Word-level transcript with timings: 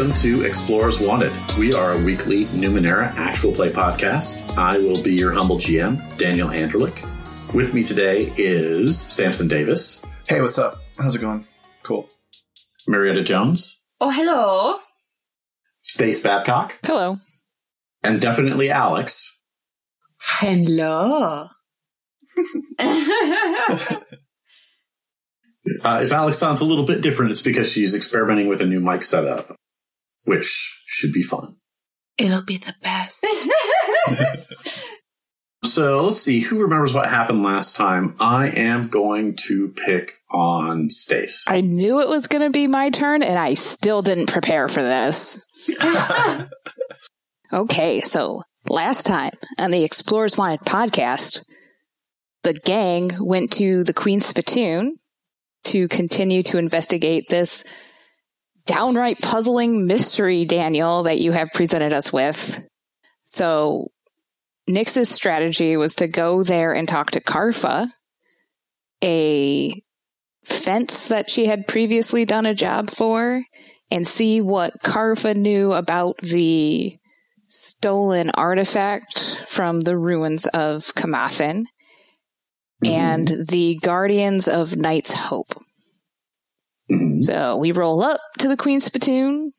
Welcome 0.00 0.16
to 0.22 0.46
Explorers 0.46 1.06
Wanted. 1.06 1.30
We 1.58 1.74
are 1.74 1.92
a 1.92 2.02
weekly 2.02 2.44
Numenera 2.44 3.12
actual 3.18 3.52
play 3.52 3.66
podcast. 3.66 4.56
I 4.56 4.78
will 4.78 5.02
be 5.02 5.12
your 5.12 5.30
humble 5.30 5.56
GM, 5.56 6.16
Daniel 6.16 6.48
Anderlich. 6.48 7.54
With 7.54 7.74
me 7.74 7.84
today 7.84 8.32
is 8.38 8.98
Samson 8.98 9.46
Davis. 9.46 10.02
Hey, 10.26 10.40
what's 10.40 10.58
up? 10.58 10.76
How's 10.98 11.14
it 11.16 11.20
going? 11.20 11.46
Cool. 11.82 12.08
Marietta 12.88 13.22
Jones. 13.22 13.78
Oh, 14.00 14.08
hello. 14.08 14.78
Stace 15.82 16.22
Babcock. 16.22 16.72
Hello. 16.82 17.18
And 18.02 18.22
definitely 18.22 18.70
Alex. 18.70 19.38
Hello. 20.18 21.46
Uh, 25.82 26.00
if 26.02 26.12
Alex 26.12 26.36
sounds 26.36 26.60
a 26.60 26.64
little 26.64 26.84
bit 26.84 27.00
different, 27.00 27.30
it's 27.30 27.42
because 27.42 27.70
she's 27.70 27.94
experimenting 27.94 28.48
with 28.48 28.60
a 28.60 28.66
new 28.66 28.80
mic 28.80 29.02
setup, 29.02 29.56
which 30.24 30.82
should 30.86 31.12
be 31.12 31.22
fun. 31.22 31.56
It'll 32.18 32.44
be 32.44 32.58
the 32.58 32.74
best. 32.82 33.24
so 35.64 36.02
let's 36.02 36.20
see 36.20 36.40
who 36.40 36.60
remembers 36.62 36.92
what 36.92 37.08
happened 37.08 37.42
last 37.42 37.76
time. 37.76 38.14
I 38.20 38.48
am 38.48 38.88
going 38.88 39.36
to 39.46 39.72
pick 39.86 40.14
on 40.30 40.90
Stace. 40.90 41.44
I 41.48 41.62
knew 41.62 42.00
it 42.00 42.08
was 42.08 42.26
going 42.26 42.42
to 42.42 42.50
be 42.50 42.66
my 42.66 42.90
turn, 42.90 43.22
and 43.22 43.38
I 43.38 43.54
still 43.54 44.02
didn't 44.02 44.26
prepare 44.26 44.68
for 44.68 44.82
this. 44.82 45.50
okay, 47.52 48.00
so 48.02 48.42
last 48.68 49.06
time 49.06 49.32
on 49.58 49.70
the 49.70 49.84
Explorers 49.84 50.36
Wanted 50.36 50.60
podcast, 50.60 51.42
the 52.42 52.54
gang 52.54 53.12
went 53.20 53.52
to 53.52 53.84
the 53.84 53.94
Queen's 53.94 54.26
Spittoon 54.26 54.96
to 55.64 55.88
continue 55.88 56.42
to 56.44 56.58
investigate 56.58 57.28
this 57.28 57.64
downright 58.70 59.18
puzzling 59.20 59.84
mystery, 59.86 60.44
Daniel, 60.44 61.02
that 61.02 61.18
you 61.18 61.32
have 61.32 61.48
presented 61.52 61.92
us 61.92 62.12
with. 62.12 62.62
So, 63.26 63.88
Nix's 64.68 65.08
strategy 65.08 65.76
was 65.76 65.96
to 65.96 66.06
go 66.06 66.44
there 66.44 66.72
and 66.72 66.86
talk 66.86 67.10
to 67.12 67.20
Karfa, 67.20 67.88
a 69.02 69.82
fence 70.44 71.08
that 71.08 71.28
she 71.28 71.46
had 71.46 71.66
previously 71.66 72.24
done 72.24 72.46
a 72.46 72.54
job 72.54 72.90
for, 72.90 73.42
and 73.90 74.06
see 74.06 74.40
what 74.40 74.80
Karfa 74.84 75.34
knew 75.34 75.72
about 75.72 76.18
the 76.18 76.96
stolen 77.48 78.30
artifact 78.34 79.44
from 79.48 79.80
the 79.80 79.98
ruins 79.98 80.46
of 80.46 80.94
Kamathan 80.94 81.64
mm-hmm. 82.84 82.86
and 82.86 83.28
the 83.48 83.80
Guardians 83.82 84.46
of 84.46 84.76
Night's 84.76 85.12
Hope. 85.12 85.60
Mm-hmm. 86.90 87.20
So 87.22 87.56
we 87.56 87.72
roll 87.72 88.02
up 88.02 88.20
to 88.38 88.48
the 88.48 88.56
Queen's 88.56 88.84
Spittoon. 88.84 89.52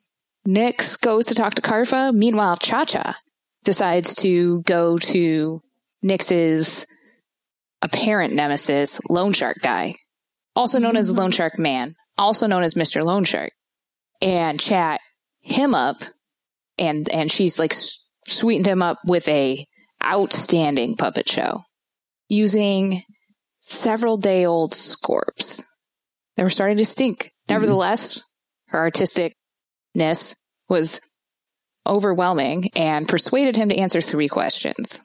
Nix 0.45 0.97
goes 0.97 1.25
to 1.27 1.35
talk 1.35 1.55
to 1.55 1.61
Karfa. 1.61 2.13
Meanwhile, 2.13 2.57
Cha 2.57 2.85
Cha 2.85 3.17
decides 3.63 4.15
to 4.17 4.61
go 4.63 4.97
to 4.97 5.61
Nix's 6.01 6.87
apparent 7.81 8.33
nemesis, 8.33 8.99
Loan 9.09 9.33
Shark 9.33 9.57
Guy, 9.61 9.95
also 10.55 10.79
known 10.79 10.97
as 10.97 11.11
Loan 11.11 11.31
Shark 11.31 11.57
Man, 11.57 11.95
also 12.17 12.47
known 12.47 12.63
as 12.63 12.73
Mr. 12.73 13.03
Loan 13.03 13.23
Shark, 13.23 13.51
and 14.21 14.59
chat 14.59 14.99
him 15.41 15.73
up. 15.73 15.97
And, 16.77 17.07
and 17.09 17.31
she's 17.31 17.59
like 17.59 17.73
sweetened 18.27 18.67
him 18.67 18.81
up 18.81 18.97
with 19.05 19.27
a 19.27 19.67
outstanding 20.03 20.95
puppet 20.95 21.29
show 21.29 21.59
using 22.27 23.03
several 23.59 24.17
day 24.17 24.45
old 24.45 24.73
scorps. 24.73 25.63
They 26.37 26.43
were 26.43 26.49
starting 26.49 26.77
to 26.77 26.85
stink. 26.85 27.23
Mm-hmm. 27.23 27.53
Nevertheless, 27.53 28.21
her 28.67 28.79
artisticness 28.79 30.35
was 30.69 31.01
overwhelming 31.85 32.69
and 32.75 33.07
persuaded 33.07 33.55
him 33.55 33.69
to 33.69 33.77
answer 33.77 34.01
three 34.01 34.27
questions. 34.27 35.01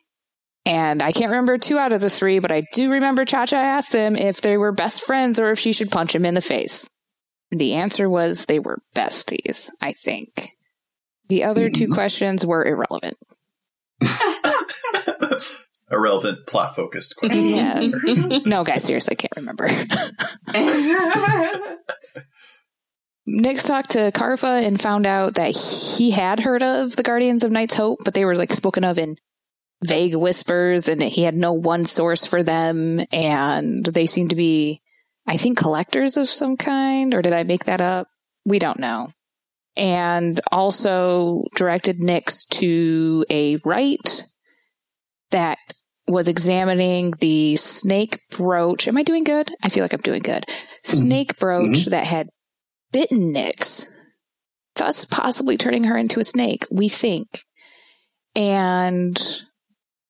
And 0.64 1.00
I 1.00 1.12
can't 1.12 1.30
remember 1.30 1.58
two 1.58 1.78
out 1.78 1.92
of 1.92 2.00
the 2.00 2.10
three, 2.10 2.40
but 2.40 2.50
I 2.50 2.64
do 2.72 2.90
remember 2.90 3.24
Cha 3.24 3.46
Cha 3.46 3.56
asked 3.56 3.92
him 3.92 4.16
if 4.16 4.40
they 4.40 4.56
were 4.56 4.72
best 4.72 5.04
friends 5.04 5.38
or 5.38 5.52
if 5.52 5.58
she 5.58 5.72
should 5.72 5.92
punch 5.92 6.14
him 6.14 6.26
in 6.26 6.34
the 6.34 6.40
face. 6.40 6.86
The 7.52 7.74
answer 7.74 8.10
was 8.10 8.46
they 8.46 8.58
were 8.58 8.82
besties, 8.94 9.70
I 9.80 9.92
think. 9.92 10.50
The 11.28 11.44
other 11.44 11.70
mm-hmm. 11.70 11.84
two 11.84 11.92
questions 11.92 12.44
were 12.44 12.64
irrelevant. 12.64 13.16
Irrelevant 15.90 16.46
plot 16.46 16.74
focused 16.74 17.16
question. 17.16 17.44
Yeah. 17.44 18.38
no, 18.46 18.64
guys, 18.64 18.84
seriously, 18.84 19.12
I 19.12 19.16
can't 19.16 19.36
remember. 19.36 19.68
Nix 23.28 23.64
talked 23.64 23.90
to 23.90 24.12
Karfa 24.12 24.64
and 24.64 24.80
found 24.80 25.04
out 25.04 25.34
that 25.34 25.50
he 25.50 26.12
had 26.12 26.38
heard 26.38 26.62
of 26.62 26.94
the 26.94 27.02
Guardians 27.02 27.42
of 27.42 27.50
Night's 27.50 27.74
Hope, 27.74 27.98
but 28.04 28.14
they 28.14 28.24
were 28.24 28.36
like 28.36 28.52
spoken 28.52 28.84
of 28.84 28.98
in 28.98 29.16
vague 29.82 30.14
whispers, 30.14 30.86
and 30.86 31.02
he 31.02 31.22
had 31.22 31.34
no 31.34 31.52
one 31.52 31.86
source 31.86 32.24
for 32.24 32.44
them, 32.44 33.04
and 33.12 33.84
they 33.84 34.06
seemed 34.06 34.30
to 34.30 34.36
be, 34.36 34.80
I 35.26 35.38
think, 35.38 35.58
collectors 35.58 36.16
of 36.16 36.28
some 36.28 36.56
kind, 36.56 37.14
or 37.14 37.22
did 37.22 37.32
I 37.32 37.42
make 37.42 37.64
that 37.64 37.80
up? 37.80 38.06
We 38.44 38.60
don't 38.60 38.78
know. 38.78 39.08
And 39.76 40.40
also 40.52 41.46
directed 41.56 41.98
Nix 41.98 42.46
to 42.46 43.26
a 43.28 43.56
rite 43.64 44.24
that 45.30 45.58
was 46.08 46.28
examining 46.28 47.12
the 47.18 47.56
snake 47.56 48.20
brooch. 48.30 48.86
Am 48.86 48.96
I 48.96 49.02
doing 49.02 49.24
good? 49.24 49.50
I 49.62 49.68
feel 49.68 49.82
like 49.82 49.92
I'm 49.92 50.00
doing 50.00 50.22
good. 50.22 50.44
Mm-hmm. 50.46 50.96
Snake 50.96 51.38
brooch 51.38 51.78
mm-hmm. 51.78 51.90
that 51.90 52.06
had 52.06 52.28
bitten 52.92 53.32
Nix, 53.32 53.92
thus 54.76 55.04
possibly 55.04 55.56
turning 55.56 55.84
her 55.84 55.96
into 55.96 56.20
a 56.20 56.24
snake, 56.24 56.66
we 56.70 56.88
think. 56.88 57.42
And 58.34 59.20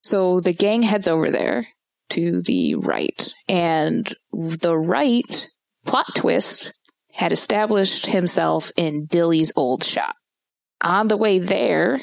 so 0.03 0.41
the 0.41 0.53
gang 0.53 0.83
heads 0.83 1.09
over 1.09 1.31
there 1.31 1.67
to 2.11 2.43
the 2.43 2.75
right, 2.77 3.33
and 3.49 4.15
the 4.33 4.77
right 4.77 5.49
plot 5.87 6.07
twist 6.15 6.79
had 7.13 7.33
established 7.33 8.07
himself 8.07 8.71
in 8.77 9.07
Dilly's 9.07 9.53
old 9.57 9.83
shop. 9.83 10.15
On 10.83 11.09
the 11.09 11.17
way 11.17 11.39
there, 11.39 11.99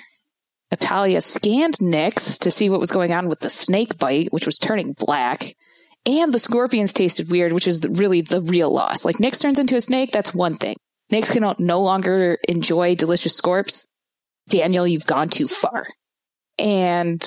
Natalia 0.73 1.21
scanned 1.21 1.79
Nix 1.79 2.39
to 2.39 2.49
see 2.49 2.67
what 2.67 2.79
was 2.79 2.89
going 2.89 3.13
on 3.13 3.29
with 3.29 3.41
the 3.41 3.49
snake 3.51 3.99
bite, 3.99 4.33
which 4.33 4.47
was 4.47 4.57
turning 4.57 4.93
black. 4.93 5.55
And 6.03 6.33
the 6.33 6.39
scorpions 6.39 6.93
tasted 6.93 7.29
weird, 7.29 7.53
which 7.53 7.67
is 7.67 7.87
really 7.87 8.21
the 8.21 8.41
real 8.41 8.73
loss. 8.73 9.05
Like 9.05 9.19
Nix 9.19 9.37
turns 9.37 9.59
into 9.59 9.75
a 9.75 9.81
snake, 9.81 10.11
that's 10.11 10.33
one 10.33 10.55
thing. 10.55 10.75
Nix 11.11 11.31
can 11.31 11.53
no 11.59 11.79
longer 11.79 12.39
enjoy 12.49 12.95
delicious 12.95 13.39
scorps. 13.39 13.85
Daniel, 14.49 14.87
you've 14.87 15.05
gone 15.05 15.29
too 15.29 15.47
far. 15.47 15.85
And 16.57 17.23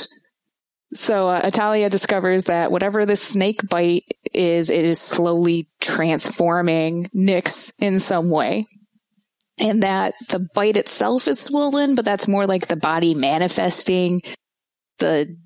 so 0.93 1.29
uh, 1.29 1.49
Atalia 1.49 1.89
discovers 1.89 2.45
that 2.45 2.73
whatever 2.73 3.07
this 3.07 3.23
snake 3.23 3.61
bite 3.69 4.07
is, 4.35 4.71
it 4.71 4.85
is 4.85 5.01
slowly 5.01 5.69
transforming 5.81 7.11
Nix 7.13 7.73
in 7.79 8.01
some 8.01 8.29
way 8.29 8.67
and 9.59 9.83
that 9.83 10.15
the 10.29 10.47
bite 10.55 10.77
itself 10.77 11.29
is 11.29 11.41
swollen, 11.41 11.95
but 11.95 12.05
that's 12.05 12.29
more 12.29 12.47
like 12.47 12.67
the 12.67 12.77
body 12.77 13.15
manifesting 13.15 14.23
the 14.99 15.37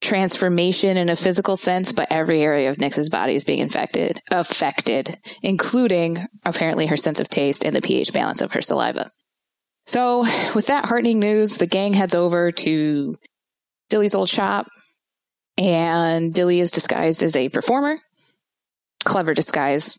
transformation 0.00 0.96
in 0.96 1.08
a 1.08 1.16
physical 1.16 1.56
sense, 1.56 1.92
but 1.92 2.08
every 2.10 2.42
area 2.42 2.70
of 2.70 2.78
Nix's 2.78 3.08
body 3.08 3.34
is 3.34 3.44
being 3.44 3.58
infected, 3.58 4.20
affected, 4.30 5.18
including 5.42 6.26
apparently 6.44 6.86
her 6.86 6.96
sense 6.96 7.20
of 7.20 7.28
taste 7.28 7.64
and 7.64 7.74
the 7.74 7.82
pH 7.82 8.12
balance 8.12 8.40
of 8.40 8.52
her 8.52 8.60
saliva. 8.60 9.10
So, 9.86 10.20
with 10.54 10.66
that 10.66 10.84
heartening 10.84 11.18
news, 11.18 11.56
the 11.56 11.66
gang 11.66 11.94
heads 11.94 12.14
over 12.14 12.52
to 12.52 13.16
Dilly's 13.88 14.14
old 14.14 14.28
shop, 14.28 14.66
and 15.56 16.32
Dilly 16.32 16.60
is 16.60 16.70
disguised 16.70 17.22
as 17.22 17.34
a 17.34 17.48
performer. 17.48 17.96
Clever 19.04 19.32
disguise. 19.34 19.98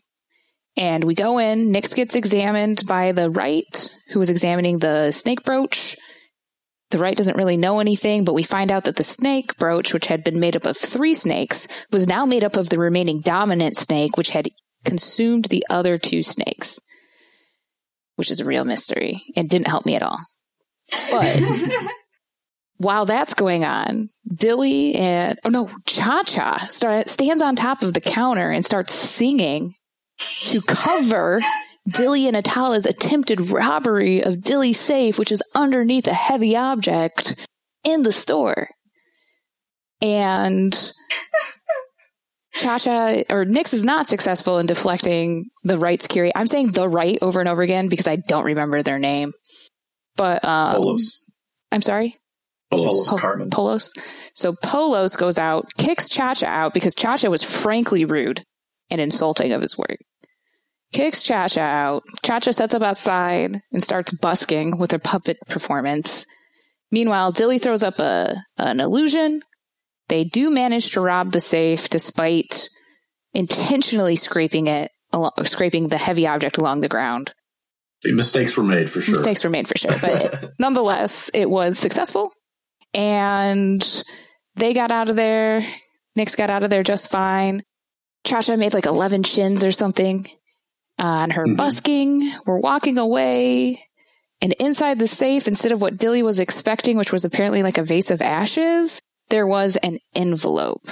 And 0.78 1.04
we 1.04 1.16
go 1.16 1.40
in, 1.40 1.72
Nix 1.72 1.94
gets 1.94 2.16
examined 2.16 2.84
by 2.88 3.12
the 3.12 3.30
Rite, 3.30 3.94
who 4.12 4.20
was 4.20 4.30
examining 4.30 4.80
the 4.80 5.12
snake 5.12 5.44
brooch. 5.44 5.98
The 6.92 7.00
Rite 7.00 7.18
doesn't 7.18 7.38
really 7.38 7.58
know 7.58 7.80
anything, 7.80 8.24
but 8.24 8.34
we 8.34 8.44
find 8.44 8.72
out 8.72 8.86
that 8.86 8.96
the 8.96 9.04
snake 9.04 9.58
brooch, 9.58 9.94
which 9.94 10.08
had 10.08 10.24
been 10.24 10.40
made 10.40 10.56
up 10.56 10.66
of 10.66 10.78
three 10.78 11.14
snakes, 11.14 11.68
was 11.92 12.08
now 12.08 12.26
made 12.26 12.44
up 12.44 12.56
of 12.56 12.70
the 12.70 12.80
remaining 12.80 13.22
dominant 13.22 13.78
snake, 13.78 14.18
which 14.18 14.32
had 14.32 14.48
consumed 14.86 15.46
the 15.46 15.66
other 15.70 15.98
two 15.98 16.24
snakes, 16.24 16.80
which 18.16 18.32
is 18.32 18.40
a 18.40 18.46
real 18.46 18.66
mystery 18.66 19.22
and 19.36 19.50
didn't 19.50 19.68
help 19.68 19.86
me 19.86 19.96
at 19.96 20.02
all. 20.02 20.20
But 21.12 21.42
while 22.78 23.06
that's 23.06 23.34
going 23.34 23.66
on, 23.66 24.10
Dilly 24.34 24.96
and 24.96 25.38
oh 25.44 25.50
no, 25.50 25.70
Cha 25.86 26.24
Cha 26.24 26.66
stands 26.68 27.44
on 27.44 27.56
top 27.56 27.84
of 27.84 27.94
the 27.94 28.02
counter 28.02 28.52
and 28.52 28.66
starts 28.66 28.94
singing 28.94 29.74
to 30.20 30.62
cover 30.62 31.42
Dilly 31.88 32.28
and 32.28 32.36
Atalia's 32.36 32.86
attempted 32.86 33.50
robbery 33.50 34.24
of 34.24 34.44
Dilly's 34.44 34.80
safe, 34.80 35.18
which 35.18 35.32
is 35.32 35.42
underneath 35.56 36.08
a 36.08 36.14
heavy 36.14 36.56
object 36.56 37.36
in 37.84 38.04
the 38.04 38.12
store. 38.12 38.70
And 40.02 40.74
Cha 42.54 43.24
or 43.30 43.46
Nix 43.46 43.74
is 43.74 43.84
not 43.84 44.08
successful 44.08 44.60
in 44.60 44.66
deflecting 44.66 45.46
the 45.64 45.78
right's 45.78 46.08
Curie. 46.08 46.32
I'm 46.36 46.48
saying 46.48 46.72
the 46.74 46.88
right 46.88 47.18
over 47.22 47.40
and 47.40 47.50
over 47.50 47.62
again 47.62 47.90
because 47.90 48.08
I 48.08 48.18
don't 48.18 48.46
remember 48.46 48.82
their 48.82 49.00
name. 49.00 49.32
But 50.16 50.44
um, 50.44 50.76
Polos. 50.76 51.20
I'm 51.72 51.82
sorry, 51.82 52.18
Polos 52.72 53.10
Po- 53.10 53.18
Carmen. 53.18 53.50
Polos. 53.50 53.94
So 54.34 54.54
Polos 54.62 55.16
goes 55.16 55.38
out, 55.38 55.70
kicks 55.78 56.10
Cha 56.10 56.34
Cha 56.34 56.48
out 56.48 56.74
because 56.74 56.96
Cha 56.96 57.18
Cha 57.18 57.30
was 57.30 57.44
frankly 57.44 58.06
rude 58.06 58.44
and 58.90 59.00
insulting 59.00 59.54
of 59.54 59.62
his 59.62 59.78
work. 59.78 59.98
Kicks 60.92 61.22
Cha 61.22 61.48
Cha 61.48 61.62
out. 61.62 62.04
Cha 62.24 62.40
Cha 62.40 62.52
sets 62.52 62.74
up 62.74 62.82
outside 62.82 63.62
and 63.72 63.84
starts 63.84 64.12
busking 64.12 64.80
with 64.80 64.92
her 64.92 65.00
puppet 65.00 65.38
performance. 65.48 66.26
Meanwhile, 66.92 67.32
Dilly 67.34 67.60
throws 67.60 67.84
up 67.84 68.00
a 68.00 68.36
an 68.58 68.80
illusion. 68.80 69.42
They 70.08 70.24
do 70.24 70.50
manage 70.50 70.92
to 70.94 71.02
rob 71.02 71.32
the 71.32 71.40
safe 71.40 71.90
despite 71.90 72.70
intentionally 73.34 74.16
scraping 74.16 74.66
it, 74.66 74.92
along, 75.14 75.34
scraping 75.44 75.90
the 75.90 76.00
heavy 76.00 76.26
object 76.26 76.58
along 76.58 76.82
the 76.82 76.90
ground. 76.90 77.34
Mistakes 78.04 78.58
were 78.58 78.64
made 78.64 78.90
for 78.90 79.02
sure. 79.02 79.14
Mistakes 79.14 79.44
were 79.44 79.50
made 79.52 79.68
for 79.68 79.78
sure, 79.78 79.94
but 80.02 80.54
nonetheless, 80.60 81.30
it 81.34 81.50
was 81.50 81.78
successful. 81.78 82.32
And 82.94 84.04
they 84.56 84.74
got 84.74 84.90
out 84.90 85.10
of 85.10 85.16
there. 85.16 85.64
Nix 86.16 86.36
got 86.36 86.50
out 86.50 86.64
of 86.64 86.72
there 86.72 86.82
just 86.82 87.12
fine. 87.12 87.62
Cha 88.24 88.42
made 88.56 88.74
like 88.74 88.88
11 88.88 89.24
shins 89.24 89.64
or 89.64 89.72
something 89.72 90.28
on 91.00 91.32
her 91.32 91.46
Mhm. 91.46 91.58
busking. 91.58 92.34
We're 92.46 92.60
walking 92.60 92.98
away. 92.98 93.86
And 94.42 94.54
inside 94.54 95.00
the 95.00 95.08
safe, 95.08 95.48
instead 95.48 95.72
of 95.72 95.82
what 95.82 95.98
Dilly 95.98 96.24
was 96.24 96.40
expecting, 96.40 96.98
which 96.98 97.12
was 97.12 97.26
apparently 97.26 97.62
like 97.64 97.78
a 97.78 97.84
vase 97.84 98.10
of 98.12 98.22
ashes, 98.22 99.02
there 99.30 99.46
was 99.48 99.76
an 99.78 100.00
envelope. 100.16 100.88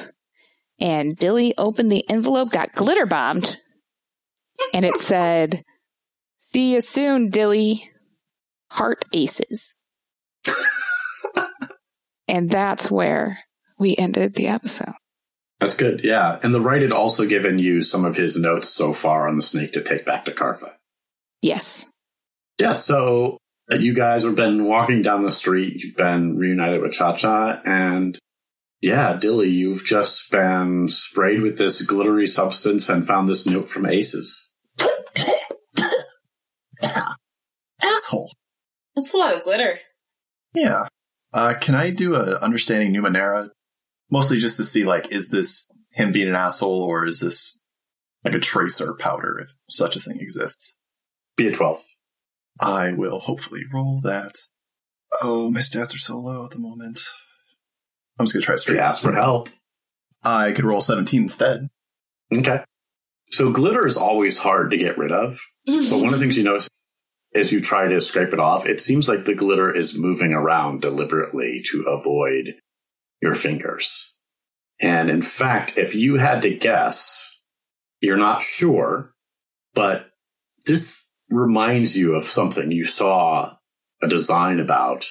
And 0.79 1.15
Dilly 1.15 1.53
opened 1.57 1.91
the 1.91 2.07
envelope, 2.09 2.51
got 2.51 2.75
glitter 2.75 3.05
bombed, 3.05 3.57
and 4.73 4.85
it 4.85 4.97
said, 4.97 5.63
See 6.37 6.73
you 6.73 6.81
soon, 6.81 7.29
Dilly. 7.29 7.83
Heart 8.71 9.05
aces. 9.13 9.75
and 12.27 12.49
that's 12.49 12.91
where 12.91 13.39
we 13.79 13.95
ended 13.95 14.35
the 14.35 14.47
episode. 14.47 14.93
That's 15.59 15.75
good. 15.75 16.01
Yeah. 16.03 16.39
And 16.43 16.53
the 16.53 16.61
right 16.61 16.81
had 16.81 16.91
also 16.91 17.25
given 17.25 17.57
you 17.57 17.81
some 17.81 18.05
of 18.05 18.15
his 18.15 18.37
notes 18.37 18.69
so 18.69 18.93
far 18.93 19.27
on 19.27 19.35
the 19.35 19.41
snake 19.41 19.73
to 19.73 19.81
take 19.81 20.05
back 20.05 20.25
to 20.25 20.31
Karfa. 20.31 20.73
Yes. 21.41 21.89
Yeah. 22.59 22.73
So 22.73 23.37
uh, 23.71 23.77
you 23.77 23.93
guys 23.93 24.23
have 24.23 24.35
been 24.35 24.65
walking 24.65 25.01
down 25.01 25.23
the 25.23 25.31
street. 25.31 25.81
You've 25.81 25.97
been 25.97 26.37
reunited 26.37 26.81
with 26.81 26.93
Cha 26.93 27.15
Cha. 27.15 27.59
And 27.65 28.17
yeah, 28.81 29.17
Dilly, 29.19 29.49
you've 29.49 29.83
just 29.83 30.29
been 30.29 30.87
sprayed 30.87 31.41
with 31.41 31.57
this 31.57 31.81
glittery 31.81 32.27
substance 32.27 32.87
and 32.89 33.05
found 33.05 33.27
this 33.27 33.47
note 33.47 33.67
from 33.67 33.87
Aces. 33.87 34.47
Asshole. 37.81 38.31
That's 38.95 39.13
a 39.13 39.17
lot 39.17 39.35
of 39.35 39.43
glitter. 39.43 39.79
Yeah. 40.53 40.83
Uh, 41.33 41.55
can 41.59 41.73
I 41.75 41.89
do 41.89 42.15
a 42.15 42.37
understanding 42.39 42.93
Numenera? 42.93 43.49
Mostly 44.09 44.39
just 44.39 44.57
to 44.57 44.63
see, 44.63 44.83
like, 44.83 45.11
is 45.11 45.29
this 45.29 45.71
him 45.91 46.11
being 46.11 46.29
an 46.29 46.35
asshole 46.35 46.83
or 46.83 47.05
is 47.05 47.19
this 47.19 47.61
like 48.23 48.33
a 48.33 48.39
tracer 48.39 48.93
powder, 48.93 49.39
if 49.39 49.53
such 49.69 49.95
a 49.95 49.99
thing 49.99 50.19
exists? 50.19 50.75
Be 51.35 51.47
a 51.47 51.51
12. 51.51 51.83
I 52.59 52.91
will 52.91 53.19
hopefully 53.19 53.63
roll 53.71 54.01
that. 54.01 54.33
Oh, 55.21 55.49
my 55.51 55.59
stats 55.59 55.93
are 55.93 55.99
so 55.99 56.17
low 56.17 56.45
at 56.45 56.51
the 56.51 56.59
moment. 56.59 56.99
I'm 58.19 58.25
just 58.25 58.33
gonna 58.33 58.43
try 58.43 58.55
straight. 58.55 58.79
ask 58.79 59.01
for 59.01 59.13
help. 59.13 59.49
I 60.23 60.51
could 60.51 60.65
roll 60.65 60.81
17 60.81 61.23
instead. 61.23 61.69
Okay. 62.33 62.63
So 63.31 63.51
glitter 63.51 63.85
is 63.85 63.97
always 63.97 64.39
hard 64.39 64.71
to 64.71 64.77
get 64.77 64.97
rid 64.97 65.11
of. 65.11 65.39
But 65.65 65.99
one 65.99 66.07
of 66.07 66.11
the 66.13 66.19
things 66.19 66.37
you 66.37 66.43
notice 66.43 66.67
as 67.35 67.51
you 67.51 67.61
try 67.61 67.87
to 67.87 68.01
scrape 68.01 68.33
it 68.33 68.39
off, 68.39 68.65
it 68.65 68.81
seems 68.81 69.07
like 69.07 69.25
the 69.25 69.35
glitter 69.35 69.73
is 69.73 69.97
moving 69.97 70.33
around 70.33 70.81
deliberately 70.81 71.61
to 71.71 71.83
avoid 71.83 72.55
your 73.21 73.33
fingers. 73.33 74.15
And 74.79 75.09
in 75.09 75.21
fact, 75.21 75.77
if 75.77 75.95
you 75.95 76.17
had 76.17 76.41
to 76.43 76.55
guess, 76.55 77.29
you're 78.01 78.17
not 78.17 78.41
sure, 78.41 79.13
but 79.73 80.11
this 80.65 81.09
reminds 81.29 81.97
you 81.97 82.13
of 82.13 82.23
something 82.23 82.71
you 82.71 82.83
saw 82.83 83.53
a 84.01 84.07
design 84.07 84.59
about. 84.59 85.05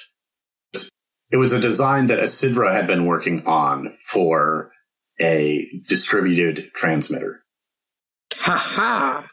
It 1.29 1.37
was 1.37 1.51
a 1.51 1.59
design 1.59 2.07
that 2.07 2.19
Asidra 2.19 2.73
had 2.73 2.87
been 2.87 3.05
working 3.05 3.45
on 3.45 3.91
for 3.91 4.71
a 5.19 5.67
distributed 5.87 6.71
transmitter. 6.73 7.43
Ha 8.33 8.55
ha. 8.57 9.27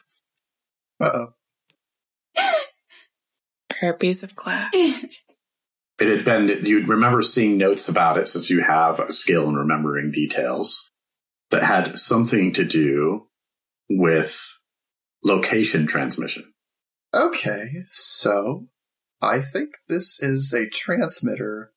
Uh 0.99 1.09
oh. 1.13 1.27
Herpes 3.79 4.23
of 4.23 4.35
class. 4.35 4.73
It 5.99 6.07
had 6.07 6.25
been, 6.25 6.65
you'd 6.65 6.89
remember 6.89 7.21
seeing 7.21 7.57
notes 7.57 7.87
about 7.87 8.17
it 8.17 8.27
since 8.27 8.49
you 8.49 8.61
have 8.61 8.99
a 8.99 9.11
skill 9.11 9.47
in 9.47 9.55
remembering 9.55 10.11
details 10.11 10.89
that 11.51 11.63
had 11.63 11.97
something 11.97 12.51
to 12.53 12.65
do 12.65 13.27
with 13.89 14.37
location 15.23 15.87
transmission. 15.87 16.53
Okay, 17.13 17.85
so 17.91 18.67
I 19.21 19.39
think 19.39 19.69
this 19.87 20.21
is 20.21 20.53
a 20.53 20.67
transmitter 20.67 21.71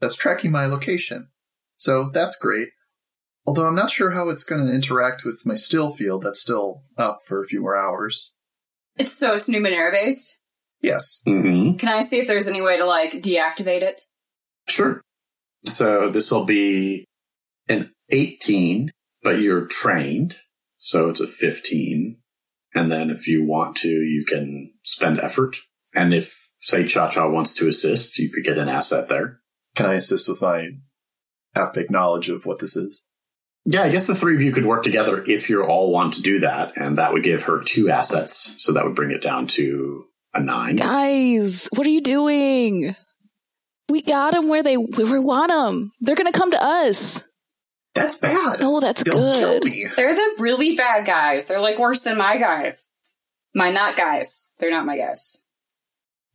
that's 0.00 0.16
tracking 0.16 0.52
my 0.52 0.66
location. 0.66 1.30
So 1.76 2.08
that's 2.12 2.36
great. 2.36 2.68
Although 3.46 3.66
I'm 3.66 3.74
not 3.74 3.90
sure 3.90 4.10
how 4.10 4.28
it's 4.28 4.44
going 4.44 4.66
to 4.66 4.72
interact 4.72 5.24
with 5.24 5.42
my 5.44 5.54
still 5.54 5.90
field 5.90 6.22
that's 6.22 6.40
still 6.40 6.82
up 6.96 7.20
for 7.26 7.40
a 7.40 7.44
few 7.44 7.60
more 7.60 7.76
hours. 7.76 8.34
It's 8.96 9.12
so 9.12 9.34
it's 9.34 9.48
Numenera 9.48 9.92
based. 9.92 10.40
Yes. 10.86 11.20
Mm-hmm. 11.26 11.78
Can 11.78 11.88
I 11.88 12.00
see 12.00 12.20
if 12.20 12.28
there's 12.28 12.46
any 12.46 12.62
way 12.62 12.76
to 12.76 12.84
like 12.84 13.10
deactivate 13.14 13.82
it? 13.82 14.02
Sure. 14.68 15.02
So 15.64 16.10
this 16.10 16.30
will 16.30 16.44
be 16.44 17.04
an 17.68 17.90
18, 18.10 18.92
but 19.22 19.40
you're 19.40 19.66
trained. 19.66 20.36
So 20.78 21.08
it's 21.08 21.20
a 21.20 21.26
15. 21.26 22.18
And 22.74 22.92
then 22.92 23.10
if 23.10 23.26
you 23.26 23.44
want 23.44 23.76
to, 23.78 23.88
you 23.88 24.24
can 24.28 24.70
spend 24.84 25.18
effort. 25.18 25.56
And 25.92 26.14
if, 26.14 26.48
say, 26.60 26.86
Cha 26.86 27.08
Cha 27.08 27.28
wants 27.28 27.54
to 27.56 27.66
assist, 27.66 28.18
you 28.18 28.30
could 28.30 28.44
get 28.44 28.58
an 28.58 28.68
asset 28.68 29.08
there. 29.08 29.40
Can 29.74 29.86
I 29.86 29.94
assist 29.94 30.28
with 30.28 30.40
my 30.40 30.68
half 31.56 31.74
baked 31.74 31.90
knowledge 31.90 32.28
of 32.28 32.46
what 32.46 32.60
this 32.60 32.76
is? 32.76 33.02
Yeah, 33.64 33.82
I 33.82 33.88
guess 33.88 34.06
the 34.06 34.14
three 34.14 34.36
of 34.36 34.42
you 34.42 34.52
could 34.52 34.66
work 34.66 34.84
together 34.84 35.24
if 35.26 35.50
you 35.50 35.64
all 35.64 35.90
want 35.90 36.14
to 36.14 36.22
do 36.22 36.38
that. 36.40 36.74
And 36.76 36.98
that 36.98 37.12
would 37.12 37.24
give 37.24 37.44
her 37.44 37.60
two 37.64 37.90
assets. 37.90 38.54
So 38.58 38.72
that 38.72 38.84
would 38.84 38.94
bring 38.94 39.10
it 39.10 39.22
down 39.22 39.48
to 39.48 40.06
a 40.40 40.42
nine. 40.44 40.76
Guys, 40.76 41.68
what 41.74 41.86
are 41.86 41.90
you 41.90 42.00
doing? 42.00 42.94
We 43.88 44.02
got 44.02 44.32
them 44.32 44.48
where 44.48 44.62
they 44.62 44.74
where 44.76 45.06
we 45.06 45.18
want 45.20 45.50
them. 45.52 45.92
They're 46.00 46.16
gonna 46.16 46.32
come 46.32 46.50
to 46.50 46.62
us. 46.62 47.26
That's 47.94 48.18
bad. 48.18 48.58
Oh, 48.60 48.80
that's 48.80 49.02
They'll 49.04 49.14
kill 49.32 49.60
good. 49.60 49.64
me. 49.64 49.86
They're 49.96 50.14
the 50.14 50.36
really 50.38 50.76
bad 50.76 51.06
guys. 51.06 51.48
They're 51.48 51.60
like 51.60 51.78
worse 51.78 52.02
than 52.04 52.18
my 52.18 52.36
guys. 52.36 52.88
My 53.54 53.70
not 53.70 53.96
guys. 53.96 54.52
They're 54.58 54.70
not 54.70 54.84
my 54.84 54.98
guys. 54.98 55.44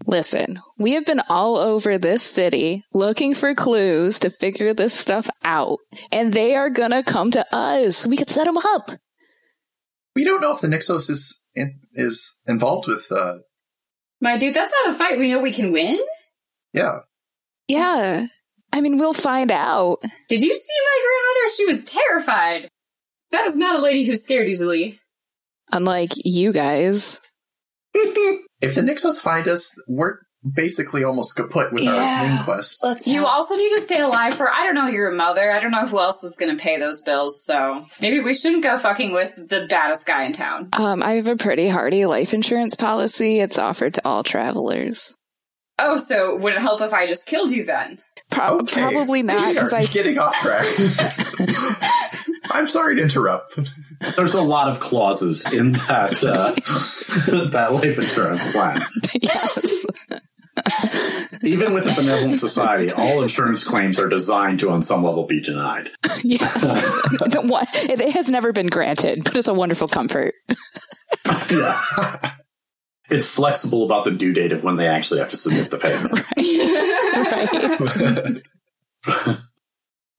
Listen, 0.08 0.60
we 0.80 0.94
have 0.94 1.06
been 1.06 1.22
all 1.30 1.58
over 1.58 2.00
this 2.00 2.24
city 2.24 2.84
looking 2.94 3.36
for 3.36 3.54
clues 3.54 4.18
to 4.20 4.32
figure 4.32 4.74
this 4.74 4.94
stuff 4.96 5.30
out, 5.44 5.78
and 6.12 6.34
they 6.34 6.56
are 6.56 6.72
gonna 6.72 7.04
come 7.04 7.30
to 7.32 7.46
us. 7.56 8.08
We 8.08 8.18
could 8.18 8.30
set 8.30 8.46
them 8.46 8.58
up. 8.58 8.90
We 10.16 10.24
don't 10.24 10.42
know 10.42 10.56
if 10.56 10.62
the 10.62 10.68
Nixos 10.68 11.10
is 11.12 11.40
in, 11.54 11.80
is 11.94 12.40
involved 12.48 12.88
with. 12.88 13.12
uh 13.12 13.40
My 14.22 14.38
dude, 14.38 14.54
that's 14.54 14.74
not 14.86 14.94
a 14.94 14.98
fight 14.98 15.18
we 15.18 15.30
know 15.30 15.40
we 15.40 15.52
can 15.52 15.72
win. 15.72 16.00
Yeah. 16.74 17.00
Yeah. 17.68 18.28
I 18.72 18.82
mean, 18.82 18.98
we'll 18.98 19.14
find 19.14 19.52
out. 19.52 19.98
Did 20.30 20.42
you 20.42 20.54
see 20.54 20.74
my 20.86 21.02
grandmother? 21.04 21.52
She 21.58 21.66
was 21.66 21.84
terrified. 21.84 22.70
That 23.32 23.48
is 23.48 23.58
not 23.58 23.80
a 23.80 23.84
lady 23.84 24.04
who's 24.04 24.24
scared 24.24 24.48
easily. 24.48 25.00
Unlike 25.72 26.12
you 26.16 26.54
guys. 26.54 27.20
If 28.64 28.76
the 28.76 28.82
Nixos 28.82 29.20
find 29.20 29.48
us, 29.48 29.74
we're 29.88 30.20
basically 30.50 31.04
almost 31.04 31.36
kaput 31.36 31.72
with 31.72 31.88
our 31.88 31.94
Yeah. 31.94 32.28
main 32.36 32.44
quest. 32.44 32.84
Let's 32.84 33.08
You 33.08 33.22
help. 33.22 33.34
also 33.34 33.56
need 33.56 33.70
to 33.70 33.80
stay 33.82 34.02
alive 34.02 34.34
for, 34.34 34.52
I 34.52 34.66
don't 34.66 34.76
know, 34.76 34.88
your 34.88 35.12
mother. 35.12 35.52
I 35.52 35.60
don't 35.60 35.72
know 35.72 35.86
who 35.86 36.00
else 36.00 36.24
is 36.24 36.36
going 36.40 36.56
to 36.56 36.62
pay 36.62 36.80
those 36.80 37.02
bills, 37.04 37.44
so 37.46 37.86
maybe 38.02 38.20
we 38.20 38.34
shouldn't 38.34 38.64
go 38.64 38.78
fucking 38.78 39.14
with 39.14 39.36
the 39.36 39.68
baddest 39.70 40.08
guy 40.08 40.24
in 40.24 40.34
town. 40.34 40.70
Um, 40.74 41.04
I 41.04 41.14
have 41.14 41.28
a 41.28 41.36
pretty 41.36 41.68
hardy 41.68 42.06
life 42.06 42.34
insurance 42.34 42.74
policy. 42.76 43.40
It's 43.40 43.60
offered 43.60 43.94
to 43.96 44.02
all 44.06 44.24
travelers. 44.24 45.16
Oh, 45.84 45.98
so 45.98 46.36
would 46.38 46.54
it 46.54 46.62
help 46.62 46.82
if 46.82 46.94
I 46.94 47.08
just 47.08 47.28
killed 47.28 47.52
you 47.52 47.66
then? 47.66 47.98
Pro- 48.30 48.60
Okay. 48.60 48.82
Probably 48.82 49.24
not, 49.24 49.46
We 49.46 49.54
because 49.54 49.74
are 49.74 49.80
I 49.80 49.86
getting 49.86 50.18
off 50.20 50.36
track. 50.40 50.66
I'm 52.52 52.68
sorry 52.68 52.96
to 52.98 53.02
interrupt. 53.02 53.58
There's 54.16 54.34
a 54.34 54.42
lot 54.42 54.68
of 54.70 54.80
clauses 54.80 55.52
in 55.52 55.74
that 55.74 56.24
uh, 56.24 57.48
that 57.52 57.74
life 57.74 57.98
insurance 57.98 58.52
plan. 58.52 58.82
yes. 59.22 59.86
Even 61.44 61.74
with 61.74 61.86
the 61.86 61.96
benevolent 61.98 62.38
society, 62.38 62.92
all 62.92 63.22
insurance 63.22 63.64
claims 63.64 64.00
are 64.00 64.10
designed 64.10 64.60
to, 64.60 64.70
on 64.70 64.82
some 64.82 65.04
level, 65.04 65.26
be 65.26 65.40
denied. 65.42 65.90
yes. 66.24 66.96
It 67.22 68.12
has 68.12 68.30
never 68.30 68.52
been 68.52 68.68
granted, 68.68 69.24
but 69.24 69.38
it's 69.38 69.48
a 69.48 69.54
wonderful 69.54 69.88
comfort. 69.88 70.34
Yeah. 71.52 71.82
It's 73.10 73.28
flexible 73.28 73.84
about 73.84 74.06
the 74.06 74.12
due 74.12 74.32
date 74.32 74.54
of 74.54 74.64
when 74.64 74.78
they 74.78 74.88
actually 74.88 75.20
have 75.20 75.30
to 75.30 75.36
submit 75.36 75.70
the 75.70 75.78
payment. 75.78 76.22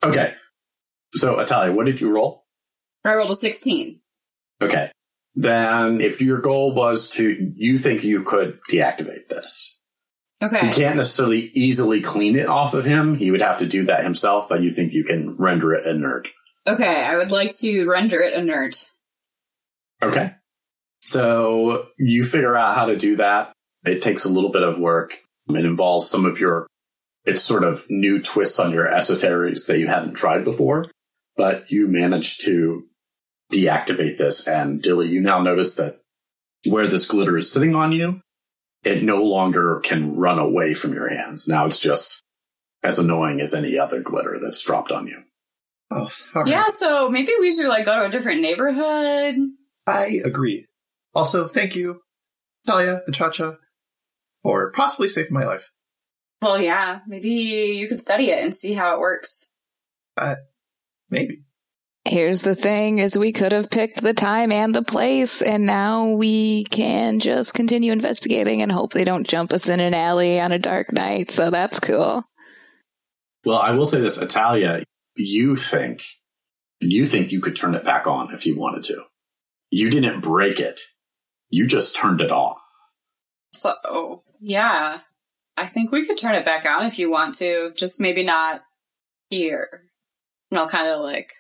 Right. 0.04 0.10
Okay. 0.10 0.34
So, 1.14 1.36
Atalia, 1.36 1.74
what 1.74 1.86
did 1.86 2.00
you 2.00 2.10
roll? 2.10 2.44
I 3.04 3.14
rolled 3.14 3.30
a 3.30 3.34
16. 3.34 4.00
Okay. 4.60 4.90
Then, 5.34 6.00
if 6.00 6.20
your 6.20 6.40
goal 6.40 6.74
was 6.74 7.08
to, 7.10 7.52
you 7.54 7.78
think 7.78 8.04
you 8.04 8.22
could 8.22 8.58
deactivate 8.70 9.28
this. 9.28 9.71
Okay. 10.42 10.66
You 10.66 10.72
can't 10.72 10.96
necessarily 10.96 11.52
easily 11.54 12.00
clean 12.00 12.34
it 12.34 12.49
off 12.49 12.75
of 12.75 12.84
him. 12.84 13.16
He 13.16 13.30
would 13.30 13.40
have 13.40 13.58
to 13.58 13.66
do 13.66 13.84
that 13.84 14.02
himself, 14.02 14.49
but 14.49 14.61
you 14.61 14.70
think 14.70 14.92
you 14.92 15.04
can 15.04 15.37
render 15.37 15.72
it 15.72 15.87
inert. 15.87 16.28
Okay, 16.66 17.04
I 17.04 17.16
would 17.16 17.30
like 17.30 17.56
to 17.58 17.88
render 17.88 18.20
it 18.20 18.34
inert. 18.34 18.90
Okay. 20.02 20.32
So 21.04 21.87
you 21.99 22.25
figure 22.25 22.56
out 22.56 22.75
how 22.75 22.87
to 22.87 22.96
do 22.96 23.16
that. 23.16 23.52
It 23.84 24.02
takes 24.02 24.25
a 24.25 24.28
little 24.28 24.50
bit 24.50 24.62
of 24.62 24.78
work. 24.78 25.18
It 25.49 25.64
involves 25.64 26.08
some 26.08 26.25
of 26.25 26.38
your, 26.38 26.66
it's 27.25 27.42
sort 27.42 27.64
of 27.64 27.84
new 27.88 28.20
twists 28.20 28.58
on 28.58 28.72
your 28.72 28.87
esoterics 28.87 29.66
that 29.66 29.78
you 29.78 29.88
hadn't 29.88 30.14
tried 30.14 30.44
before, 30.44 30.84
but 31.37 31.70
you 31.70 31.87
managed 31.88 32.44
to 32.44 32.87
deactivate 33.52 34.18
this. 34.18 34.46
And 34.46 34.82
Dilly, 34.82 35.08
you 35.08 35.20
now 35.20 35.40
notice 35.40 35.75
that 35.76 36.00
where 36.64 36.87
this 36.87 37.06
glitter 37.06 37.37
is 37.37 37.50
sitting 37.50 37.75
on 37.75 37.92
you, 37.92 38.20
it 38.84 39.02
no 39.02 39.22
longer 39.22 39.80
can 39.84 40.16
run 40.16 40.38
away 40.38 40.74
from 40.74 40.92
your 40.92 41.08
hands. 41.08 41.46
Now 41.46 41.66
it's 41.66 41.78
just 41.78 42.22
as 42.82 42.98
annoying 42.98 43.40
as 43.40 43.54
any 43.54 43.78
other 43.78 44.00
glitter 44.00 44.38
that's 44.42 44.62
dropped 44.62 44.90
on 44.90 45.06
you. 45.06 45.22
Oh, 45.90 46.08
all 46.34 46.42
right. 46.42 46.46
Yeah, 46.46 46.68
so 46.68 47.10
maybe 47.10 47.32
we 47.38 47.50
should 47.50 47.68
like 47.68 47.84
go 47.84 47.98
to 48.00 48.06
a 48.06 48.10
different 48.10 48.40
neighborhood. 48.40 49.36
I 49.86 50.20
agree. 50.24 50.66
Also, 51.14 51.46
thank 51.46 51.76
you, 51.76 52.00
Talia 52.66 53.02
and 53.06 53.14
Chacha, 53.14 53.58
for 54.42 54.72
possibly 54.72 55.08
saving 55.08 55.34
my 55.34 55.44
life. 55.44 55.70
Well, 56.40 56.60
yeah, 56.60 57.00
maybe 57.06 57.28
you 57.28 57.86
could 57.88 58.00
study 58.00 58.30
it 58.30 58.42
and 58.42 58.54
see 58.54 58.72
how 58.72 58.94
it 58.94 59.00
works. 59.00 59.52
Uh, 60.16 60.36
maybe. 61.10 61.44
Here's 62.04 62.42
the 62.42 62.56
thing 62.56 62.99
is 62.99 63.16
we 63.16 63.32
could 63.32 63.52
have 63.52 63.71
picked 63.71 64.02
the 64.02 64.14
time 64.14 64.50
and 64.50 64.75
the 64.75 64.82
place 64.82 65.40
and 65.40 65.66
now 65.66 66.11
we 66.11 66.64
can 66.64 67.21
just 67.21 67.54
continue 67.54 67.92
investigating 67.92 68.61
and 68.61 68.73
hope 68.73 68.92
they 68.92 69.04
don't 69.04 69.26
jump 69.26 69.52
us 69.52 69.68
in 69.68 69.78
an 69.78 69.94
alley 69.94 70.40
on 70.40 70.50
a 70.50 70.59
dark 70.59 70.92
night. 70.92 71.30
So 71.30 71.50
that's 71.50 71.78
cool. 71.78 72.25
Well, 73.44 73.59
I 73.59 73.71
will 73.71 73.87
say 73.87 74.00
this, 74.00 74.18
Atalia, 74.18 74.82
you 75.16 75.56
think 75.56 76.02
you 76.82 77.04
think 77.04 77.30
you 77.30 77.40
could 77.40 77.56
turn 77.56 77.75
it 77.75 77.85
back 77.85 78.06
on 78.06 78.35
if 78.35 78.44
you 78.47 78.59
wanted 78.59 78.85
to. 78.85 79.04
You 79.71 79.90
didn't 79.90 80.21
break 80.21 80.61
it. 80.61 80.80
You 81.49 81.66
just 81.66 81.97
turned 81.97 82.21
it 82.21 82.30
off. 82.30 82.59
So, 83.52 84.23
yeah, 84.40 85.00
I 85.56 85.66
think 85.66 85.92
we 85.92 86.04
could 86.04 86.18
turn 86.18 86.35
it 86.35 86.44
back 86.44 86.66
on 86.66 86.85
if 86.85 86.99
you 86.99 87.11
want 87.11 87.37
to, 87.37 87.73
just 87.76 88.00
maybe 88.00 88.25
not 88.25 88.62
here. 89.30 89.85
And 90.50 90.59
I'll 90.59 90.68
kind 90.68 90.88
of 90.88 91.00
like 91.02 91.32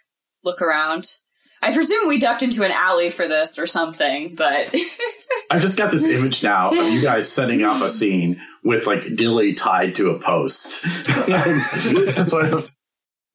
look 0.44 0.62
around. 0.62 1.18
I 1.60 1.72
presume 1.72 2.08
we 2.08 2.18
ducked 2.18 2.42
into 2.42 2.64
an 2.64 2.72
alley 2.72 3.08
for 3.08 3.28
this 3.28 3.58
or 3.58 3.66
something, 3.68 4.34
but 4.34 4.74
I've 5.50 5.60
just 5.60 5.78
got 5.78 5.92
this 5.92 6.06
image 6.06 6.42
now 6.42 6.70
of 6.70 6.88
you 6.88 7.00
guys 7.00 7.30
setting 7.30 7.62
up 7.62 7.80
a 7.80 7.88
scene 7.88 8.40
with 8.64 8.86
like 8.86 9.14
Dilly 9.14 9.54
tied 9.54 9.94
to 9.96 10.10
a 10.10 10.18
post. 10.18 10.80
sort 12.24 12.52
of 12.52 12.68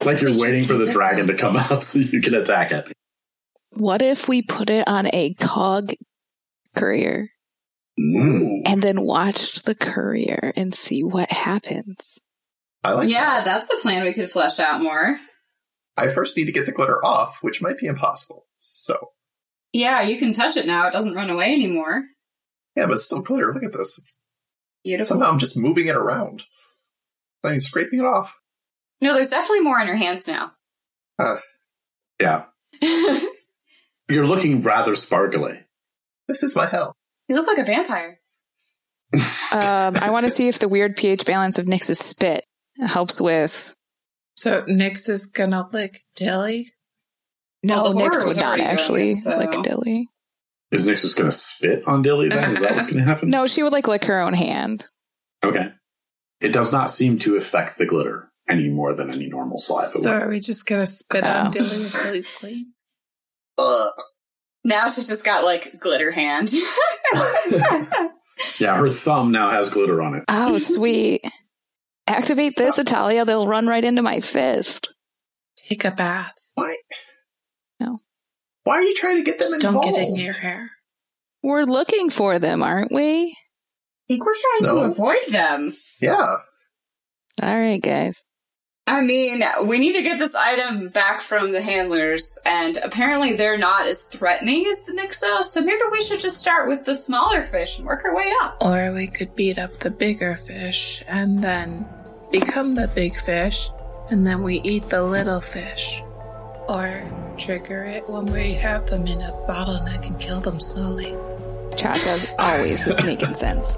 like 0.03 0.21
you're 0.21 0.37
waiting 0.37 0.65
for 0.65 0.73
the 0.73 0.87
dragon 0.87 1.27
to 1.27 1.35
come 1.35 1.55
out 1.55 1.83
so 1.83 1.99
you 1.99 2.21
can 2.21 2.33
attack 2.33 2.71
it. 2.71 2.91
What 3.71 4.01
if 4.01 4.27
we 4.27 4.41
put 4.41 4.69
it 4.69 4.87
on 4.87 5.07
a 5.13 5.33
cog 5.35 5.93
courier. 6.77 7.29
Ooh, 7.99 8.61
and 8.65 8.81
then 8.81 9.01
watched 9.01 9.65
the 9.65 9.75
courier 9.75 10.53
and 10.55 10.73
see 10.73 11.03
what 11.03 11.31
happens? 11.31 12.19
I 12.83 12.93
like. 12.93 13.09
yeah, 13.09 13.41
that's 13.43 13.71
a 13.71 13.77
plan 13.81 14.03
we 14.03 14.13
could 14.13 14.29
flesh 14.29 14.59
out 14.59 14.81
more. 14.81 15.15
I 15.97 16.07
first 16.07 16.37
need 16.37 16.45
to 16.45 16.51
get 16.51 16.65
the 16.65 16.71
glitter 16.71 17.03
off, 17.03 17.39
which 17.41 17.61
might 17.61 17.77
be 17.77 17.87
impossible. 17.87 18.45
So, 18.59 19.11
Yeah, 19.73 20.01
you 20.01 20.17
can 20.17 20.31
touch 20.33 20.55
it 20.57 20.65
now. 20.67 20.87
It 20.87 20.91
doesn't 20.93 21.15
run 21.15 21.29
away 21.29 21.53
anymore. 21.53 22.03
yeah, 22.75 22.85
but 22.85 22.93
it's 22.93 23.05
still 23.05 23.21
glitter. 23.21 23.53
Look 23.53 23.63
at 23.63 23.73
this. 23.73 23.97
It's, 23.97 24.23
Beautiful. 24.83 25.05
somehow 25.17 25.31
I'm 25.31 25.39
just 25.39 25.57
moving 25.57 25.87
it 25.87 25.95
around. 25.95 26.43
I 27.43 27.51
mean, 27.51 27.59
scraping 27.59 27.99
it 27.99 28.05
off. 28.05 28.37
No, 29.01 29.13
there's 29.13 29.29
definitely 29.31 29.61
more 29.61 29.79
in 29.81 29.87
your 29.87 29.95
hands 29.95 30.27
now. 30.27 30.53
Yeah. 32.19 32.45
You're 34.09 34.25
looking 34.25 34.61
rather 34.61 34.95
sparkly. 34.95 35.59
This 36.27 36.43
is 36.43 36.55
my 36.55 36.67
hell. 36.67 36.95
you 37.27 37.35
look 37.35 37.47
like 37.47 37.57
a 37.57 37.63
vampire. 37.63 38.19
Um, 39.13 39.95
I 39.97 40.09
want 40.11 40.25
to 40.25 40.29
see 40.29 40.47
if 40.47 40.59
the 40.59 40.67
weird 40.69 40.95
pH 40.95 41.25
balance 41.25 41.57
of 41.57 41.67
Nix's 41.67 41.99
spit 41.99 42.43
helps 42.79 43.19
with. 43.21 43.73
So 44.37 44.63
Nix 44.67 45.09
is 45.09 45.25
gonna 45.25 45.67
lick 45.73 46.01
Dilly. 46.15 46.71
No, 47.63 47.83
Well, 47.83 47.93
the 47.93 48.23
would 48.25 48.37
not 48.37 48.59
actually 48.59 49.09
it, 49.11 49.15
so- 49.17 49.37
lick 49.37 49.61
Dilly. 49.63 50.07
Is 50.71 50.85
Nix 50.87 51.01
just 51.01 51.17
going 51.17 51.29
to 51.29 51.35
spit 51.35 51.87
on 51.87 52.01
Dilly 52.01 52.27
then? 52.27 52.43
Is 52.53 52.59
that 52.61 52.75
what's 52.75 52.87
going 52.87 52.97
to 53.03 53.03
happen? 53.05 53.29
No, 53.29 53.47
she 53.47 53.63
would 53.63 53.71
like 53.71 53.87
lick 53.87 54.03
her 54.03 54.19
own 54.19 54.33
hand. 54.33 54.85
Okay. 55.43 55.69
It 56.41 56.49
does 56.51 56.73
not 56.73 56.91
seem 56.91 57.19
to 57.19 57.37
affect 57.37 57.77
the 57.77 57.85
glitter 57.85 58.29
any 58.49 58.67
more 58.69 58.93
than 58.93 59.09
any 59.09 59.27
normal 59.27 59.59
saliva 59.59 59.87
So 59.87 60.13
would. 60.13 60.21
are 60.23 60.27
we 60.29 60.39
just 60.41 60.65
gonna 60.67 60.85
spit 60.85 61.23
Oh. 61.23 61.27
on 61.45 61.51
Dilly 61.51 61.65
if 61.65 62.03
Dilly's 62.03 62.35
clean? 62.37 62.73
Ugh. 63.57 63.93
Now 64.65 64.89
she's 64.89 65.07
just 65.07 65.23
got 65.25 65.45
like 65.45 65.79
glitter 65.79 66.11
hand. 66.11 66.49
Yeah, 68.59 68.77
her 68.77 68.89
thumb 68.89 69.31
now 69.31 69.49
has 69.49 69.69
glitter 69.69 69.99
on 70.01 70.13
it. 70.15 70.23
Oh, 70.27 70.57
sweet. 70.59 71.25
Activate 72.07 72.55
this, 72.55 72.77
Atalia. 72.79 73.25
They'll 73.25 73.47
run 73.47 73.67
right 73.67 73.83
into 73.83 74.01
my 74.01 74.19
fist. 74.21 74.87
Take 75.57 75.83
a 75.85 75.91
bath. 75.91 76.33
Why? 76.55 76.75
No. 77.79 77.99
Why 78.63 78.75
are 78.75 78.81
you 78.81 78.95
trying 78.95 79.17
to 79.17 79.23
get 79.23 79.39
them 79.39 79.47
Just 79.49 79.61
don't 79.61 79.75
involved? 79.75 79.95
get 79.97 80.07
in 80.07 80.15
your 80.15 80.33
hair. 80.33 80.71
We're 81.43 81.63
looking 81.63 82.09
for 82.09 82.39
them, 82.39 82.63
aren't 82.63 82.91
we? 82.93 83.31
I 83.31 83.33
think 84.07 84.25
we're 84.25 84.33
trying 84.33 84.75
No. 84.75 84.83
to 84.83 84.91
avoid 84.91 85.17
them. 85.29 85.71
Yeah. 86.01 86.25
All 87.43 87.59
right, 87.59 87.81
guys. 87.81 88.23
I 88.89 89.01
mean, 89.01 89.43
we 89.67 89.79
need 89.79 89.97
to 89.97 90.01
get 90.01 90.17
this 90.17 90.33
item 90.33 90.87
back 90.87 91.19
from 91.19 91.51
the 91.51 91.61
handlers, 91.61 92.39
and 92.45 92.77
apparently 92.77 93.33
they're 93.33 93.57
not 93.57 93.85
as 93.85 94.03
threatening 94.03 94.65
as 94.65 94.85
the 94.85 94.93
Nixo, 94.93 95.43
so 95.43 95.59
maybe 95.61 95.81
we 95.91 95.99
should 96.01 96.21
just 96.21 96.39
start 96.39 96.69
with 96.69 96.85
the 96.85 96.95
smaller 96.95 97.43
fish 97.43 97.77
and 97.77 97.85
work 97.85 98.05
our 98.05 98.15
way 98.15 98.31
up. 98.43 98.63
Or 98.63 98.93
we 98.93 99.07
could 99.07 99.35
beat 99.35 99.59
up 99.59 99.73
the 99.79 99.91
bigger 99.91 100.37
fish 100.37 101.03
and 101.05 101.43
then 101.43 101.85
become 102.31 102.75
the 102.75 102.87
big 102.87 103.15
fish, 103.15 103.69
and 104.09 104.25
then 104.25 104.43
we 104.43 104.61
eat 104.61 104.89
the 104.89 105.03
little 105.03 105.41
fish. 105.41 106.01
Or 106.69 107.03
trigger 107.37 107.83
it 107.83 108.09
when 108.09 108.25
we 108.25 108.53
have 108.53 108.85
them 108.87 109.07
in 109.07 109.21
a 109.21 109.31
bottleneck 109.47 110.05
and 110.05 110.19
kill 110.19 110.41
them 110.41 110.59
slowly. 110.59 111.15
Chacha's 111.77 112.33
always 112.39 112.87
making 113.05 113.35
sense. 113.35 113.77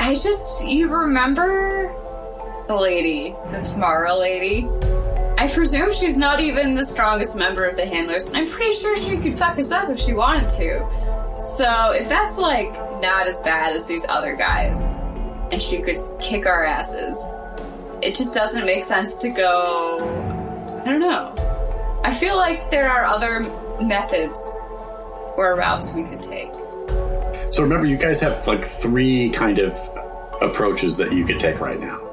I 0.00 0.14
just, 0.14 0.66
you 0.66 0.88
remember 0.88 1.94
the 2.66 2.76
lady, 2.76 3.34
the 3.50 3.60
Tamara 3.60 4.14
lady? 4.16 4.68
I 5.38 5.46
presume 5.46 5.92
she's 5.92 6.18
not 6.18 6.40
even 6.40 6.74
the 6.74 6.84
strongest 6.84 7.38
member 7.38 7.64
of 7.64 7.76
the 7.76 7.86
handlers, 7.86 8.28
and 8.28 8.38
I'm 8.38 8.48
pretty 8.48 8.72
sure 8.72 8.96
she 8.96 9.16
could 9.18 9.34
fuck 9.34 9.58
us 9.58 9.70
up 9.70 9.88
if 9.88 10.00
she 10.00 10.12
wanted 10.12 10.48
to. 10.50 11.36
So, 11.38 11.92
if 11.92 12.08
that's 12.08 12.38
like 12.38 12.72
not 13.00 13.28
as 13.28 13.42
bad 13.44 13.72
as 13.74 13.86
these 13.86 14.04
other 14.08 14.34
guys, 14.34 15.04
and 15.52 15.62
she 15.62 15.80
could 15.80 15.98
kick 16.20 16.46
our 16.46 16.64
asses, 16.64 17.36
it 18.02 18.14
just 18.14 18.34
doesn't 18.34 18.64
make 18.64 18.82
sense 18.82 19.20
to 19.22 19.30
go. 19.30 19.98
I 20.84 20.90
don't 20.90 21.00
know. 21.00 21.34
I 22.04 22.14
feel 22.14 22.36
like 22.36 22.70
there 22.70 22.88
are 22.88 23.04
other 23.04 23.40
methods 23.82 24.70
or 25.36 25.56
routes 25.56 25.94
we 25.94 26.04
could 26.04 26.22
take. 26.22 26.50
So 27.50 27.62
remember, 27.62 27.86
you 27.86 27.96
guys 27.96 28.20
have 28.20 28.46
like 28.46 28.62
three 28.62 29.30
kind 29.30 29.58
of 29.58 29.76
approaches 30.40 30.96
that 30.98 31.12
you 31.12 31.24
could 31.24 31.40
take 31.40 31.60
right 31.60 31.80
now. 31.80 32.04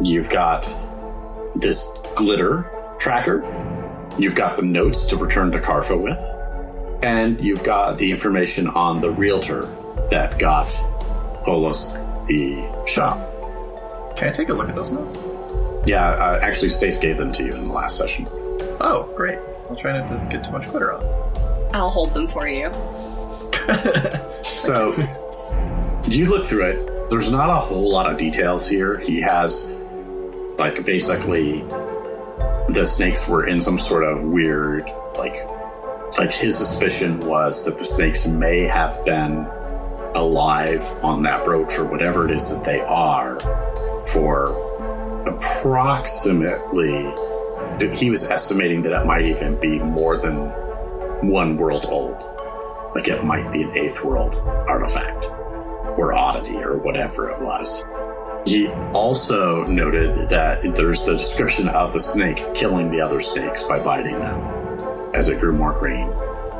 You've 0.00 0.30
got 0.30 0.76
this 1.54 1.88
glitter 2.14 2.70
tracker, 2.98 3.42
you've 4.18 4.34
got 4.34 4.56
the 4.56 4.62
notes 4.62 5.04
to 5.06 5.16
return 5.16 5.50
to 5.52 5.58
Karfa 5.58 6.00
with, 6.00 6.18
and 7.02 7.40
you've 7.40 7.64
got 7.64 7.98
the 7.98 8.10
information 8.10 8.68
on 8.68 9.00
the 9.00 9.10
realtor 9.10 9.66
that 10.10 10.38
got 10.38 10.68
Polos 11.44 11.94
the 12.26 12.84
shop. 12.86 13.35
Can 14.16 14.28
I 14.28 14.32
take 14.32 14.48
a 14.48 14.54
look 14.54 14.68
at 14.68 14.74
those 14.74 14.92
notes? 14.92 15.18
Yeah, 15.86 16.08
uh, 16.08 16.40
actually, 16.42 16.70
Stace 16.70 16.98
gave 16.98 17.16
them 17.16 17.32
to 17.34 17.44
you 17.44 17.54
in 17.54 17.64
the 17.64 17.72
last 17.72 17.96
session. 17.96 18.26
Oh, 18.80 19.12
great. 19.14 19.38
I'll 19.68 19.76
try 19.76 19.98
not 19.98 20.08
to 20.08 20.26
get 20.30 20.44
too 20.44 20.52
much 20.52 20.68
glitter 20.70 20.92
on. 20.92 21.04
I'll 21.74 21.90
hold 21.90 22.14
them 22.14 22.26
for 22.26 22.48
you. 22.48 22.70
So 24.42 24.92
You 26.08 26.26
look 26.26 26.44
through 26.46 26.66
it. 26.66 27.10
There's 27.10 27.30
not 27.30 27.50
a 27.50 27.56
whole 27.56 27.90
lot 27.92 28.10
of 28.10 28.16
details 28.16 28.68
here. 28.68 28.98
He 28.98 29.20
has, 29.20 29.70
like, 30.56 30.84
basically, 30.84 31.62
the 32.68 32.84
snakes 32.84 33.28
were 33.28 33.46
in 33.46 33.60
some 33.60 33.78
sort 33.78 34.04
of 34.04 34.22
weird, 34.22 34.90
like, 35.18 35.34
like 36.18 36.32
his 36.32 36.56
suspicion 36.56 37.20
was 37.20 37.64
that 37.64 37.76
the 37.78 37.84
snakes 37.84 38.26
may 38.26 38.62
have 38.62 39.04
been 39.04 39.46
alive 40.14 40.88
on 41.02 41.22
that 41.24 41.44
brooch 41.44 41.78
or 41.78 41.84
whatever 41.84 42.24
it 42.24 42.34
is 42.34 42.50
that 42.50 42.64
they 42.64 42.80
are 42.80 43.36
for 44.06 44.50
approximately 45.26 47.12
he 47.94 48.10
was 48.10 48.24
estimating 48.30 48.82
that 48.82 49.00
it 49.00 49.06
might 49.06 49.26
even 49.26 49.58
be 49.60 49.78
more 49.78 50.16
than 50.16 50.48
one 51.28 51.56
world 51.56 51.86
old 51.88 52.16
like 52.94 53.08
it 53.08 53.24
might 53.24 53.50
be 53.52 53.62
an 53.62 53.76
eighth 53.76 54.04
world 54.04 54.36
artifact 54.68 55.24
or 55.98 56.12
oddity 56.12 56.56
or 56.56 56.78
whatever 56.78 57.30
it 57.30 57.40
was 57.40 57.84
he 58.44 58.68
also 58.92 59.64
noted 59.64 60.28
that 60.28 60.62
there's 60.74 61.04
the 61.04 61.12
description 61.12 61.68
of 61.68 61.92
the 61.92 62.00
snake 62.00 62.54
killing 62.54 62.90
the 62.90 63.00
other 63.00 63.18
snakes 63.18 63.62
by 63.64 63.78
biting 63.78 64.18
them 64.18 64.40
as 65.14 65.28
it 65.28 65.40
grew 65.40 65.52
more 65.52 65.72
green 65.72 66.08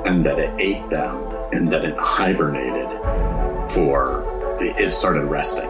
and 0.04 0.24
that 0.24 0.38
it 0.38 0.52
ate 0.58 0.88
them 0.88 1.16
and 1.52 1.70
that 1.70 1.84
it 1.84 1.94
hibernated 1.98 2.88
for 3.70 4.24
it 4.60 4.92
started 4.92 5.24
resting. 5.24 5.68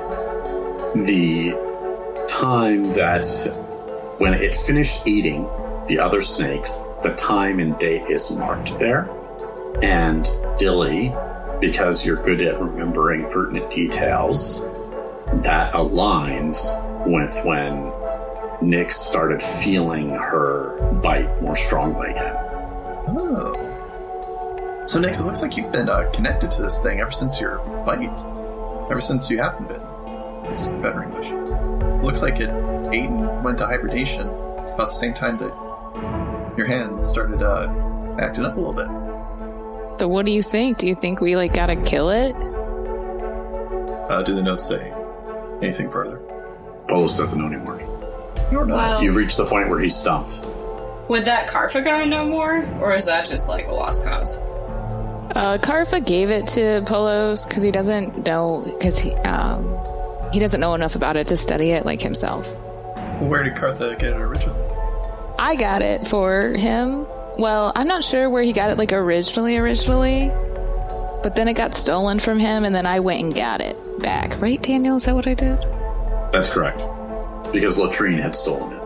The 1.03 1.55
time 2.41 2.93
that 2.93 3.25
when 4.19 4.35
it 4.35 4.55
finished 4.55 5.07
eating 5.07 5.49
the 5.87 5.99
other 5.99 6.21
snakes, 6.21 6.77
the 7.03 7.15
time 7.17 7.61
and 7.61 7.79
date 7.79 8.03
is 8.11 8.31
marked 8.31 8.79
there. 8.79 9.09
And 9.83 10.29
Dilly, 10.59 11.15
because 11.61 12.05
you're 12.05 12.23
good 12.23 12.43
at 12.43 12.61
remembering 12.61 13.23
pertinent 13.31 13.71
details, 13.71 14.61
that 15.45 15.73
aligns 15.73 16.57
with 17.07 17.41
when 17.45 17.91
Nick 18.61 18.93
started 18.93 19.43
feeling 19.43 20.11
her 20.11 20.79
bite 21.03 21.41
more 21.41 21.57
strongly 21.57 22.11
again. 22.11 22.37
Oh. 23.09 24.83
So, 24.87 25.01
Nick, 25.01 25.15
it 25.15 25.23
looks 25.23 25.41
like 25.41 25.57
you've 25.57 25.73
been 25.73 25.89
uh, 25.89 26.11
connected 26.13 26.51
to 26.53 26.63
this 26.63 26.83
thing 26.83 27.01
ever 27.01 27.13
since 27.13 27.41
your 27.41 27.59
bite. 27.87 28.09
Ever 28.91 29.01
since 29.01 29.31
you 29.31 29.39
haven't 29.39 29.69
been. 29.69 29.83
It's 30.51 30.67
better 30.67 31.03
English. 31.03 31.46
Looks 32.07 32.23
like 32.23 32.37
it 32.41 32.49
ate 32.95 33.11
and 33.11 33.45
went 33.45 33.59
to 33.59 33.67
hibernation. 33.67 34.29
It's 34.61 34.73
about 34.73 34.87
the 34.87 34.95
same 34.95 35.13
time 35.13 35.37
that 35.39 36.55
your 36.57 36.67
hand 36.67 37.07
started 37.07 37.43
uh, 37.43 38.17
acting 38.21 38.45
up 38.45 38.57
a 38.57 38.61
little 38.61 38.73
bit. 38.73 39.99
So 39.99 40.07
what 40.07 40.25
do 40.25 40.31
you 40.33 40.43
think? 40.43 40.79
Do 40.79 40.87
you 40.87 40.95
think 40.95 41.21
we 41.21 41.35
like 41.35 41.53
gotta 41.53 41.75
kill 41.75 42.11
it? 42.11 42.33
Uh, 44.09 44.23
do 44.23 44.35
the 44.35 44.43
notes 44.43 44.65
say 44.65 44.93
anything 45.61 45.91
further? 45.91 46.19
Polos 46.89 47.17
doesn't 47.17 47.39
know 47.41 47.47
anymore. 47.49 47.81
You 48.53 48.59
don't 48.59 48.69
know. 48.69 48.77
Well- 48.77 49.03
You've 49.03 49.17
reached 49.17 49.37
the 49.37 49.45
point 49.47 49.69
where 49.69 49.81
he's 49.81 49.97
stumped. 49.97 50.41
Would 51.09 51.25
that 51.25 51.49
Karfa 51.49 51.85
guy 51.85 52.05
know 52.05 52.25
more? 52.27 52.65
Or 52.81 52.95
is 52.95 53.07
that 53.07 53.27
just 53.27 53.49
like 53.49 53.67
a 53.67 53.73
lost 53.73 54.05
cause? 54.05 54.39
Uh, 55.35 55.59
Karfa 55.61 56.05
gave 56.07 56.31
it 56.31 56.47
to 56.49 56.83
Polos 56.87 57.45
because 57.47 57.63
he 57.65 57.71
doesn't 57.73 58.25
know 58.25 58.63
because 58.79 58.97
he 58.99 59.13
um 59.17 59.65
he 60.33 60.39
doesn't 60.39 60.61
know 60.61 60.75
enough 60.75 60.95
about 60.95 61.17
it 61.17 61.29
to 61.29 61.37
study 61.37 61.71
it 61.71 61.85
like 61.87 62.01
himself. 62.01 62.47
Where 63.21 63.43
did 63.43 63.55
Karfa 63.55 63.99
get 63.99 64.13
it 64.13 64.17
originally? 64.17 64.61
I 65.39 65.57
got 65.57 65.83
it 65.83 66.07
for 66.09 66.53
him. 66.53 67.07
Well, 67.39 67.73
I'm 67.75 67.87
not 67.87 68.05
sure 68.05 68.29
where 68.31 68.43
he 68.43 68.53
got 68.53 68.71
it 68.71 68.79
like 68.79 68.93
originally 68.93 69.57
originally, 69.59 70.29
but 71.23 71.35
then 71.35 71.49
it 71.49 71.55
got 71.55 71.75
stolen 71.75 72.19
from 72.19 72.39
him, 72.39 72.65
and 72.65 72.75
then 72.75 72.87
I 72.87 73.01
went 73.01 73.23
and 73.23 73.35
got 73.35 73.61
it 73.61 73.77
back. 74.01 74.41
Right, 74.41 74.61
Daniel? 74.61 74.97
Is 74.97 75.05
that 75.05 75.15
what 75.15 75.27
I 75.27 75.35
did? 75.35 75.59
That's 76.33 76.49
correct. 76.51 76.79
Because 77.53 77.79
Latrine 77.79 78.19
had 78.19 78.35
stolen 78.35 78.73
it. 78.73 78.83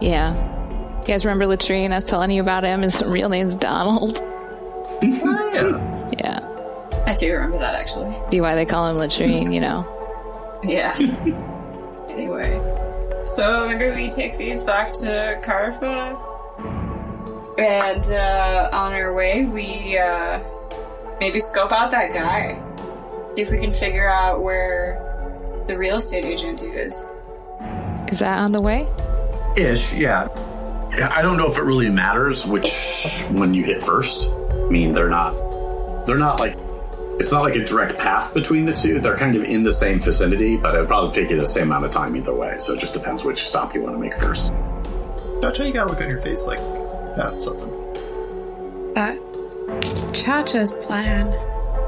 Yeah. 0.00 1.00
You 1.00 1.06
guys 1.06 1.24
remember 1.24 1.46
Latrine? 1.46 1.92
I 1.92 1.96
was 1.96 2.04
telling 2.04 2.30
you 2.30 2.42
about 2.42 2.64
him. 2.64 2.82
His 2.82 3.02
real 3.06 3.28
name's 3.28 3.56
Donald. 3.56 4.18
Oh, 4.22 5.50
yeah. 5.54 5.92
Yeah. 6.18 7.02
I 7.06 7.14
do 7.14 7.32
remember 7.32 7.58
that 7.58 7.74
actually. 7.74 8.16
See 8.30 8.40
why 8.40 8.54
they 8.54 8.64
call 8.64 8.88
him 8.88 8.96
Latrine, 8.96 9.52
you 9.52 9.60
know? 9.60 9.84
Yeah. 10.62 10.94
anyway. 12.08 12.60
So 13.24 13.68
maybe 13.68 14.02
we 14.02 14.10
take 14.10 14.38
these 14.38 14.62
back 14.62 14.92
to 14.94 15.40
Karfa. 15.42 16.22
And 17.58 18.04
uh, 18.12 18.68
on 18.72 18.92
our 18.92 19.14
way, 19.14 19.46
we 19.46 19.98
uh, 19.98 20.40
maybe 21.20 21.40
scope 21.40 21.72
out 21.72 21.90
that 21.90 22.12
guy. 22.12 22.62
See 23.28 23.42
if 23.42 23.50
we 23.50 23.58
can 23.58 23.72
figure 23.72 24.08
out 24.08 24.42
where 24.42 25.64
the 25.66 25.76
real 25.76 25.96
estate 25.96 26.24
agent 26.24 26.62
is. 26.62 27.10
Is 28.08 28.20
that 28.20 28.38
on 28.38 28.52
the 28.52 28.60
way? 28.60 28.88
Ish, 29.56 29.94
yeah. 29.94 30.28
Yeah, 30.96 31.12
I 31.14 31.22
don't 31.22 31.36
know 31.36 31.50
if 31.50 31.58
it 31.58 31.62
really 31.62 31.90
matters 31.90 32.46
which 32.46 33.24
one 33.30 33.52
you 33.52 33.64
hit 33.64 33.82
first. 33.82 34.30
I 34.30 34.68
mean, 34.70 34.94
they're 34.94 35.08
not. 35.08 36.06
They're 36.06 36.18
not 36.18 36.38
like. 36.40 36.56
It's 37.18 37.32
not 37.32 37.42
like 37.42 37.56
a 37.56 37.64
direct 37.64 37.96
path 37.96 38.34
between 38.34 38.66
the 38.66 38.74
two. 38.74 39.00
They're 39.00 39.16
kind 39.16 39.34
of 39.36 39.44
in 39.44 39.62
the 39.62 39.72
same 39.72 40.00
vicinity, 40.00 40.56
but 40.58 40.74
it 40.74 40.78
would 40.80 40.86
probably 40.86 41.18
take 41.18 41.30
you 41.30 41.38
the 41.38 41.46
same 41.46 41.68
amount 41.68 41.86
of 41.86 41.90
time 41.90 42.14
either 42.14 42.34
way. 42.34 42.56
So 42.58 42.74
it 42.74 42.80
just 42.80 42.92
depends 42.92 43.24
which 43.24 43.42
stop 43.42 43.74
you 43.74 43.80
want 43.80 43.94
to 43.94 43.98
make 43.98 44.14
first. 44.20 44.52
Chacha, 45.40 45.66
you 45.66 45.72
gotta 45.72 45.90
look 45.90 46.00
on 46.02 46.10
your 46.10 46.20
face 46.20 46.46
like 46.46 46.58
that's 47.16 47.44
something. 47.44 47.72
But 48.94 49.18
Cha-Cha's 50.14 50.72
plan, 50.72 51.32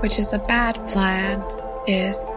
which 0.01 0.19
is 0.19 0.33
a 0.33 0.39
bad 0.39 0.75
plan, 0.89 1.43
is 1.87 2.31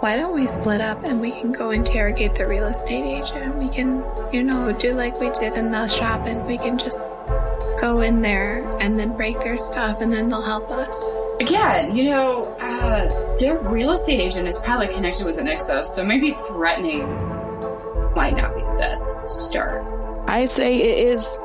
why 0.00 0.16
don't 0.16 0.34
we 0.34 0.46
split 0.46 0.80
up 0.80 1.04
and 1.04 1.20
we 1.20 1.30
can 1.30 1.52
go 1.52 1.70
interrogate 1.70 2.34
the 2.34 2.46
real 2.46 2.66
estate 2.66 3.04
agent? 3.04 3.56
We 3.56 3.68
can, 3.68 4.04
you 4.32 4.42
know, 4.42 4.72
do 4.72 4.92
like 4.92 5.18
we 5.20 5.30
did 5.30 5.54
in 5.54 5.70
the 5.70 5.86
shop 5.86 6.26
and 6.26 6.44
we 6.46 6.58
can 6.58 6.78
just 6.78 7.14
go 7.80 8.00
in 8.00 8.20
there 8.20 8.66
and 8.80 8.98
then 8.98 9.16
break 9.16 9.40
their 9.40 9.56
stuff 9.56 10.00
and 10.00 10.12
then 10.12 10.28
they'll 10.28 10.42
help 10.42 10.70
us. 10.70 11.12
Again, 11.40 11.96
you 11.96 12.04
know, 12.04 12.56
uh, 12.60 13.36
their 13.38 13.58
real 13.58 13.90
estate 13.90 14.20
agent 14.20 14.46
is 14.46 14.60
probably 14.60 14.86
connected 14.86 15.26
with 15.26 15.38
a 15.38 15.42
Nixos, 15.42 15.86
so 15.86 16.04
maybe 16.04 16.32
threatening 16.32 17.02
might 18.14 18.36
not 18.36 18.54
be 18.54 18.60
the 18.60 18.76
best 18.78 19.28
start. 19.28 19.84
I 20.28 20.44
say 20.46 20.76
it 20.76 21.08
is. 21.08 21.36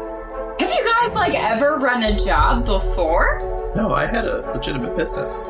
Have 0.60 0.69
you 0.69 0.93
guys 1.02 1.15
like 1.15 1.34
ever 1.34 1.78
run 1.78 2.04
a 2.04 2.15
job 2.15 2.65
before? 2.65 3.71
No, 3.75 3.91
I 3.91 4.06
had 4.06 4.25
a 4.25 4.52
legitimate 4.52 4.95
business. 4.95 5.38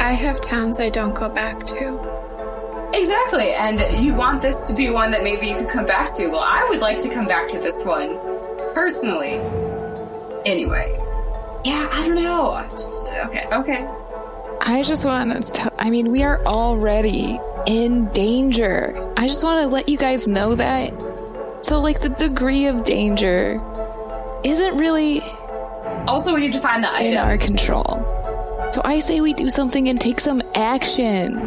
I 0.00 0.12
have 0.12 0.40
towns 0.40 0.80
I 0.80 0.88
don't 0.88 1.14
go 1.14 1.28
back 1.28 1.64
to. 1.66 2.90
Exactly, 2.92 3.54
and 3.54 3.80
you 4.02 4.14
want 4.14 4.42
this 4.42 4.66
to 4.68 4.74
be 4.74 4.90
one 4.90 5.10
that 5.12 5.22
maybe 5.22 5.46
you 5.46 5.56
could 5.56 5.68
come 5.68 5.86
back 5.86 6.08
to. 6.16 6.26
Well, 6.28 6.44
I 6.44 6.66
would 6.68 6.80
like 6.80 6.98
to 7.02 7.08
come 7.08 7.26
back 7.26 7.48
to 7.48 7.58
this 7.58 7.86
one 7.86 8.18
personally. 8.74 9.40
Anyway, 10.44 11.01
yeah, 11.64 11.88
I 11.92 12.08
don't 12.08 12.22
know. 12.22 12.66
Just- 12.72 13.08
Okay, 13.26 13.46
okay. 13.52 13.88
I 14.60 14.82
just 14.82 15.04
want 15.04 15.44
to. 15.54 15.72
I 15.78 15.90
mean, 15.90 16.10
we 16.12 16.22
are 16.22 16.40
already 16.46 17.38
in 17.66 18.06
danger. 18.10 19.12
I 19.16 19.26
just 19.26 19.42
want 19.42 19.60
to 19.62 19.66
let 19.68 19.88
you 19.88 19.96
guys 19.98 20.28
know 20.28 20.54
that. 20.54 20.92
So, 21.62 21.80
like, 21.80 22.00
the 22.00 22.08
degree 22.10 22.66
of 22.66 22.84
danger 22.84 23.60
isn't 24.44 24.78
really 24.78 25.20
Also, 26.06 26.34
we 26.34 26.40
need 26.40 26.52
to 26.52 26.58
find 26.60 26.82
the 26.82 26.92
item. 26.92 27.12
in 27.12 27.16
our 27.18 27.36
control. 27.38 28.08
So, 28.72 28.80
I 28.84 29.00
say 29.00 29.20
we 29.20 29.32
do 29.34 29.50
something 29.50 29.88
and 29.88 30.00
take 30.00 30.20
some 30.20 30.42
action. 30.54 31.38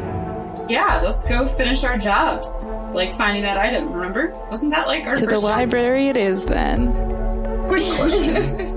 Yeah, 0.70 1.00
let's 1.04 1.28
go 1.28 1.46
finish 1.48 1.84
our 1.84 1.98
jobs. 1.98 2.70
Like 2.94 3.12
finding 3.14 3.44
that 3.44 3.58
item, 3.58 3.92
remember? 3.94 4.34
Wasn't 4.50 4.72
that 4.72 4.88
like 4.88 5.06
our 5.06 5.16
To 5.16 5.26
the 5.26 5.32
first 5.32 5.44
job? 5.46 5.52
library, 5.58 6.08
it 6.08 6.18
is 6.18 6.46
then. 6.46 6.92
Question. 7.68 8.75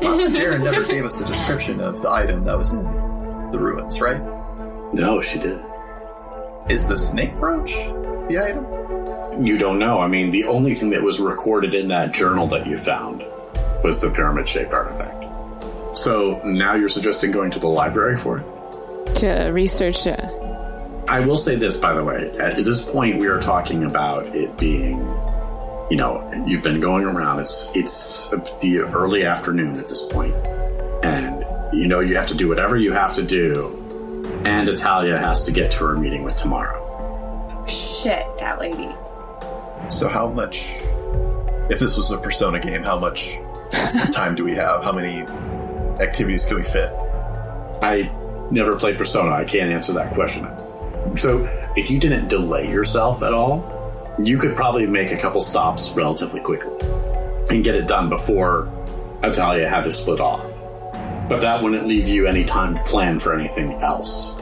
Well, 0.00 0.30
Jaren 0.30 0.64
never 0.64 0.82
gave 0.86 1.04
us 1.04 1.20
a 1.20 1.26
description 1.26 1.80
of 1.80 2.02
the 2.02 2.10
item 2.10 2.44
that 2.44 2.56
was 2.56 2.72
in 2.72 2.84
the 3.50 3.58
ruins, 3.58 4.00
right? 4.00 4.20
No, 4.92 5.20
she 5.20 5.38
did. 5.38 5.60
Is 6.68 6.86
the 6.86 6.96
snake 6.96 7.34
brooch 7.36 7.72
the 8.28 8.38
item? 8.38 9.44
You 9.44 9.56
don't 9.56 9.78
know. 9.78 10.00
I 10.00 10.08
mean, 10.08 10.30
the 10.30 10.44
only 10.44 10.74
thing 10.74 10.90
that 10.90 11.02
was 11.02 11.20
recorded 11.20 11.74
in 11.74 11.88
that 11.88 12.12
journal 12.12 12.46
that 12.48 12.66
you 12.66 12.76
found 12.76 13.24
was 13.82 14.00
the 14.00 14.10
pyramid 14.10 14.48
shaped 14.48 14.72
artifact. 14.72 15.24
So 15.96 16.40
now 16.44 16.74
you're 16.74 16.88
suggesting 16.88 17.30
going 17.30 17.50
to 17.52 17.58
the 17.58 17.68
library 17.68 18.16
for 18.16 18.38
it? 18.38 19.14
To 19.16 19.50
research 19.52 20.06
uh, 20.06 20.16
I 21.08 21.20
will 21.20 21.38
say 21.38 21.56
this, 21.56 21.78
by 21.78 21.94
the 21.94 22.04
way. 22.04 22.30
At 22.38 22.56
this 22.56 22.82
point, 22.82 23.18
we 23.18 23.28
are 23.28 23.40
talking 23.40 23.84
about 23.84 24.26
it 24.36 24.58
being, 24.58 25.00
you 25.90 25.96
know, 25.96 26.30
you've 26.46 26.62
been 26.62 26.80
going 26.80 27.04
around. 27.04 27.40
It's 27.40 27.70
it's 27.74 28.28
the 28.60 28.80
early 28.80 29.24
afternoon 29.24 29.78
at 29.78 29.86
this 29.86 30.02
point, 30.02 30.34
and 31.02 31.44
you 31.72 31.86
know 31.86 32.00
you 32.00 32.14
have 32.16 32.26
to 32.28 32.34
do 32.34 32.48
whatever 32.48 32.76
you 32.76 32.92
have 32.92 33.14
to 33.14 33.22
do, 33.22 33.68
and 34.44 34.68
Atalia 34.68 35.18
has 35.18 35.44
to 35.44 35.52
get 35.52 35.72
to 35.72 35.84
her 35.86 35.96
meeting 35.96 36.22
with 36.22 36.36
Tamara. 36.36 36.76
Shit, 37.66 38.26
that 38.38 38.58
lady. 38.58 38.94
So 39.88 40.08
how 40.08 40.28
much? 40.28 40.74
If 41.70 41.78
this 41.78 41.96
was 41.96 42.10
a 42.10 42.18
Persona 42.18 42.58
game, 42.60 42.82
how 42.82 42.98
much 42.98 43.38
time 44.12 44.34
do 44.34 44.44
we 44.44 44.52
have? 44.52 44.82
How 44.82 44.92
many 44.92 45.20
activities 46.02 46.44
can 46.46 46.56
we 46.56 46.62
fit? 46.62 46.90
I 47.82 48.10
never 48.50 48.76
played 48.76 48.98
Persona. 48.98 49.30
I 49.30 49.44
can't 49.44 49.70
answer 49.70 49.92
that 49.94 50.12
question. 50.14 50.46
So, 51.16 51.46
if 51.76 51.90
you 51.90 51.98
didn't 51.98 52.28
delay 52.28 52.70
yourself 52.70 53.22
at 53.22 53.32
all, 53.32 53.77
you 54.22 54.38
could 54.38 54.56
probably 54.56 54.86
make 54.86 55.12
a 55.12 55.16
couple 55.16 55.40
stops 55.40 55.90
relatively 55.90 56.40
quickly 56.40 56.76
and 57.50 57.62
get 57.62 57.74
it 57.74 57.86
done 57.86 58.08
before 58.08 58.70
Atalia 59.22 59.68
had 59.68 59.84
to 59.84 59.90
split 59.90 60.20
off. 60.20 60.44
But 61.28 61.40
that 61.40 61.62
wouldn't 61.62 61.86
leave 61.86 62.08
you 62.08 62.26
any 62.26 62.44
time 62.44 62.74
to 62.74 62.82
plan 62.84 63.18
for 63.18 63.38
anything 63.38 63.72
else. 63.82 64.36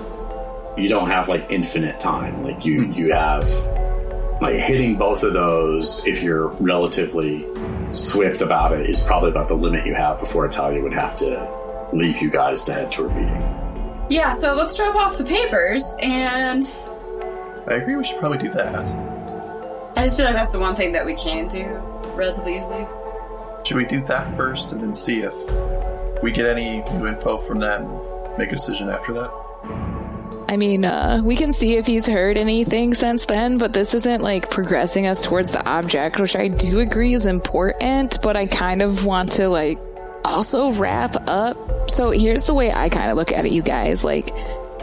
You 0.77 0.89
don't 0.89 1.09
have 1.09 1.29
like 1.29 1.47
infinite 1.51 1.99
time. 2.01 2.43
Like 2.43 2.65
you, 2.65 2.87
hmm. 2.87 2.93
you 2.93 3.13
have 3.13 3.51
like 4.41 4.57
hitting 4.57 4.97
both 4.97 5.23
of 5.23 5.33
those 5.33 6.07
if 6.07 6.23
you're 6.23 6.49
relatively 6.61 7.47
swift 7.93 8.43
about 8.43 8.73
it 8.73 8.89
is 8.89 9.01
probably 9.01 9.31
about 9.31 9.49
the 9.49 9.55
limit 9.55 9.87
you 9.87 9.95
have 9.95 10.21
before 10.21 10.47
Atalia 10.47 10.83
would 10.83 10.93
have 10.93 11.17
to 11.17 11.89
leave 11.93 12.21
you 12.21 12.31
guys 12.31 12.65
to 12.65 12.73
head 12.73 12.93
to 12.93 13.07
a 13.07 13.15
meeting. 13.15 14.07
Yeah, 14.11 14.31
so 14.31 14.55
let's 14.55 14.77
drop 14.77 14.95
off 14.95 15.19
the 15.19 15.25
papers, 15.25 15.97
and 16.03 16.63
I 17.69 17.75
agree 17.75 17.97
we 17.97 18.05
should 18.05 18.21
probably 18.21 18.39
do 18.39 18.51
that. 18.51 19.06
I 19.97 20.05
just 20.05 20.19
feel 20.19 20.27
like 20.27 20.35
that's 20.35 20.53
the 20.53 20.61
one 20.61 20.75
thing 20.75 20.93
that 20.93 21.07
we 21.07 21.15
can 21.15 21.49
do 21.49 21.65
relatively 22.15 22.57
easily. 22.59 22.87
Should 23.65 23.79
we 23.79 23.87
do 23.87 24.01
that 24.03 24.37
first 24.37 24.73
and 24.73 24.81
then 24.81 24.95
see 24.95 25.23
if 25.23 25.35
we 26.23 26.31
get 26.31 26.47
any 26.47 26.83
new 26.99 27.07
info 27.07 27.39
from 27.39 27.61
that 27.61 27.81
and 27.81 28.39
make 28.39 28.51
a 28.51 28.57
decision 28.57 28.91
after 28.91 29.13
that? 29.15 29.31
I 30.49 30.57
mean, 30.57 30.85
uh, 30.85 31.23
we 31.25 31.35
can 31.35 31.53
see 31.53 31.77
if 31.77 31.87
he's 31.87 32.07
heard 32.07 32.37
anything 32.37 32.95
since 32.95 33.25
then, 33.25 33.59
but 33.59 33.73
this 33.73 33.95
isn't 33.95 34.21
like 34.21 34.51
progressing 34.51 35.07
us 35.07 35.25
towards 35.25 35.51
the 35.51 35.65
object, 35.65 36.21
which 36.21 36.37
I 36.37 36.49
do 36.49 36.79
agree 36.79 37.15
is 37.15 37.27
important, 37.27 38.19
but 38.23 38.37
I 38.37 38.47
kind 38.47 38.83
of 38.83 39.05
want 39.05 39.33
to 39.33 39.49
like 39.49 39.79
also 40.25 40.73
wrap 40.75 41.17
up. 41.27 41.91
So 41.91 42.11
here's 42.11 42.45
the 42.45 42.55
way 42.55 42.71
I 42.71 42.89
kind 42.89 43.11
of 43.11 43.17
look 43.17 43.33
at 43.33 43.45
it, 43.45 43.51
you 43.51 43.63
guys. 43.63 44.05
Like, 44.05 44.31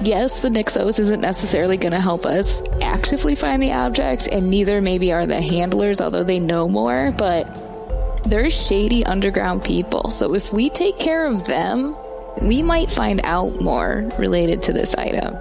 yes, 0.05 0.39
the 0.39 0.49
Nixos 0.49 0.99
isn't 0.99 1.21
necessarily 1.21 1.77
going 1.77 1.93
to 1.93 1.99
help 1.99 2.25
us 2.25 2.61
actively 2.81 3.35
find 3.35 3.61
the 3.61 3.71
object, 3.71 4.27
and 4.27 4.49
neither 4.49 4.81
maybe 4.81 5.11
are 5.11 5.25
the 5.25 5.41
handlers, 5.41 6.01
although 6.01 6.23
they 6.23 6.39
know 6.39 6.67
more, 6.67 7.11
but 7.17 7.45
they're 8.25 8.49
shady 8.49 9.05
underground 9.05 9.63
people. 9.63 10.09
So 10.11 10.33
if 10.33 10.53
we 10.53 10.69
take 10.69 10.97
care 10.97 11.25
of 11.25 11.45
them, 11.45 11.95
we 12.41 12.63
might 12.63 12.89
find 12.89 13.21
out 13.23 13.61
more 13.61 14.09
related 14.17 14.61
to 14.63 14.73
this 14.73 14.95
item. 14.95 15.35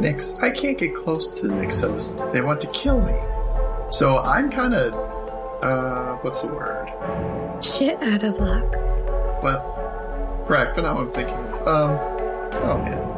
Nix, 0.00 0.40
I 0.42 0.50
can't 0.50 0.78
get 0.78 0.94
close 0.94 1.40
to 1.40 1.48
the 1.48 1.54
Nixos. 1.54 2.32
They 2.32 2.40
want 2.40 2.60
to 2.62 2.66
kill 2.68 3.00
me. 3.00 3.14
So 3.90 4.18
I'm 4.18 4.50
kind 4.50 4.74
of, 4.74 4.92
uh, 5.62 6.16
what's 6.22 6.42
the 6.42 6.48
word? 6.48 6.88
Shit 7.62 8.02
out 8.02 8.22
of 8.24 8.38
luck. 8.38 8.72
Well, 9.42 10.46
right, 10.48 10.74
but 10.74 10.82
now 10.82 10.96
I'm 10.96 11.08
thinking, 11.08 11.34
um, 11.66 11.98
oh 12.64 12.80
man. 12.82 13.11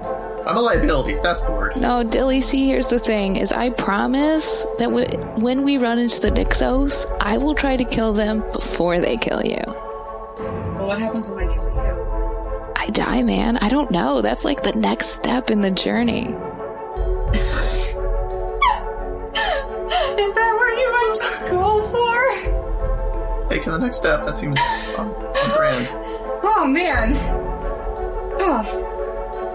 I'm 0.46 0.56
a 0.56 0.60
liability, 0.60 1.14
that's 1.22 1.44
the 1.46 1.52
word. 1.52 1.76
No, 1.76 2.02
Dilly, 2.04 2.40
see, 2.42 2.66
here's 2.66 2.88
the 2.88 2.98
thing, 2.98 3.36
is 3.36 3.50
I 3.52 3.70
promise 3.70 4.62
that 4.78 4.86
w- 4.90 5.06
when 5.42 5.62
we 5.62 5.78
run 5.78 5.98
into 5.98 6.20
the 6.20 6.30
Nixos, 6.30 7.06
I 7.20 7.38
will 7.38 7.54
try 7.54 7.76
to 7.78 7.84
kill 7.84 8.12
them 8.12 8.40
before 8.52 9.00
they 9.00 9.16
kill 9.16 9.42
you. 9.44 9.62
Well, 9.66 10.88
what 10.88 10.98
happens 10.98 11.30
when 11.30 11.48
I 11.48 11.52
kill 11.54 11.64
you? 11.64 12.72
I 12.76 12.90
die, 12.90 13.22
man. 13.22 13.56
I 13.58 13.70
don't 13.70 13.90
know. 13.90 14.20
That's 14.20 14.44
like 14.44 14.62
the 14.62 14.72
next 14.72 15.06
step 15.10 15.48
in 15.50 15.62
the 15.62 15.70
journey. 15.70 16.24
Is 17.34 17.94
that 20.34 20.52
what 20.58 20.78
you 20.78 20.92
went 20.92 21.14
to 21.14 21.24
school 21.24 21.80
for? 21.80 23.48
Taking 23.48 23.72
the 23.72 23.78
next 23.78 23.96
step, 23.98 24.26
that 24.26 24.36
seems 24.36 24.58
on, 24.98 25.06
on 25.08 25.56
brand. 25.56 25.88
Oh 26.42 26.66
man. 26.68 27.14
Oh, 28.40 28.83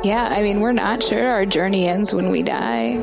Yeah, 0.04 0.28
I 0.30 0.42
mean, 0.44 0.62
we're 0.62 0.72
not 0.72 1.04
sure 1.04 1.28
our 1.28 1.46
journey 1.46 1.88
ends 1.88 2.14
when 2.14 2.30
we 2.30 2.42
die, 2.42 2.98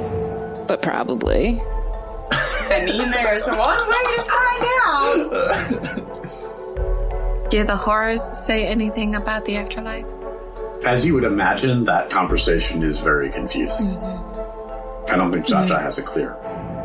but 0.67 0.81
probably. 0.81 1.61
I 2.31 2.85
mean, 2.87 3.11
there's 3.11 3.47
one 3.49 3.79
way 3.89 4.05
to 4.17 4.23
find 4.33 4.65
out. 4.87 6.17
Do 7.51 7.65
the 7.65 7.77
horrors 7.77 8.23
say 8.23 8.67
anything 8.67 9.15
about 9.15 9.45
the 9.45 9.57
afterlife? 9.57 10.09
As 10.85 11.07
you 11.07 11.15
would 11.15 11.25
imagine, 11.25 11.85
that 11.85 12.11
conversation 12.11 12.83
is 12.83 12.99
very 12.99 13.31
confusing. 13.31 13.87
Mm-hmm. 13.87 15.11
I 15.13 15.17
don't 15.17 15.31
think 15.31 15.47
Jaja 15.47 15.67
mm-hmm. 15.67 15.85
has 15.85 15.99
a 15.99 16.03
clear 16.03 16.37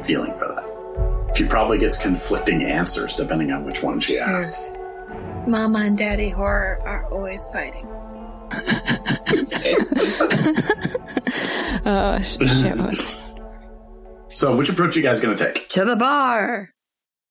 feeling 0.04 0.34
for 0.38 0.48
that. 0.48 1.38
She 1.38 1.46
probably 1.46 1.78
gets 1.78 2.02
conflicting 2.02 2.64
answers 2.64 3.16
depending 3.16 3.52
on 3.52 3.64
which 3.66 3.82
one 3.82 4.00
she 4.00 4.16
Sure. 4.16 4.30
asks. 4.30 4.74
Mama 5.48 5.80
and 5.80 5.98
Daddy 5.98 6.30
horror 6.30 6.80
are 6.86 7.06
always 7.12 7.48
fighting. 7.50 7.88
Oh, 11.84 12.20
shit. 12.20 12.98
So, 14.30 14.56
which 14.56 14.70
approach 14.70 14.96
are 14.96 15.00
you 15.00 15.06
guys 15.06 15.20
going 15.20 15.36
to 15.36 15.44
take? 15.54 15.68
To 15.70 15.84
the 15.84 15.96
bar! 15.96 16.70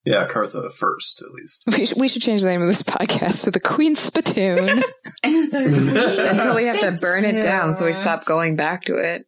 Yeah, 0.05 0.27
Karfa 0.27 0.73
first, 0.73 1.23
at 1.23 1.31
least. 1.33 1.63
We, 1.67 1.87
should, 1.87 2.01
we 2.01 2.09
should 2.09 2.23
change 2.23 2.43
the 2.43 2.49
name 2.49 2.63
of 2.63 2.67
this 2.67 2.83
podcast 2.83 3.45
to 3.45 3.51
the 3.51 3.61
Queen 3.61 3.97
Spittoon. 3.97 4.69
Until 5.23 6.57
we 6.57 6.65
have 6.65 6.81
to 6.81 6.97
burn 7.01 7.25
it 7.25 7.43
down 7.43 7.75
so 7.75 7.85
we 7.85 7.93
stop 7.93 8.25
going 8.25 8.57
back 8.57 8.85
to 8.85 8.97
it. 8.97 9.27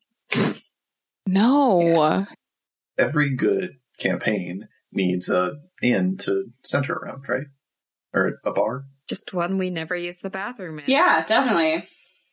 no. 1.27 2.27
Every 2.99 3.35
good 3.35 3.77
campaign 3.99 4.69
needs 4.93 5.29
a 5.29 5.53
inn 5.83 6.17
to 6.19 6.47
center 6.65 6.95
around, 6.95 7.25
right? 7.29 7.47
Or 8.15 8.39
a 8.45 8.53
bar. 8.53 8.85
Just 9.09 9.35
one 9.35 9.59
we 9.59 9.71
never 9.71 9.97
use 9.97 10.19
the 10.19 10.31
bathroom 10.31 10.79
in. 10.79 10.85
Yeah, 10.87 11.25
definitely. 11.27 11.83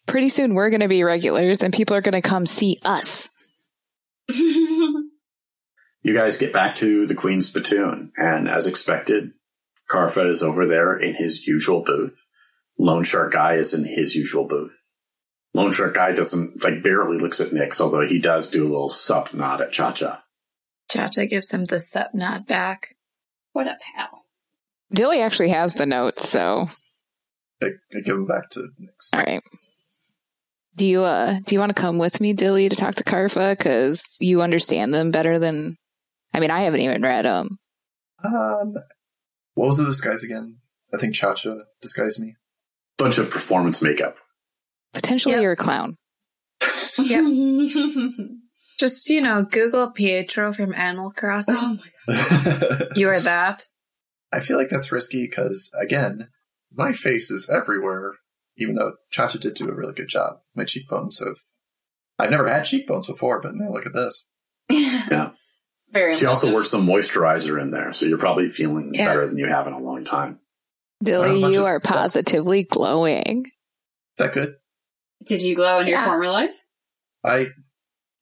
Pretty 0.08 0.30
soon 0.30 0.54
we're 0.54 0.70
going 0.70 0.82
to 0.82 0.88
be 0.88 1.04
regulars 1.04 1.62
and 1.62 1.74
people 1.74 1.96
are 1.96 2.02
going 2.02 2.22
to 2.22 2.28
come 2.28 2.46
see 2.46 2.80
us. 2.84 3.30
You 6.02 6.14
guys 6.14 6.38
get 6.38 6.54
back 6.54 6.76
to 6.76 7.06
the 7.06 7.16
Queen's 7.16 7.48
Spittoon, 7.50 8.14
and 8.16 8.48
as 8.48 8.68
expected, 8.68 9.32
Karfa 9.92 10.30
is 10.30 10.42
over 10.42 10.66
there 10.66 10.98
in 10.98 11.16
his 11.16 11.46
usual 11.46 11.84
booth. 11.84 12.26
Loan 12.78 13.04
Shark 13.04 13.34
Guy 13.34 13.56
is 13.56 13.74
in 13.74 13.84
his 13.84 14.16
usual 14.16 14.48
booth. 14.48 14.78
Loan 15.54 15.74
Shark 15.74 15.94
Guy 15.96 16.14
doesn't, 16.14 16.64
like, 16.64 16.82
barely 16.82 17.18
looks 17.18 17.42
at 17.42 17.52
Nix, 17.52 17.82
although 17.82 18.08
he 18.08 18.18
does 18.18 18.48
do 18.48 18.64
a 18.64 18.70
little 18.72 18.88
sup 18.90 19.34
nod 19.34 19.60
at 19.60 19.72
Cha 19.72 19.92
Cha. 19.92 20.24
Cha 20.90 21.10
Cha 21.10 21.26
gives 21.26 21.52
him 21.54 21.66
the 21.66 21.80
sup 21.80 22.12
nod 22.14 22.48
back. 22.48 22.96
what 23.52 23.68
a 23.68 23.78
pal. 23.94 24.19
Dilly 24.92 25.22
actually 25.22 25.50
has 25.50 25.74
the 25.76 25.86
notes, 25.86 26.28
so 26.28 26.66
I, 27.62 27.68
I 27.68 28.00
give 28.04 28.16
them 28.16 28.26
back 28.26 28.50
to 28.52 28.68
Nix. 28.80 29.10
all 29.14 29.20
right. 29.24 29.42
Do 30.76 30.86
you 30.86 31.04
uh 31.04 31.40
do 31.46 31.56
you 31.56 31.60
want 31.60 31.76
to 31.76 31.80
come 31.82 31.98
with 31.98 32.22
me, 32.22 32.34
Dilly, 32.34 32.70
to 32.70 32.76
talk 32.76 32.96
to 32.96 33.04
Karfa? 33.04 33.58
Because 33.58 34.04
you 34.20 34.42
understand 34.42 34.94
them 34.94 35.12
better 35.12 35.38
than. 35.40 35.76
I 36.34 36.40
mean, 36.40 36.52
I 36.52 36.62
haven't 36.62 36.82
even 36.82 37.02
read 37.02 37.26
them. 37.26 37.58
Um, 38.24 38.74
what 39.56 39.68
was 39.68 39.78
the 39.78 39.86
disguise 39.86 40.24
again? 40.24 40.58
I 40.94 40.98
think 40.98 41.16
Cha-Cha 41.16 41.56
disguised 41.82 42.20
me. 42.20 42.36
Bunch 42.98 43.18
of 43.18 43.30
performance 43.30 43.82
makeup. 43.82 44.16
Potentially, 44.94 45.34
Yep. 45.36 45.42
you're 45.42 45.52
a 45.54 45.56
clown. 45.56 45.98
Yep. 47.00 47.24
Just, 48.80 49.10
you 49.10 49.22
know, 49.22 49.44
Google 49.44 49.92
Pietro 49.92 50.54
from 50.54 50.74
Animal 50.74 51.12
Crossing. 51.12 51.56
oh 51.58 51.78
my 52.08 52.16
god. 52.16 52.88
You 52.96 53.10
are 53.10 53.20
that. 53.20 53.66
I 54.32 54.40
feel 54.40 54.58
like 54.58 54.70
that's 54.70 54.92
risky 54.92 55.26
because, 55.28 55.72
again, 55.80 56.30
my 56.72 56.94
face 56.94 57.32
is 57.32 57.50
everywhere, 57.50 58.14
even 58.58 58.76
though 58.76 58.94
Cha-Cha 59.12 59.40
did 59.40 59.56
do 59.56 59.70
a 59.70 59.74
really 59.76 59.94
good 59.94 60.08
job. 60.10 60.38
My 60.56 60.64
cheekbones 60.66 61.20
have. 61.20 61.38
I've 62.20 62.32
never 62.32 62.48
had 62.48 62.64
cheekbones 62.64 63.08
before, 63.08 63.42
but 63.42 63.52
now 63.56 63.70
look 63.72 63.86
at 63.86 63.94
this. 63.94 64.28
Yeah. 65.10 65.32
Very 65.92 66.14
She 66.14 66.28
also 66.28 66.48
impressive. 66.48 66.54
works 66.54 66.70
some 66.70 66.86
moisturizer 66.86 67.60
in 67.60 67.72
there, 67.72 67.92
so 67.92 68.06
you're 68.06 68.20
probably 68.20 68.48
feeling 68.50 68.92
Yeah. 68.94 69.08
better 69.08 69.28
than 69.28 69.38
you 69.40 69.48
have 69.48 69.66
in 69.66 69.74
a 69.74 69.80
long 69.80 70.04
time. 70.04 70.40
Dilly, 71.04 71.40
a 71.40 71.42
bunch 71.42 71.56
you 71.56 71.62
of 71.62 71.66
are 71.66 71.80
dust. 71.80 71.92
positively 71.94 72.64
glowing. 72.64 73.46
Is 73.46 73.52
that 74.26 74.34
good? 74.34 74.56
Did 75.26 75.42
you 75.42 75.56
glow 75.56 75.80
in 75.80 75.88
your 75.88 76.00
former 76.02 76.30
life? 76.30 76.54
I 77.26 77.48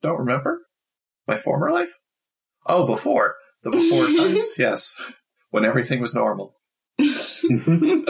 don't 0.02 0.20
remember 0.20 0.62
my 1.28 1.36
former 1.36 1.70
life. 1.72 1.92
Oh, 2.68 2.86
before 2.88 3.36
the 3.64 3.72
before 3.72 4.06
times, 4.18 4.56
yes, 4.58 4.96
when 5.58 5.66
everything 5.66 6.00
was 6.00 6.14
normal. 6.14 6.54
Don't 7.00 8.08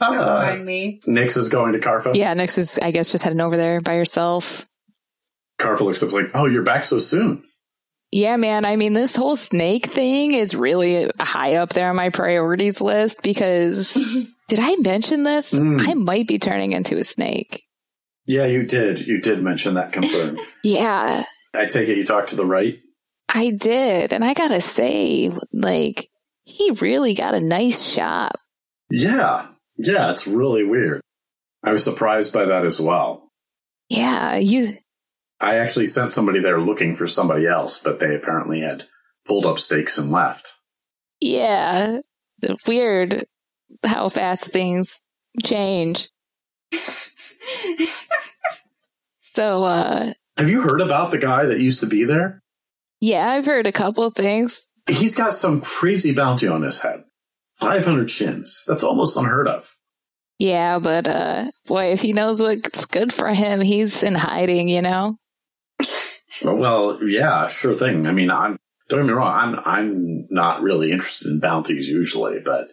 Uh, 0.00 0.40
remind 0.40 0.66
me. 0.66 1.00
Nix 1.06 1.38
is 1.38 1.48
going 1.48 1.72
to 1.72 1.78
Karfa. 1.78 2.14
Yeah, 2.14 2.34
Nix 2.34 2.58
is, 2.58 2.78
I 2.80 2.90
guess, 2.90 3.10
just 3.10 3.24
heading 3.24 3.40
over 3.40 3.56
there 3.56 3.80
by 3.80 3.96
herself. 3.96 4.66
Karfa 5.58 5.80
looks 5.80 6.02
up 6.02 6.12
like, 6.12 6.26
oh, 6.34 6.44
you're 6.46 6.62
back 6.62 6.84
so 6.84 6.98
soon. 6.98 7.42
Yeah, 8.10 8.36
man. 8.36 8.66
I 8.66 8.76
mean, 8.76 8.92
this 8.92 9.16
whole 9.16 9.36
snake 9.36 9.86
thing 9.86 10.32
is 10.32 10.54
really 10.54 11.10
high 11.18 11.54
up 11.54 11.70
there 11.70 11.88
on 11.88 11.96
my 11.96 12.10
priorities 12.10 12.82
list 12.82 13.22
because 13.22 14.28
did 14.48 14.58
I 14.60 14.76
mention 14.76 15.22
this? 15.22 15.52
Mm. 15.52 15.88
I 15.88 15.94
might 15.94 16.28
be 16.28 16.38
turning 16.38 16.72
into 16.72 16.98
a 16.98 17.04
snake. 17.04 17.62
Yeah, 18.26 18.44
you 18.44 18.64
did. 18.64 19.06
You 19.06 19.22
did 19.22 19.42
mention 19.42 19.74
that 19.74 19.92
concern. 19.92 20.38
Yeah, 20.62 21.24
I 21.54 21.66
take 21.66 21.88
it 21.88 21.96
you 21.96 22.04
talked 22.04 22.28
to 22.28 22.36
the 22.36 22.46
right. 22.46 22.78
I 23.32 23.50
did. 23.50 24.12
And 24.12 24.24
I 24.24 24.34
gotta 24.34 24.60
say, 24.60 25.30
like, 25.52 26.08
he 26.44 26.70
really 26.72 27.14
got 27.14 27.34
a 27.34 27.40
nice 27.40 27.82
shop. 27.82 28.38
Yeah. 28.90 29.46
Yeah, 29.78 30.10
it's 30.10 30.26
really 30.26 30.64
weird. 30.64 31.00
I 31.64 31.70
was 31.70 31.82
surprised 31.82 32.32
by 32.32 32.44
that 32.44 32.64
as 32.64 32.80
well. 32.80 33.30
Yeah, 33.88 34.36
you. 34.36 34.76
I 35.40 35.56
actually 35.56 35.86
sent 35.86 36.10
somebody 36.10 36.40
there 36.40 36.60
looking 36.60 36.94
for 36.94 37.06
somebody 37.06 37.46
else, 37.46 37.78
but 37.78 37.98
they 37.98 38.14
apparently 38.14 38.60
had 38.60 38.84
pulled 39.26 39.46
up 39.46 39.58
stakes 39.58 39.96
and 39.96 40.12
left. 40.12 40.52
Yeah, 41.20 42.00
weird 42.66 43.26
how 43.84 44.08
fast 44.08 44.52
things 44.52 45.00
change. 45.42 46.10
So, 49.34 49.64
uh, 49.64 50.12
Have 50.36 50.50
you 50.50 50.60
heard 50.60 50.82
about 50.82 51.10
the 51.10 51.16
guy 51.16 51.46
that 51.46 51.58
used 51.58 51.80
to 51.80 51.86
be 51.86 52.04
there? 52.04 52.41
Yeah, 53.02 53.30
I've 53.30 53.46
heard 53.46 53.66
a 53.66 53.72
couple 53.72 54.08
things. 54.12 54.70
He's 54.88 55.16
got 55.16 55.32
some 55.32 55.60
crazy 55.60 56.12
bounty 56.12 56.46
on 56.46 56.62
his 56.62 56.82
head. 56.82 57.02
500 57.54 58.08
shins. 58.08 58.62
That's 58.68 58.84
almost 58.84 59.16
unheard 59.16 59.48
of. 59.48 59.76
Yeah, 60.38 60.78
but 60.78 61.08
uh, 61.08 61.50
boy, 61.66 61.86
if 61.86 62.00
he 62.00 62.12
knows 62.12 62.40
what's 62.40 62.86
good 62.86 63.12
for 63.12 63.28
him, 63.28 63.60
he's 63.60 64.04
in 64.04 64.14
hiding. 64.14 64.68
You 64.68 64.82
know. 64.82 65.16
Well, 66.42 66.98
yeah, 67.02 67.46
sure 67.46 67.74
thing. 67.74 68.06
I 68.06 68.12
mean, 68.12 68.30
I'm 68.30 68.58
don't 68.88 69.00
get 69.00 69.06
me 69.06 69.12
wrong. 69.12 69.32
I'm 69.36 69.60
I'm 69.64 70.26
not 70.30 70.62
really 70.62 70.90
interested 70.90 71.30
in 71.30 71.40
bounties 71.40 71.88
usually, 71.88 72.40
but 72.40 72.68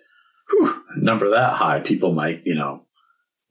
whew, 0.49 0.81
number 0.97 1.31
that 1.31 1.53
high, 1.53 1.81
people 1.81 2.13
might 2.13 2.41
you 2.45 2.55
know 2.55 2.85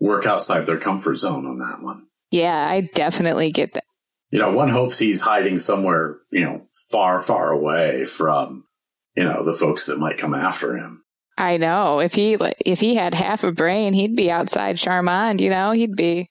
work 0.01 0.27
outside 0.27 0.63
their 0.63 0.79
comfort 0.79 1.17
zone 1.17 1.45
on 1.47 1.59
that 1.59 1.83
one. 1.83 2.07
Yeah, 2.31 2.57
I 2.57 2.89
definitely 2.95 3.53
get 3.53 3.75
that. 3.75 3.85
You 4.31 4.39
know, 4.39 4.53
one 4.53 4.69
hopes 4.69 4.99
he's 4.99 5.23
hiding 5.23 5.59
somewhere 5.59 6.19
you 6.31 6.45
know 6.45 6.67
far, 6.91 7.19
far 7.19 7.51
away 7.51 8.05
from 8.05 8.65
you 9.17 9.25
know 9.25 9.45
the 9.45 9.53
folks 9.53 9.87
that 9.87 9.99
might 9.99 10.19
come 10.19 10.35
after 10.35 10.77
him. 10.77 11.05
I 11.37 11.57
know 11.57 12.01
if 12.01 12.15
he 12.15 12.37
if 12.65 12.81
he 12.81 12.97
had 12.97 13.15
half 13.15 13.45
a 13.45 13.53
brain, 13.53 13.95
he'd 13.95 14.17
be 14.17 14.31
outside 14.31 14.77
Charmonde. 14.77 15.41
You 15.41 15.51
know, 15.51 15.71
he'd 15.71 15.97
be 15.97 16.31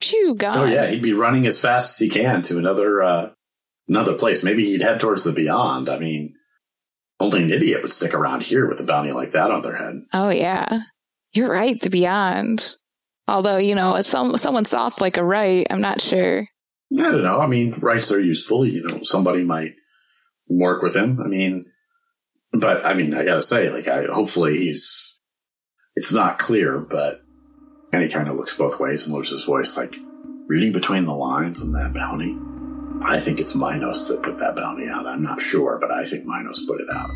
phew 0.00 0.34
gone. 0.34 0.58
Oh 0.58 0.64
yeah, 0.64 0.86
he'd 0.86 1.02
be 1.02 1.14
running 1.14 1.46
as 1.46 1.60
fast 1.60 1.94
as 1.94 1.98
he 1.98 2.10
can 2.10 2.42
to 2.42 2.58
another 2.58 3.02
uh, 3.02 3.30
another 3.88 4.14
place. 4.14 4.44
Maybe 4.44 4.64
he'd 4.66 4.82
head 4.82 5.00
towards 5.00 5.24
the 5.24 5.32
beyond. 5.32 5.88
I 5.88 5.98
mean, 5.98 6.34
only 7.20 7.42
an 7.42 7.52
idiot 7.52 7.82
would 7.82 7.92
stick 7.92 8.14
around 8.14 8.42
here 8.42 8.68
with 8.68 8.80
a 8.80 8.84
bounty 8.84 9.12
like 9.12 9.32
that 9.32 9.50
on 9.50 9.62
their 9.62 9.76
head. 9.76 10.02
Oh 10.12 10.28
yeah, 10.28 10.80
you're 11.32 11.50
right. 11.50 11.80
The 11.80 11.90
beyond. 11.90 12.76
Although 13.26 13.56
you 13.56 13.74
know, 13.74 13.94
as 13.94 14.06
some 14.06 14.36
someone 14.36 14.66
soft 14.66 15.00
like 15.00 15.16
a 15.16 15.24
right, 15.24 15.66
I'm 15.70 15.80
not 15.80 16.00
sure. 16.00 16.46
I 16.92 17.10
don't 17.10 17.22
know. 17.22 17.40
I 17.40 17.46
mean, 17.46 17.72
rights 17.80 18.12
are 18.12 18.20
useful. 18.20 18.66
You 18.66 18.82
know, 18.82 19.02
somebody 19.02 19.42
might 19.42 19.74
work 20.48 20.82
with 20.82 20.94
him. 20.94 21.20
I 21.20 21.28
mean, 21.28 21.64
but 22.52 22.84
I 22.84 22.94
mean, 22.94 23.14
I 23.14 23.24
gotta 23.24 23.42
say, 23.42 23.70
like, 23.70 23.88
I 23.88 24.04
hopefully 24.04 24.58
he's. 24.58 25.12
It's 25.96 26.12
not 26.12 26.38
clear, 26.38 26.78
but 26.78 27.22
and 27.92 28.02
he 28.02 28.08
kind 28.08 28.28
of 28.28 28.36
looks 28.36 28.56
both 28.56 28.80
ways 28.80 29.04
and 29.04 29.14
lowers 29.14 29.30
his 29.30 29.44
voice, 29.44 29.76
like 29.76 29.94
reading 30.46 30.72
between 30.72 31.04
the 31.04 31.14
lines 31.14 31.62
on 31.62 31.72
that 31.72 31.94
bounty. 31.94 32.36
I 33.02 33.20
think 33.20 33.38
it's 33.38 33.54
Minos 33.54 34.08
that 34.08 34.22
put 34.22 34.38
that 34.38 34.56
bounty 34.56 34.88
out. 34.88 35.06
I'm 35.06 35.22
not 35.22 35.40
sure, 35.40 35.78
but 35.80 35.90
I 35.90 36.04
think 36.04 36.24
Minos 36.24 36.64
put 36.66 36.80
it 36.80 36.88
out. 36.90 37.10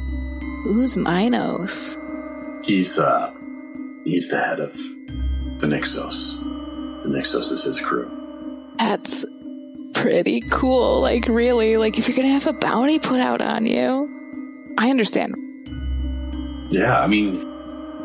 Who's 0.64 0.96
Minos? 0.96 1.96
He's 2.62 2.98
uh, 2.98 3.33
he's 4.04 4.28
the 4.28 4.38
head 4.38 4.61
of 4.61 4.76
the 4.76 5.66
Nixos. 5.66 6.38
The 7.02 7.09
Nixos 7.09 7.52
is 7.52 7.64
his 7.64 7.81
crew. 7.81 8.11
That's 8.78 9.24
pretty 10.02 10.42
cool. 10.50 11.00
Like 11.00 11.26
really, 11.26 11.76
like 11.76 11.98
if 11.98 12.08
you're 12.08 12.16
gonna 12.16 12.28
have 12.28 12.46
a 12.46 12.52
bounty 12.52 12.98
put 12.98 13.20
out 13.20 13.40
on 13.40 13.66
you, 13.66 14.08
I 14.78 14.90
understand. 14.90 15.34
Yeah, 16.70 17.00
I 17.00 17.06
mean, 17.06 17.40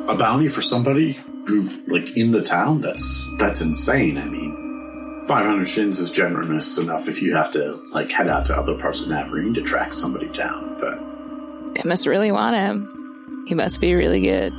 a 0.08 0.16
bounty 0.16 0.48
for 0.48 0.62
somebody 0.62 1.14
who, 1.46 1.70
like, 1.88 2.16
in 2.16 2.32
the 2.32 2.42
town, 2.42 2.82
that's, 2.82 3.28
that's 3.38 3.62
insane. 3.62 4.18
I 4.18 4.26
mean, 4.26 5.26
500 5.28 5.66
shins 5.66 6.00
is 6.00 6.10
generous 6.10 6.78
enough 6.78 7.08
if 7.08 7.22
you 7.22 7.36
have 7.36 7.52
to, 7.52 7.82
like, 7.92 8.10
head 8.10 8.28
out 8.28 8.46
to 8.46 8.56
other 8.56 8.78
parts 8.78 9.04
of 9.04 9.10
Navarene 9.10 9.54
to 9.56 9.62
track 9.62 9.92
somebody 9.92 10.30
down, 10.30 10.78
but, 10.80 11.74
They 11.76 11.88
must 11.88 12.08
really 12.08 12.32
want 12.32 12.56
him. 12.56 13.46
He 13.48 13.56
must 13.56 13.82
be 13.82 13.96
really 13.96 14.22
good 14.22 14.54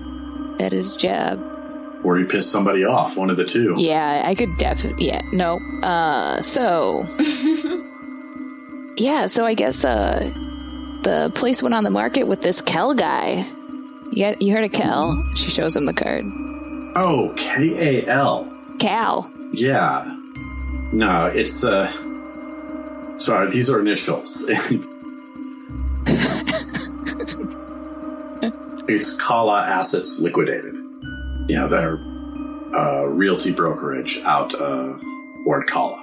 at 0.60 0.72
his 0.72 0.94
job. 0.96 1.40
Or 2.04 2.18
you 2.18 2.26
piss 2.26 2.50
somebody 2.50 2.84
off, 2.84 3.16
one 3.16 3.30
of 3.30 3.36
the 3.36 3.44
two. 3.44 3.74
Yeah, 3.78 4.22
I 4.24 4.34
could 4.34 4.56
definitely. 4.58 5.06
Yeah, 5.06 5.22
no. 5.32 5.58
Uh, 5.82 6.42
so 6.42 7.04
yeah, 8.96 9.26
so 9.26 9.44
I 9.44 9.54
guess 9.54 9.84
uh, 9.84 10.30
the 11.02 11.32
place 11.34 11.62
went 11.62 11.74
on 11.74 11.84
the 11.84 11.90
market 11.90 12.24
with 12.24 12.42
this 12.42 12.60
Kel 12.60 12.94
guy. 12.94 13.48
Yeah, 14.12 14.34
you 14.38 14.54
heard 14.54 14.64
of 14.64 14.72
Kel? 14.72 15.24
She 15.34 15.50
shows 15.50 15.74
him 15.74 15.86
the 15.86 15.94
card. 15.94 16.24
Oh, 16.96 17.32
K 17.36 18.02
A 18.02 18.08
L. 18.08 18.52
Cal. 18.78 19.32
Yeah. 19.52 20.04
No, 20.92 21.26
it's, 21.26 21.64
uh, 21.64 21.88
sorry, 23.18 23.50
these 23.50 23.68
are 23.68 23.80
initials. 23.80 24.44
it's 28.86 29.16
Kala 29.16 29.62
Assets 29.62 30.20
Liquidated. 30.20 30.83
You 31.46 31.56
know, 31.56 31.68
they're 31.68 31.94
a 32.74 33.08
realty 33.08 33.52
brokerage 33.52 34.18
out 34.24 34.54
of 34.54 35.02
Ward 35.44 35.66
Kala. 35.66 36.02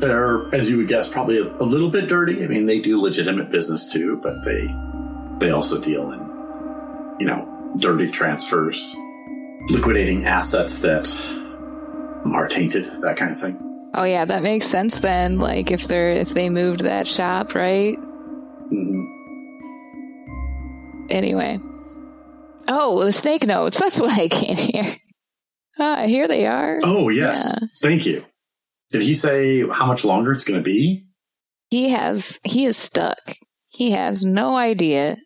They're, 0.00 0.52
as 0.52 0.68
you 0.68 0.78
would 0.78 0.88
guess, 0.88 1.08
probably 1.08 1.38
a, 1.38 1.44
a 1.44 1.62
little 1.64 1.88
bit 1.88 2.08
dirty. 2.08 2.42
I 2.42 2.48
mean, 2.48 2.66
they 2.66 2.80
do 2.80 3.00
legitimate 3.00 3.50
business 3.50 3.92
too, 3.92 4.18
but 4.22 4.44
they 4.44 4.68
they 5.38 5.50
also 5.50 5.80
deal 5.80 6.10
in, 6.12 6.20
you 7.20 7.26
know, 7.26 7.48
dirty 7.78 8.10
transfers, 8.10 8.96
liquidating 9.68 10.26
assets 10.26 10.80
that 10.80 11.08
are 12.34 12.48
tainted, 12.48 12.90
that 13.02 13.16
kind 13.16 13.32
of 13.32 13.38
thing. 13.40 13.90
Oh 13.94 14.04
yeah, 14.04 14.24
that 14.24 14.42
makes 14.42 14.66
sense 14.66 14.98
then. 15.00 15.38
Like 15.38 15.70
if 15.70 15.84
they're 15.86 16.12
if 16.12 16.30
they 16.30 16.48
moved 16.50 16.80
that 16.80 17.06
shop, 17.06 17.54
right? 17.54 17.96
Mhm. 18.72 19.06
Anyway. 21.10 21.60
Oh, 22.68 23.04
the 23.04 23.12
snake 23.12 23.46
notes. 23.46 23.78
That's 23.78 24.00
why 24.00 24.14
I 24.16 24.28
came 24.28 24.56
here. 24.56 24.94
Ah, 25.78 26.04
here 26.06 26.28
they 26.28 26.46
are. 26.46 26.78
Oh 26.82 27.08
yes, 27.08 27.58
thank 27.80 28.04
you. 28.06 28.24
Did 28.90 29.02
he 29.02 29.14
say 29.14 29.66
how 29.68 29.86
much 29.86 30.04
longer 30.04 30.32
it's 30.32 30.44
going 30.44 30.60
to 30.60 30.64
be? 30.64 31.06
he 31.70 31.88
has 31.88 32.38
he 32.44 32.66
is 32.66 32.76
stuck 32.76 33.16
he 33.70 33.92
has 33.92 34.26
no 34.26 34.54
idea 34.54 35.16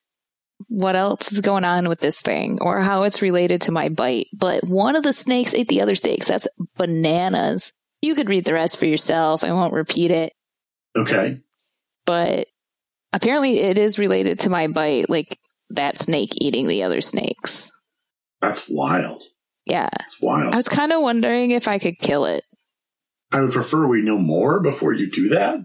what 0.68 0.94
else 0.94 1.33
is 1.33 1.40
going 1.40 1.64
on 1.64 1.88
with 1.88 1.99
this 1.99 2.20
thing 2.20 2.59
or 2.61 2.81
how 2.81 3.03
it's 3.03 3.20
related 3.20 3.61
to 3.62 3.72
my 3.72 3.88
bite 3.88 4.29
but 4.33 4.61
one 4.68 4.94
of 4.94 5.03
the 5.03 5.12
snakes 5.12 5.55
ate 5.55 5.66
the 5.66 5.81
other 5.81 5.96
snakes 5.96 6.29
that's 6.29 6.46
bananas 6.77 7.72
you 8.01 8.14
could 8.14 8.29
read 8.29 8.44
the 8.44 8.53
rest 8.55 8.79
for 8.79 8.87
yourself 8.87 9.42
i 9.42 9.53
won't 9.53 9.72
repeat 9.75 10.12
it 10.12 10.33
Okay. 10.96 11.40
but 12.05 12.46
apparently 13.12 13.59
it 13.59 13.77
is 13.77 13.99
related 13.99 14.38
to 14.38 14.49
my 14.51 14.68
bite 14.68 15.11
like 15.11 15.40
that 15.70 15.98
snake 15.98 16.31
eating 16.40 16.66
the 16.68 16.83
other 16.83 17.00
snakes 17.00 17.70
That's 18.40 18.68
wild. 18.68 19.22
yeah 19.64 19.88
That's 19.98 20.20
wild. 20.20 20.52
i 20.52 20.57
was 20.57 20.68
kind 20.68 20.92
of 20.92 21.02
wondering 21.02 21.50
if 21.50 21.66
i 21.68 21.79
could 21.79 21.98
kill 21.98 22.24
it 22.26 22.42
I 23.33 23.40
would 23.40 23.52
prefer 23.52 23.87
we 23.88 24.02
know 24.02 24.18
more 24.18 24.61
before 24.61 24.92
you 24.94 25.11
do 25.11 25.29
that. 25.31 25.59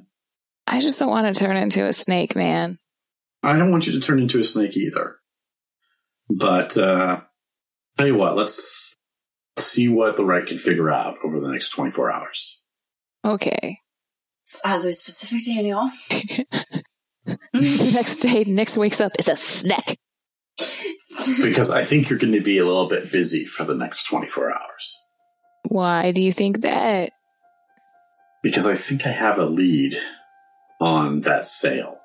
i 0.67 0.79
just 0.79 0.97
don't 0.99 1.09
want 1.11 1.27
to 1.33 1.39
turn 1.39 1.55
into 1.57 1.83
a 1.85 1.93
snake 1.93 2.35
man 2.35 2.77
I 3.43 3.57
don't 3.57 3.71
want 3.71 3.87
you 3.87 3.93
to 3.93 3.99
turn 3.99 4.19
into 4.19 4.39
a 4.39 4.43
snake 4.43 4.77
either. 4.77 5.15
But 6.29 6.77
uh 6.77 7.21
tell 7.97 8.05
you 8.05 8.15
what, 8.15 8.37
let's 8.37 8.95
see 9.57 9.87
what 9.87 10.15
the 10.15 10.23
right 10.23 10.45
can 10.45 10.59
figure 10.59 10.91
out 10.91 11.15
over 11.23 11.39
the 11.39 11.51
next 11.51 11.69
24 11.69 12.11
hours. 12.11 12.61
okay 13.25 13.79
It's 14.43 14.61
oddly 14.63 14.91
specific, 14.91 15.39
Daniel. 15.45 15.89
next 17.93 18.17
day 18.17 18.43
nix 18.45 18.77
wakes 18.77 19.01
up 19.01 19.11
it's 19.19 19.27
a 19.27 19.35
snack 19.35 19.97
Because 21.41 21.69
I 21.69 21.83
think 21.83 22.09
you're 22.09 22.19
going 22.19 22.33
to 22.33 22.41
be 22.41 22.57
a 22.57 22.65
little 22.65 22.87
bit 22.87 23.11
busy 23.11 23.45
for 23.45 23.63
the 23.63 23.75
next 23.75 24.03
24 24.07 24.53
hours. 24.53 24.97
Why 25.67 26.11
do 26.11 26.21
you 26.21 26.31
think 26.31 26.61
that? 26.61 27.11
Because 28.43 28.65
I 28.65 28.75
think 28.75 29.05
I 29.05 29.11
have 29.11 29.37
a 29.37 29.45
lead 29.45 29.95
on 30.79 31.21
that 31.21 31.45
sale. 31.45 31.97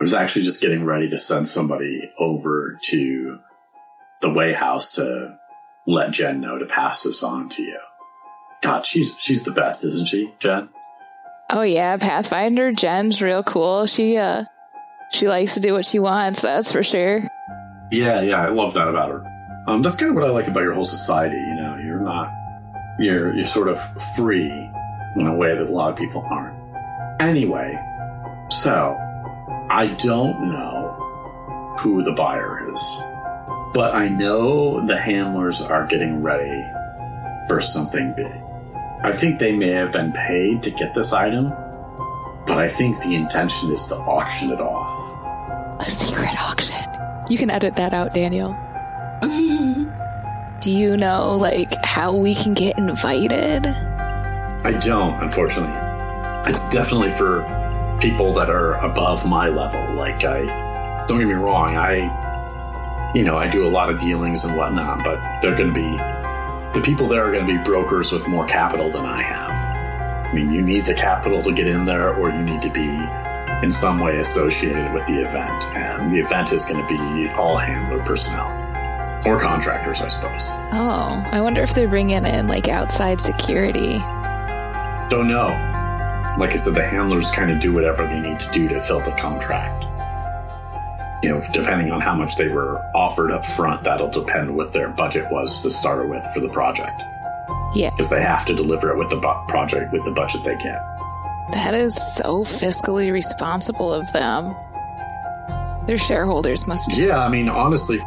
I 0.00 0.04
was 0.04 0.14
actually 0.14 0.44
just 0.44 0.60
getting 0.60 0.84
ready 0.84 1.08
to 1.08 1.18
send 1.18 1.48
somebody 1.48 2.10
over 2.18 2.78
to 2.90 3.38
the 4.20 4.32
Way 4.32 4.52
House 4.52 4.92
to 4.96 5.38
let 5.86 6.12
Jen 6.12 6.40
know 6.40 6.58
to 6.58 6.66
pass 6.66 7.04
this 7.04 7.22
on 7.22 7.48
to 7.50 7.62
you. 7.62 7.78
God, 8.62 8.84
she's 8.84 9.16
she's 9.18 9.44
the 9.44 9.50
best, 9.50 9.84
isn't 9.84 10.08
she, 10.08 10.32
Jen? 10.40 10.68
Oh 11.50 11.62
yeah, 11.62 11.96
Pathfinder 11.96 12.72
Jen's 12.72 13.22
real 13.22 13.42
cool. 13.42 13.86
She 13.86 14.16
uh 14.16 14.44
she 15.12 15.28
likes 15.28 15.54
to 15.54 15.60
do 15.60 15.72
what 15.72 15.84
she 15.84 15.98
wants, 15.98 16.40
that's 16.42 16.72
for 16.72 16.82
sure. 16.82 17.22
Yeah, 17.90 18.22
yeah, 18.22 18.42
I 18.42 18.48
love 18.48 18.74
that 18.74 18.88
about 18.88 19.10
her. 19.10 19.64
Um, 19.66 19.82
that's 19.82 19.96
kind 19.96 20.10
of 20.10 20.16
what 20.16 20.24
I 20.24 20.30
like 20.30 20.48
about 20.48 20.62
your 20.62 20.72
whole 20.74 20.84
society. 20.84 21.36
You 21.36 21.54
know, 21.54 21.76
you're 21.76 22.00
not, 22.00 22.32
you're 22.98 23.34
you're 23.34 23.44
sort 23.44 23.68
of 23.68 23.80
free 24.16 24.50
in 25.16 25.26
a 25.26 25.36
way 25.36 25.54
that 25.54 25.68
a 25.68 25.70
lot 25.70 25.92
of 25.92 25.96
people 25.98 26.24
aren't. 26.30 26.58
Anyway, 27.20 27.78
so 28.48 28.96
I 29.70 29.94
don't 29.98 30.50
know 30.50 31.76
who 31.78 32.02
the 32.02 32.12
buyer 32.12 32.70
is, 32.72 33.00
but 33.74 33.94
I 33.94 34.08
know 34.08 34.84
the 34.86 34.96
handlers 34.96 35.60
are 35.60 35.86
getting 35.86 36.22
ready 36.22 36.64
for 37.46 37.60
something 37.60 38.14
big. 38.14 38.32
I 39.04 39.12
think 39.12 39.38
they 39.38 39.54
may 39.54 39.70
have 39.70 39.92
been 39.92 40.12
paid 40.12 40.62
to 40.62 40.70
get 40.70 40.94
this 40.94 41.12
item, 41.12 41.52
but 42.46 42.58
I 42.58 42.68
think 42.68 43.00
the 43.02 43.14
intention 43.14 43.72
is 43.72 43.86
to 43.86 43.96
auction 43.96 44.50
it 44.50 44.60
off. 44.60 45.80
A 45.86 45.90
secret 45.90 46.34
auction. 46.40 46.76
You 47.28 47.38
can 47.38 47.50
edit 47.50 47.76
that 47.76 47.94
out, 47.94 48.12
Daniel. 48.14 48.56
Do 50.60 50.76
you 50.76 50.96
know, 50.96 51.36
like, 51.40 51.72
how 51.84 52.14
we 52.14 52.34
can 52.34 52.54
get 52.54 52.78
invited? 52.78 53.66
I 53.66 54.78
don't, 54.84 55.22
unfortunately. 55.22 55.74
It's 56.52 56.68
definitely 56.70 57.10
for 57.10 57.42
people 58.00 58.32
that 58.34 58.48
are 58.48 58.74
above 58.74 59.26
my 59.26 59.48
level. 59.48 59.94
Like, 59.94 60.24
I, 60.24 61.06
don't 61.08 61.18
get 61.18 61.26
me 61.26 61.34
wrong, 61.34 61.76
I, 61.76 63.12
you 63.14 63.24
know, 63.24 63.38
I 63.38 63.48
do 63.48 63.66
a 63.66 63.70
lot 63.70 63.90
of 63.90 63.98
dealings 63.98 64.44
and 64.44 64.56
whatnot, 64.56 65.04
but 65.04 65.40
they're 65.40 65.56
going 65.56 65.72
to 65.72 65.74
be, 65.74 65.96
the 66.74 66.80
people 66.84 67.08
there 67.08 67.26
are 67.26 67.32
going 67.32 67.46
to 67.46 67.58
be 67.58 67.62
brokers 67.64 68.12
with 68.12 68.26
more 68.28 68.46
capital 68.46 68.90
than 68.90 69.04
I 69.04 69.22
have. 69.22 69.71
I 70.32 70.34
mean, 70.34 70.50
you 70.50 70.62
need 70.62 70.86
the 70.86 70.94
capital 70.94 71.42
to 71.42 71.52
get 71.52 71.66
in 71.66 71.84
there, 71.84 72.14
or 72.14 72.30
you 72.30 72.42
need 72.42 72.62
to 72.62 72.70
be 72.70 72.88
in 73.62 73.70
some 73.70 74.00
way 74.00 74.16
associated 74.16 74.90
with 74.94 75.06
the 75.06 75.22
event. 75.22 75.68
And 75.76 76.10
the 76.10 76.20
event 76.20 76.54
is 76.54 76.64
going 76.64 76.80
to 76.80 76.88
be 76.88 77.28
all 77.36 77.58
handler 77.58 78.02
personnel. 78.02 78.48
Or 79.26 79.38
contractors, 79.38 80.00
I 80.00 80.08
suppose. 80.08 80.50
Oh, 80.72 81.22
I 81.30 81.42
wonder 81.42 81.62
if 81.62 81.74
they're 81.74 81.86
bringing 81.86 82.24
in, 82.24 82.48
like, 82.48 82.68
outside 82.68 83.20
security. 83.20 83.98
Don't 85.10 85.28
know. 85.28 85.48
Like 86.38 86.52
I 86.52 86.56
said, 86.56 86.74
the 86.74 86.82
handlers 86.82 87.30
kind 87.30 87.50
of 87.50 87.60
do 87.60 87.74
whatever 87.74 88.06
they 88.06 88.18
need 88.18 88.40
to 88.40 88.48
do 88.52 88.68
to 88.68 88.80
fill 88.80 89.00
the 89.00 89.12
contract. 89.12 89.84
You 91.22 91.28
know, 91.30 91.46
depending 91.52 91.92
on 91.92 92.00
how 92.00 92.14
much 92.14 92.36
they 92.36 92.48
were 92.48 92.78
offered 92.94 93.30
up 93.30 93.44
front, 93.44 93.84
that'll 93.84 94.10
depend 94.10 94.56
what 94.56 94.72
their 94.72 94.88
budget 94.88 95.30
was 95.30 95.62
to 95.62 95.70
start 95.70 96.08
with 96.08 96.24
for 96.32 96.40
the 96.40 96.48
project. 96.48 97.02
Yeah. 97.74 97.90
Because 97.90 98.10
they 98.10 98.20
have 98.22 98.44
to 98.46 98.54
deliver 98.54 98.90
it 98.90 98.98
with 98.98 99.10
the 99.10 99.16
bu- 99.16 99.46
project 99.48 99.92
with 99.92 100.04
the 100.04 100.12
budget 100.12 100.44
they 100.44 100.56
get. 100.56 100.82
That 101.52 101.74
is 101.74 101.94
so 102.16 102.44
fiscally 102.44 103.12
responsible 103.12 103.92
of 103.92 104.10
them. 104.12 104.54
Their 105.86 105.98
shareholders 105.98 106.66
must 106.66 106.88
be. 106.88 106.94
Yeah, 106.94 107.24
I 107.24 107.28
mean, 107.28 107.48
honestly, 107.48 107.98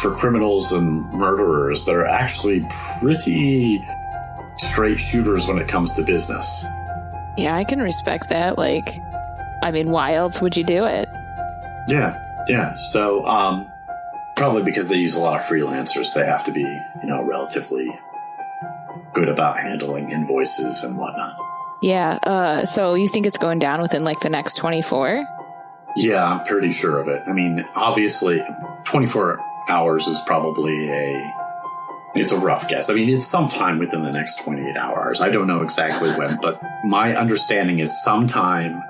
for 0.00 0.14
criminals 0.14 0.72
and 0.72 1.10
murderers, 1.12 1.84
they're 1.84 2.06
actually 2.06 2.66
pretty 3.00 3.84
straight 4.56 4.98
shooters 4.98 5.46
when 5.46 5.58
it 5.58 5.68
comes 5.68 5.94
to 5.94 6.02
business. 6.02 6.64
Yeah, 7.36 7.54
I 7.54 7.64
can 7.64 7.80
respect 7.80 8.30
that. 8.30 8.56
Like, 8.56 8.98
I 9.62 9.70
mean, 9.70 9.90
why 9.90 10.14
else 10.14 10.40
would 10.40 10.56
you 10.56 10.64
do 10.64 10.84
it? 10.86 11.08
Yeah, 11.88 12.18
yeah. 12.48 12.76
So, 12.78 13.26
um, 13.26 13.70
probably 14.36 14.62
because 14.62 14.88
they 14.88 14.96
use 14.96 15.14
a 15.14 15.20
lot 15.20 15.38
of 15.38 15.46
freelancers, 15.46 16.14
they 16.14 16.24
have 16.24 16.44
to 16.44 16.52
be, 16.52 16.62
you 16.62 17.08
know, 17.08 17.22
relatively 17.22 17.96
good 19.16 19.28
about 19.30 19.58
handling 19.58 20.10
invoices 20.10 20.82
and 20.82 20.98
whatnot. 20.98 21.34
Yeah, 21.80 22.18
uh, 22.22 22.66
so 22.66 22.94
you 22.94 23.08
think 23.08 23.26
it's 23.26 23.38
going 23.38 23.58
down 23.58 23.80
within 23.80 24.04
like 24.04 24.20
the 24.20 24.28
next 24.28 24.56
24? 24.58 25.26
Yeah, 25.96 26.24
I'm 26.24 26.44
pretty 26.44 26.70
sure 26.70 27.00
of 27.00 27.08
it. 27.08 27.22
I 27.26 27.32
mean, 27.32 27.66
obviously, 27.74 28.44
24 28.84 29.40
hours 29.68 30.06
is 30.06 30.20
probably 30.26 30.90
a. 30.90 31.32
It's 32.14 32.32
a 32.32 32.38
rough 32.38 32.68
guess. 32.68 32.88
I 32.88 32.94
mean, 32.94 33.10
it's 33.10 33.26
sometime 33.26 33.78
within 33.78 34.02
the 34.02 34.10
next 34.10 34.42
28 34.42 34.76
hours. 34.76 35.20
I 35.20 35.28
don't 35.28 35.46
know 35.46 35.62
exactly 35.62 36.10
when, 36.14 36.38
but 36.40 36.62
my 36.84 37.14
understanding 37.14 37.78
is 37.78 38.02
sometime. 38.02 38.82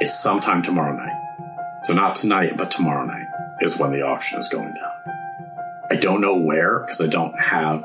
It's 0.00 0.18
sometime 0.18 0.62
tomorrow 0.62 0.94
night. 0.94 1.16
So 1.84 1.94
not 1.94 2.16
tonight, 2.16 2.56
but 2.56 2.70
tomorrow 2.70 3.06
night 3.06 3.26
is 3.60 3.78
when 3.78 3.92
the 3.92 4.02
auction 4.02 4.38
is 4.38 4.48
going 4.48 4.74
down. 4.74 5.14
I 5.90 5.96
don't 5.96 6.20
know 6.20 6.36
where 6.36 6.80
because 6.80 7.00
I 7.00 7.08
don't 7.08 7.38
have. 7.38 7.82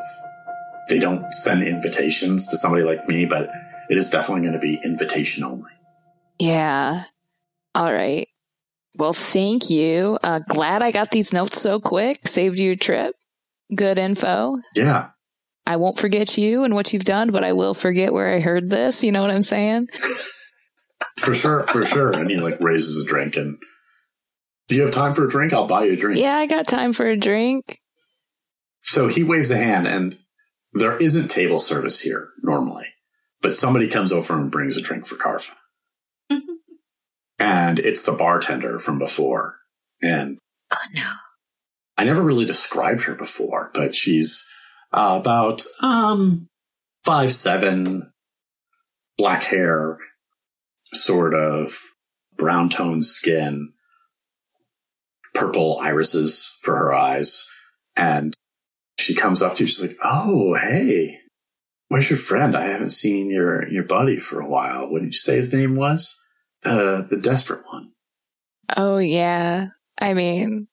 They 0.89 0.99
don't 0.99 1.31
send 1.33 1.63
invitations 1.63 2.47
to 2.47 2.57
somebody 2.57 2.83
like 2.83 3.07
me, 3.07 3.25
but 3.25 3.49
it 3.89 3.97
is 3.97 4.09
definitely 4.09 4.41
going 4.41 4.53
to 4.53 4.59
be 4.59 4.79
invitation 4.83 5.43
only. 5.43 5.71
Yeah. 6.39 7.05
All 7.73 7.91
right. 7.91 8.27
Well, 8.97 9.13
thank 9.13 9.69
you. 9.69 10.17
Uh, 10.23 10.39
glad 10.39 10.81
I 10.81 10.91
got 10.91 11.11
these 11.11 11.33
notes 11.33 11.59
so 11.59 11.79
quick. 11.79 12.27
Saved 12.27 12.59
you 12.59 12.71
a 12.71 12.75
trip. 12.77 13.15
Good 13.73 13.97
info. 13.97 14.57
Yeah, 14.75 15.09
I 15.65 15.77
won't 15.77 15.97
forget 15.97 16.37
you 16.37 16.63
and 16.63 16.75
what 16.75 16.93
you've 16.93 17.03
done, 17.03 17.31
but 17.31 17.43
I 17.43 17.53
will 17.53 17.73
forget 17.73 18.13
where 18.13 18.33
I 18.33 18.39
heard 18.39 18.69
this. 18.69 19.03
You 19.03 19.11
know 19.11 19.21
what 19.21 19.31
I'm 19.31 19.41
saying? 19.41 19.87
For 21.17 21.33
sure, 21.33 21.63
for 21.63 21.85
sure. 21.85 22.11
And 22.11 22.29
he 22.29 22.37
like 22.37 22.59
raises 22.61 23.03
a 23.03 23.07
drink 23.07 23.35
and 23.35 23.57
do 24.67 24.75
you 24.75 24.81
have 24.81 24.91
time 24.91 25.13
for 25.13 25.25
a 25.25 25.29
drink? 25.29 25.53
I'll 25.53 25.67
buy 25.67 25.85
you 25.85 25.93
a 25.93 25.95
drink. 25.95 26.19
Yeah, 26.19 26.35
I 26.35 26.45
got 26.47 26.67
time 26.67 26.93
for 26.93 27.05
a 27.05 27.17
drink. 27.17 27.79
So 28.81 29.07
he 29.07 29.23
waves 29.23 29.51
a 29.51 29.57
hand 29.57 29.87
and 29.87 30.17
there 30.75 30.97
isn't 30.97 31.29
table 31.29 31.59
service 31.59 32.01
here 32.01 32.29
normally, 32.43 32.87
but 33.41 33.55
somebody 33.55 33.87
comes 33.87 34.11
over 34.11 34.39
and 34.39 34.51
brings 34.51 34.77
a 34.77 34.81
drink 34.81 35.07
for 35.07 35.15
Karfa. 35.15 35.51
and 37.39 37.79
it's 37.79 38.03
the 38.03 38.11
bartender 38.11 38.77
from 38.79 38.99
before. 38.99 39.57
And 40.01 40.37
Oh 40.71 40.77
no. 40.93 41.11
I 41.97 42.03
never 42.03 42.21
really 42.21 42.45
described 42.45 43.03
her 43.03 43.15
before, 43.15 43.71
but 43.73 43.95
she's 43.95 44.45
uh, 44.91 45.17
about 45.19 45.61
um 45.81 46.47
five 47.05 47.31
seven, 47.31 48.11
black 49.17 49.43
hair, 49.43 49.97
sort 50.93 51.33
of 51.33 51.77
brown 52.35 52.67
toned 52.67 53.05
skin, 53.05 53.71
purple 55.33 55.79
irises 55.81 56.51
for 56.61 56.75
her 56.75 56.93
eyes, 56.93 57.47
and 57.95 58.33
she 59.05 59.15
comes 59.15 59.41
up 59.41 59.55
to 59.55 59.63
you. 59.63 59.67
She's 59.67 59.81
like, 59.81 59.97
"Oh, 60.03 60.55
hey, 60.55 61.19
where's 61.87 62.09
your 62.09 62.19
friend? 62.19 62.55
I 62.55 62.65
haven't 62.65 62.89
seen 62.89 63.29
your 63.29 63.67
your 63.69 63.83
buddy 63.83 64.17
for 64.17 64.41
a 64.41 64.47
while. 64.47 64.89
What 64.89 65.01
did 65.01 65.13
you 65.13 65.19
say 65.19 65.35
his 65.35 65.53
name 65.53 65.75
was? 65.75 66.19
Uh, 66.63 67.03
the 67.09 67.19
desperate 67.21 67.63
one." 67.71 67.91
Oh, 68.75 68.97
yeah. 68.97 69.67
I 69.99 70.13
mean, 70.13 70.67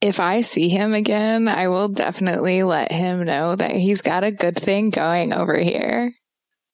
if 0.00 0.20
I 0.20 0.40
see 0.40 0.68
him 0.68 0.94
again, 0.94 1.48
I 1.48 1.68
will 1.68 1.88
definitely 1.88 2.62
let 2.62 2.92
him 2.92 3.24
know 3.24 3.54
that 3.54 3.72
he's 3.72 4.02
got 4.02 4.24
a 4.24 4.32
good 4.32 4.56
thing 4.56 4.90
going 4.90 5.32
over 5.32 5.58
here. 5.58 6.12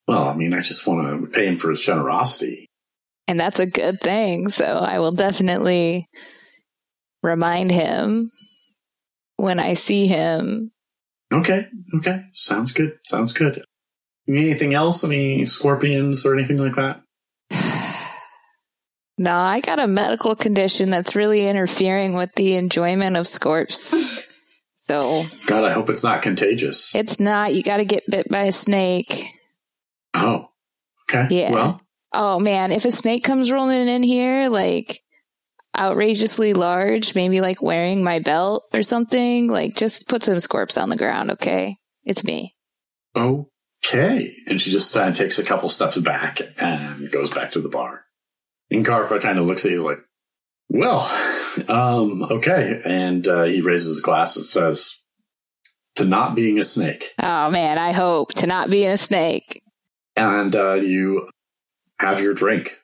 Well, 0.07 0.29
I 0.29 0.35
mean, 0.35 0.53
I 0.53 0.61
just 0.61 0.87
want 0.87 1.23
to 1.23 1.27
pay 1.31 1.47
him 1.47 1.59
for 1.59 1.71
his 1.71 1.85
generosity. 1.85 2.67
And 3.27 3.41
that's 3.41 3.59
a 3.59 3.67
good 3.67 4.01
thing. 4.01 4.49
So 4.49 4.65
I 4.65 4.99
will 4.99 5.13
definitely 5.13 6.07
remind 7.23 7.71
him 7.71 8.31
when 9.37 9.59
I 9.59 9.75
see 9.75 10.07
him. 10.07 10.73
Okay, 11.33 11.67
okay. 11.97 12.21
Sounds 12.33 12.73
good. 12.73 12.99
Sounds 13.05 13.33
good. 13.33 13.65
Anything 14.29 14.75
else? 14.75 15.05
Any 15.05 15.45
scorpions 15.45 16.25
or 16.25 16.35
anything 16.35 16.59
like 16.59 16.75
that? 16.77 17.03
No, 19.17 19.33
I 19.33 19.61
got 19.61 19.79
a 19.79 19.87
medical 19.87 20.35
condition 20.35 20.91
that's 20.91 21.15
really 21.15 21.47
interfering 21.47 22.15
with 22.15 22.35
the 22.35 22.57
enjoyment 22.57 23.17
of 23.17 23.27
scorps. 23.27 23.95
so 24.89 25.23
God, 25.47 25.63
I 25.63 25.73
hope 25.73 25.89
it's 25.89 26.03
not 26.03 26.23
contagious. 26.23 26.93
it's 26.97 27.21
not, 27.21 27.55
you 27.55 27.63
got 27.63 27.77
to 27.77 27.85
get 27.85 28.03
bit 28.11 28.29
by 28.29 28.47
a 28.47 28.53
snake. 28.53 29.25
Oh, 30.15 30.49
okay. 31.09 31.29
Yeah. 31.31 31.53
Well, 31.53 31.81
Oh 32.17 32.39
man, 32.39 32.71
if 32.71 32.85
a 32.85 32.93
snake 32.93 33.25
comes 33.25 33.51
rolling 33.51 33.89
in 33.89 34.05
here, 34.05 34.49
like 34.49 35.03
outrageously 35.77 36.53
large, 36.53 37.15
maybe 37.15 37.41
like 37.41 37.63
wearing 37.63 38.03
my 38.03 38.19
belt 38.21 38.65
or 38.73 38.83
something, 38.83 39.49
like 39.49 39.77
just 39.77 40.09
put 40.09 40.23
some 40.23 40.39
scorps 40.41 40.81
on 40.81 40.89
the 40.89 40.97
ground, 40.97 41.31
okay? 41.33 41.77
It's 42.05 42.25
me. 42.25 42.55
okay. 43.17 44.35
And 44.47 44.61
she 44.61 44.71
just 44.71 44.95
kind 44.95 45.11
of 45.11 45.17
takes 45.17 45.39
a 45.39 45.45
couple 45.45 45.69
steps 45.69 45.99
back 45.99 46.39
and 46.59 47.11
goes 47.11 47.31
back 47.31 47.53
to 47.53 47.61
the 47.61 47.69
bar. 47.69 48.05
And 48.71 48.85
Karfa 48.85 49.21
kind 49.21 49.39
of 49.39 49.47
looks 49.47 49.65
at 49.65 49.73
you 49.73 49.85
like, 49.85 49.99
well, 50.69 51.01
um, 51.69 52.23
okay. 52.23 52.81
And 52.85 53.27
uh, 53.29 53.45
he 53.45 53.61
raises 53.61 53.97
his 53.97 54.01
glass 54.01 54.37
and 54.37 54.45
says, 54.45 54.95
to 55.97 56.05
not 56.05 56.35
being 56.35 56.59
a 56.59 56.65
snake. 56.65 57.13
Oh 57.19 57.51
man, 57.51 57.79
I 57.79 57.93
hope 57.93 58.33
to 58.35 58.47
not 58.47 58.69
be 58.71 58.85
a 58.87 58.99
snake. 58.99 59.63
and 60.17 60.55
uh, 60.57 60.73
you 60.75 61.29
have 62.01 62.21
your 62.21 62.35
drink. 62.35 62.79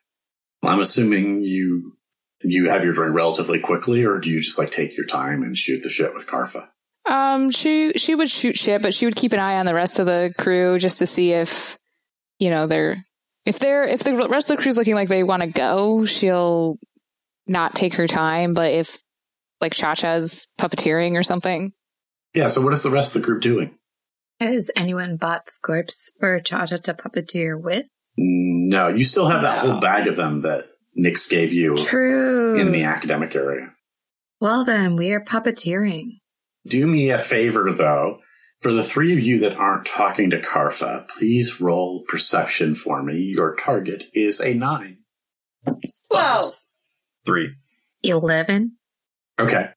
I'm 0.62 0.78
assuming 0.80 1.42
you 1.42 1.96
you 2.42 2.68
have 2.70 2.84
your 2.84 2.92
drink 2.94 3.14
relatively 3.14 3.58
quickly, 3.58 4.04
or 4.04 4.18
do 4.18 4.30
you 4.30 4.40
just 4.40 4.58
like 4.58 4.70
take 4.70 4.96
your 4.96 5.06
time 5.06 5.42
and 5.42 5.56
shoot 5.56 5.82
the 5.82 5.88
shit 5.90 6.14
with 6.14 6.26
Karfa? 6.26 6.68
Um, 7.06 7.50
she 7.50 7.92
she 7.96 8.14
would 8.14 8.30
shoot 8.30 8.56
shit, 8.56 8.82
but 8.82 8.94
she 8.94 9.06
would 9.06 9.16
keep 9.16 9.32
an 9.32 9.40
eye 9.40 9.56
on 9.56 9.66
the 9.66 9.74
rest 9.74 9.98
of 9.98 10.06
the 10.06 10.32
crew 10.38 10.78
just 10.78 10.98
to 10.98 11.06
see 11.06 11.32
if 11.32 11.76
you 12.38 12.50
know 12.50 12.66
they're 12.66 13.04
if 13.46 13.58
they're 13.58 13.84
if 13.84 14.04
the 14.04 14.28
rest 14.28 14.50
of 14.50 14.56
the 14.56 14.62
crew's 14.62 14.76
looking 14.76 14.94
like 14.94 15.08
they 15.08 15.22
want 15.22 15.42
to 15.42 15.48
go, 15.48 16.04
she'll 16.04 16.78
not 17.46 17.74
take 17.74 17.94
her 17.94 18.06
time. 18.06 18.54
But 18.54 18.70
if 18.70 18.98
like 19.60 19.74
Cha 19.74 19.94
Cha's 19.94 20.46
puppeteering 20.58 21.18
or 21.18 21.22
something, 21.22 21.72
Yeah. 22.34 22.46
So 22.48 22.60
what 22.62 22.72
is 22.72 22.82
the 22.82 22.90
rest 22.90 23.14
of 23.16 23.22
the 23.22 23.26
group 23.26 23.42
doing? 23.42 23.74
Has 24.38 24.70
anyone 24.76 25.16
bought 25.16 25.48
scorps 25.50 26.12
for 26.18 26.40
Chacha 26.40 26.78
to 26.78 26.94
puppeteer 26.94 27.60
with? 27.60 27.86
No, 28.16 28.88
you 28.88 29.02
still 29.04 29.28
have 29.28 29.42
that 29.42 29.62
No. 29.64 29.72
whole 29.72 29.80
bag 29.80 30.06
of 30.06 30.16
them 30.16 30.42
that 30.42 30.66
Nix 30.94 31.26
gave 31.26 31.52
you 31.52 31.76
True. 31.76 32.58
in 32.58 32.72
the 32.72 32.84
academic 32.84 33.34
area. 33.34 33.72
well, 34.40 34.64
then 34.64 34.96
we 34.96 35.12
are 35.12 35.24
puppeteering. 35.24 36.20
Do 36.66 36.86
me 36.86 37.10
a 37.10 37.18
favor 37.18 37.72
though. 37.72 38.18
For 38.60 38.72
the 38.72 38.84
three 38.84 39.14
of 39.14 39.20
you 39.20 39.38
that 39.40 39.56
aren't 39.56 39.86
talking 39.86 40.28
to 40.30 40.38
Karfa, 40.40 41.08
please 41.08 41.62
roll 41.62 42.04
perception 42.06 42.74
for 42.74 43.02
me. 43.02 43.32
Your 43.34 43.56
target 43.56 44.04
is 44.12 44.38
a 44.38 44.52
nine. 44.52 44.98
12. 46.10 46.46
Three. 47.24 47.54
11. 48.02 48.76
Okay. 49.38 49.70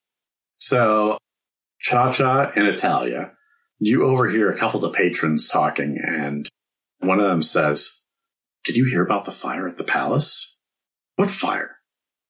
So, 0.58 1.18
Cha 1.80 2.12
Cha 2.12 2.52
and 2.56 2.68
Atalia, 2.68 3.32
you 3.80 4.04
overhear 4.04 4.50
a 4.50 4.58
couple 4.58 4.84
of 4.84 4.92
the 4.92 4.98
patrons 4.98 5.48
talking, 5.48 5.98
and 6.06 6.50
one 7.00 7.22
of 7.22 7.30
them 7.30 7.42
says, 7.42 7.90
Did 8.66 8.76
you 8.76 8.86
hear 8.90 9.04
about 9.04 9.24
the 9.24 9.32
fire 9.32 9.68
at 9.68 9.78
the 9.78 9.84
palace? 9.86 10.53
What 11.16 11.30
fire? 11.30 11.78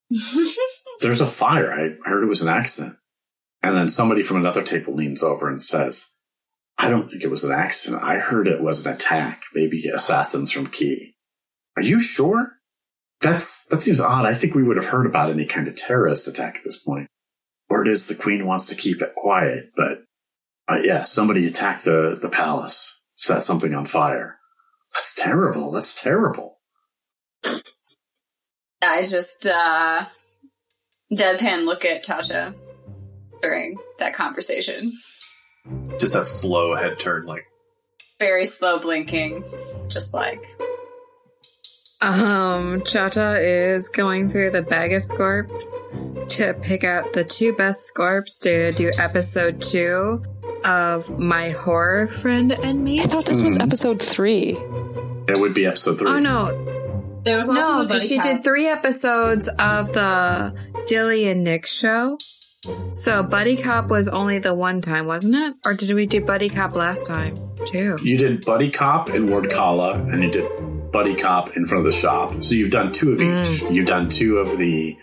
There's 1.01 1.21
a 1.21 1.27
fire. 1.27 1.71
I 1.71 2.07
heard 2.07 2.23
it 2.23 2.29
was 2.29 2.41
an 2.41 2.49
accident. 2.49 2.97
And 3.61 3.75
then 3.75 3.88
somebody 3.88 4.21
from 4.21 4.38
another 4.38 4.61
table 4.61 4.93
leans 4.93 5.23
over 5.23 5.47
and 5.47 5.61
says, 5.61 6.07
I 6.77 6.89
don't 6.89 7.07
think 7.07 7.23
it 7.23 7.29
was 7.29 7.43
an 7.43 7.53
accident. 7.53 8.03
I 8.03 8.15
heard 8.19 8.47
it 8.47 8.61
was 8.61 8.86
an 8.86 8.93
attack. 8.93 9.43
Maybe 9.53 9.88
assassins 9.88 10.51
from 10.51 10.67
Key. 10.67 11.13
Are 11.77 11.84
you 11.84 11.99
sure? 11.99 12.53
That's 13.21 13.65
that 13.67 13.81
seems 13.81 14.01
odd. 14.01 14.25
I 14.25 14.34
think 14.34 14.53
we 14.53 14.63
would 14.63 14.75
have 14.75 14.88
heard 14.88 15.05
about 15.05 15.29
any 15.29 15.45
kind 15.45 15.67
of 15.67 15.77
terrorist 15.77 16.27
attack 16.27 16.57
at 16.57 16.63
this 16.63 16.77
point. 16.77 17.07
Or 17.69 17.86
it 17.86 17.89
is 17.89 18.07
the 18.07 18.15
queen 18.15 18.45
wants 18.45 18.67
to 18.67 18.75
keep 18.75 19.01
it 19.01 19.13
quiet, 19.15 19.71
but 19.75 19.99
uh, 20.67 20.79
yeah, 20.84 21.03
somebody 21.03 21.47
attacked 21.47 21.86
the 21.86 22.17
the 22.21 22.29
palace, 22.29 23.01
set 23.15 23.41
something 23.41 23.73
on 23.73 23.86
fire. 23.86 24.39
That's 24.93 25.15
terrible. 25.15 25.71
That's 25.71 25.99
terrible. 25.99 26.53
I 28.91 29.01
just 29.01 29.45
uh 29.45 30.05
deadpan 31.11 31.65
look 31.65 31.86
at 31.86 32.03
Tasha 32.03 32.53
during 33.41 33.77
that 33.99 34.13
conversation. 34.13 34.91
Just 35.99 36.13
that 36.13 36.27
slow 36.27 36.75
head 36.75 36.97
turn, 36.99 37.25
like 37.25 37.45
Very 38.19 38.45
slow 38.45 38.79
blinking, 38.79 39.43
just 39.88 40.13
like 40.13 40.43
Um, 42.01 42.81
Chata 42.81 43.38
is 43.41 43.88
going 43.89 44.29
through 44.29 44.49
the 44.49 44.61
bag 44.61 44.91
of 44.93 45.01
scorps 45.03 45.65
to 46.36 46.53
pick 46.55 46.84
out 46.84 47.13
the 47.13 47.23
two 47.23 47.53
best 47.53 47.88
scorps 47.88 48.39
to 48.39 48.73
do 48.73 48.91
episode 48.97 49.61
two 49.61 50.21
of 50.65 51.17
My 51.17 51.51
Horror 51.51 52.07
Friend 52.07 52.51
and 52.51 52.84
Me. 52.84 52.99
I 52.99 53.05
thought 53.05 53.25
this 53.25 53.41
was 53.41 53.57
Mhm. 53.57 53.61
episode 53.61 54.01
three. 54.01 54.57
It 55.29 55.38
would 55.39 55.53
be 55.53 55.65
episode 55.65 55.99
three. 55.99 56.09
Oh 56.09 56.19
no, 56.19 56.72
there 57.24 57.38
was 57.38 57.49
also 57.49 57.59
no, 57.59 57.82
the 57.84 57.88
but 57.95 58.01
she 58.01 58.17
cop. 58.17 58.26
did 58.26 58.43
three 58.43 58.67
episodes 58.67 59.47
of 59.47 59.93
the 59.93 60.53
Dilly 60.88 61.28
and 61.28 61.43
Nick 61.43 61.65
show. 61.65 62.17
So 62.93 63.24
Buddy 63.24 63.57
Cop 63.57 63.89
was 63.89 64.07
only 64.07 64.39
the 64.39 64.53
one 64.53 64.80
time, 64.80 65.05
wasn't 65.05 65.36
it? 65.36 65.55
Or 65.65 65.74
did 65.74 65.91
we 65.91 66.05
do 66.05 66.24
Buddy 66.24 66.47
Cop 66.47 66.76
last 66.76 67.05
time 67.05 67.36
too? 67.65 67.97
You 68.01 68.17
did 68.17 68.45
Buddy 68.45 68.71
Cop 68.71 69.09
in 69.09 69.30
Ward 69.30 69.49
Kala, 69.49 69.91
and 69.93 70.24
you 70.24 70.32
did 70.32 70.91
Buddy 70.91 71.13
Cop 71.13 71.57
in 71.57 71.65
front 71.65 71.86
of 71.86 71.91
the 71.91 71.97
shop. 71.97 72.41
So 72.41 72.55
you've 72.55 72.71
done 72.71 72.93
two 72.93 73.11
of 73.11 73.21
each. 73.21 73.61
You've 73.69 73.86
done 73.88 74.07
two 74.09 74.38
of 74.38 74.57
the 74.57 74.97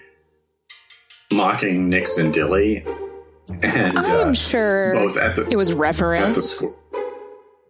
mocking 1.33 1.91
Nix 1.91 2.17
and 2.17 2.33
Dilly, 2.33 2.85
and 3.63 3.99
I'm 3.99 4.31
uh, 4.31 4.35
sure 4.35 4.95
both 4.95 5.19
at 5.19 5.37
the 5.37 5.47
it 5.51 5.57
was 5.57 5.69
at 5.71 5.75
the 5.77 5.81
reference. 5.81 6.43
school. 6.43 6.77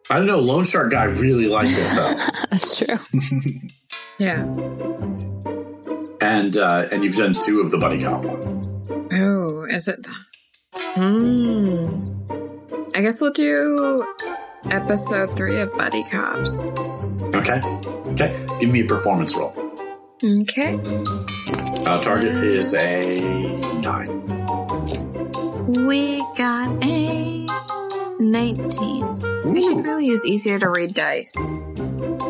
I 0.08 0.18
don't 0.18 0.26
know. 0.26 0.38
Loan 0.40 0.64
Shark 0.64 0.90
guy 0.92 1.04
really 1.04 1.46
liked 1.46 1.70
it 1.72 1.96
though, 1.96 2.14
That's 2.50 2.78
true. 2.78 2.98
Yeah. 4.20 4.42
and 6.20 6.54
uh, 6.56 6.88
and 6.92 7.02
you've 7.02 7.16
done 7.16 7.32
two 7.32 7.62
of 7.62 7.70
the 7.70 7.78
Buddy 7.78 8.02
Cop 8.02 8.22
one. 8.22 9.08
Oh, 9.12 9.64
is 9.64 9.88
it? 9.88 10.06
Hmm. 10.76 12.04
I 12.94 13.00
guess 13.00 13.18
we'll 13.20 13.32
do 13.32 14.06
episode 14.70 15.36
three 15.38 15.58
of 15.58 15.74
Buddy 15.76 16.04
Cops. 16.04 16.72
Okay, 17.34 17.60
okay. 18.12 18.46
Give 18.60 18.70
me 18.70 18.80
a 18.82 18.84
performance 18.84 19.34
roll. 19.34 19.54
Okay. 20.22 20.78
Uh, 21.86 22.00
target 22.02 22.36
is 22.44 22.74
a 22.74 23.26
nine. 23.80 24.20
We 25.86 26.18
got 26.36 26.84
a 26.84 27.46
19. 28.18 29.50
We 29.50 29.62
should 29.62 29.86
really 29.86 30.04
use 30.06 30.26
easier 30.26 30.58
to 30.58 30.68
read 30.68 30.92
dice. 30.92 31.34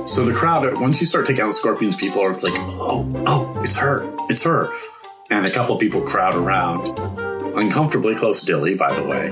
So 0.07 0.25
the 0.25 0.33
crowd, 0.35 0.81
once 0.81 1.01
you 1.01 1.07
start 1.07 1.27
taking 1.27 1.43
out 1.43 1.53
scorpions, 1.53 1.95
people 1.97 2.21
are 2.21 2.33
like, 2.33 2.53
"Oh, 2.57 3.09
oh, 3.27 3.61
it's 3.65 3.77
her, 3.77 4.13
it's 4.29 4.43
her," 4.43 4.69
and 5.31 5.47
a 5.47 5.51
couple 5.51 5.77
people 5.79 6.03
crowd 6.03 6.35
around, 6.35 6.99
uncomfortably 7.57 8.17
close 8.17 8.41
to 8.41 8.47
Dilly, 8.47 8.75
by 8.75 8.93
the 8.93 9.03
way, 9.05 9.31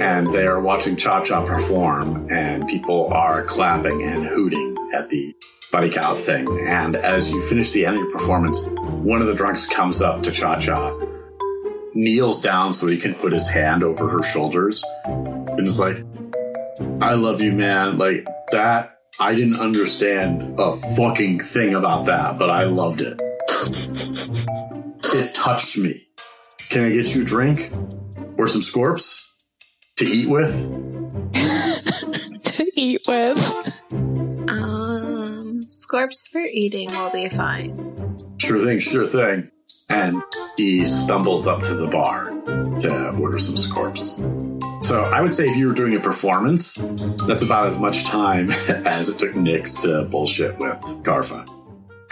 and 0.00 0.26
they 0.26 0.46
are 0.46 0.60
watching 0.60 0.96
Cha 0.96 1.22
Cha 1.22 1.44
perform, 1.44 2.30
and 2.30 2.68
people 2.68 3.10
are 3.12 3.42
clapping 3.44 4.02
and 4.02 4.26
hooting 4.26 4.76
at 4.94 5.08
the 5.08 5.34
buddy 5.72 5.90
cow 5.90 6.14
thing. 6.14 6.46
And 6.66 6.94
as 6.94 7.30
you 7.30 7.40
finish 7.40 7.72
the 7.72 7.86
end 7.86 7.96
of 7.96 8.02
your 8.02 8.12
performance, 8.12 8.66
one 8.66 9.22
of 9.22 9.28
the 9.28 9.34
drunks 9.34 9.66
comes 9.66 10.02
up 10.02 10.22
to 10.24 10.30
Cha 10.30 10.56
Cha, 10.56 10.94
kneels 11.94 12.42
down 12.42 12.74
so 12.74 12.86
he 12.86 12.98
can 12.98 13.14
put 13.14 13.32
his 13.32 13.48
hand 13.48 13.82
over 13.82 14.08
her 14.08 14.22
shoulders, 14.22 14.84
and 15.06 15.66
is 15.66 15.80
like, 15.80 16.04
I 17.00 17.14
love 17.14 17.40
you, 17.40 17.52
man. 17.52 17.96
Like 17.96 18.26
that. 18.52 18.95
I 19.18 19.34
didn't 19.34 19.58
understand 19.58 20.60
a 20.60 20.76
fucking 20.76 21.40
thing 21.40 21.74
about 21.74 22.04
that, 22.06 22.38
but 22.38 22.50
I 22.50 22.64
loved 22.64 23.00
it. 23.00 23.18
it 25.04 25.34
touched 25.34 25.78
me. 25.78 26.06
Can 26.68 26.84
I 26.84 26.90
get 26.90 27.14
you 27.14 27.22
a 27.22 27.24
drink 27.24 27.72
or 28.36 28.46
some 28.46 28.60
scorps 28.60 29.22
to 29.96 30.04
eat 30.04 30.28
with? 30.28 30.62
to 31.32 32.70
eat 32.74 33.00
with. 33.08 33.38
Um, 34.50 35.62
scorps 35.66 36.28
for 36.30 36.42
eating 36.52 36.88
will 36.90 37.10
be 37.10 37.30
fine. 37.30 38.18
Sure 38.38 38.58
thing, 38.62 38.80
sure 38.80 39.06
thing. 39.06 39.48
And 39.88 40.22
he 40.58 40.84
stumbles 40.84 41.46
up 41.46 41.62
to 41.62 41.74
the 41.74 41.86
bar 41.86 42.26
to 42.80 43.16
order 43.18 43.38
some 43.38 43.54
scorps. 43.54 44.20
So 44.86 45.02
I 45.02 45.20
would 45.20 45.32
say 45.32 45.48
if 45.48 45.56
you 45.56 45.66
were 45.66 45.74
doing 45.74 45.96
a 45.96 46.00
performance, 46.00 46.76
that's 47.26 47.42
about 47.42 47.66
as 47.66 47.76
much 47.76 48.04
time 48.04 48.50
as 48.68 49.08
it 49.08 49.18
took 49.18 49.34
Nix 49.34 49.82
to 49.82 50.04
bullshit 50.04 50.56
with 50.60 50.78
Karfa. 51.02 51.44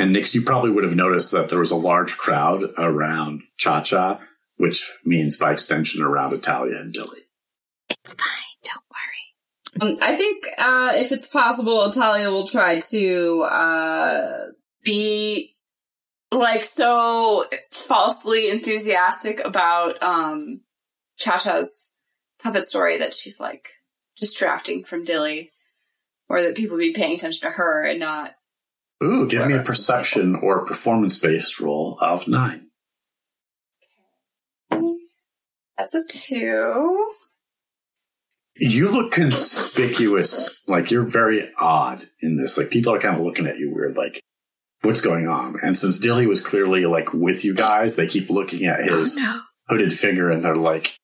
And 0.00 0.12
Nix, 0.12 0.34
you 0.34 0.42
probably 0.42 0.72
would 0.72 0.82
have 0.82 0.96
noticed 0.96 1.30
that 1.30 1.50
there 1.50 1.60
was 1.60 1.70
a 1.70 1.76
large 1.76 2.16
crowd 2.16 2.64
around 2.76 3.42
Cha 3.58 3.80
Cha, 3.80 4.20
which 4.56 4.90
means 5.04 5.36
by 5.36 5.52
extension 5.52 6.02
around 6.02 6.32
Atalia 6.32 6.80
and 6.80 6.92
Dilly. 6.92 7.20
It's 7.90 8.14
fine. 8.14 8.64
Don't 8.64 9.86
worry. 9.86 9.92
Um, 9.92 9.98
I 10.02 10.16
think 10.16 10.44
uh, 10.58 10.94
if 10.96 11.12
it's 11.12 11.28
possible, 11.28 11.78
Atalia 11.78 12.32
will 12.32 12.44
try 12.44 12.80
to 12.90 13.46
uh, 13.52 14.46
be 14.82 15.54
like 16.32 16.64
so 16.64 17.44
falsely 17.70 18.50
enthusiastic 18.50 19.38
about 19.44 20.02
um, 20.02 20.62
Cha-Cha's 21.18 21.93
puppet 22.44 22.64
story 22.66 22.96
that 22.98 23.12
she's 23.14 23.40
like 23.40 23.70
distracting 24.16 24.84
from 24.84 25.02
Dilly, 25.02 25.50
or 26.28 26.40
that 26.42 26.54
people 26.54 26.76
be 26.78 26.92
paying 26.92 27.14
attention 27.14 27.50
to 27.50 27.56
her 27.56 27.82
and 27.84 27.98
not. 27.98 28.34
Ooh, 29.02 29.28
give 29.28 29.46
me 29.48 29.54
a 29.54 29.62
perception 29.62 30.36
or 30.36 30.64
performance 30.64 31.18
based 31.18 31.58
roll 31.58 31.98
of 32.00 32.28
nine. 32.28 32.68
That's 34.70 35.94
a 35.94 36.02
two. 36.08 37.12
You 38.56 38.88
look 38.88 39.10
conspicuous, 39.10 40.60
like 40.68 40.90
you're 40.92 41.02
very 41.04 41.50
odd 41.58 42.06
in 42.20 42.36
this. 42.36 42.56
Like 42.56 42.70
people 42.70 42.94
are 42.94 43.00
kind 43.00 43.16
of 43.18 43.24
looking 43.24 43.46
at 43.48 43.58
you 43.58 43.74
weird, 43.74 43.96
like, 43.96 44.22
what's 44.82 45.00
going 45.00 45.26
on? 45.26 45.56
And 45.60 45.76
since 45.76 45.98
Dilly 45.98 46.28
was 46.28 46.40
clearly 46.40 46.86
like 46.86 47.12
with 47.12 47.44
you 47.44 47.52
guys, 47.54 47.96
they 47.96 48.06
keep 48.06 48.30
looking 48.30 48.64
at 48.66 48.84
his 48.84 49.16
Oh, 49.18 49.22
no. 49.22 49.40
hooded 49.68 49.92
figure 49.92 50.30
and 50.30 50.44
they're 50.44 50.56
like, 50.56 50.96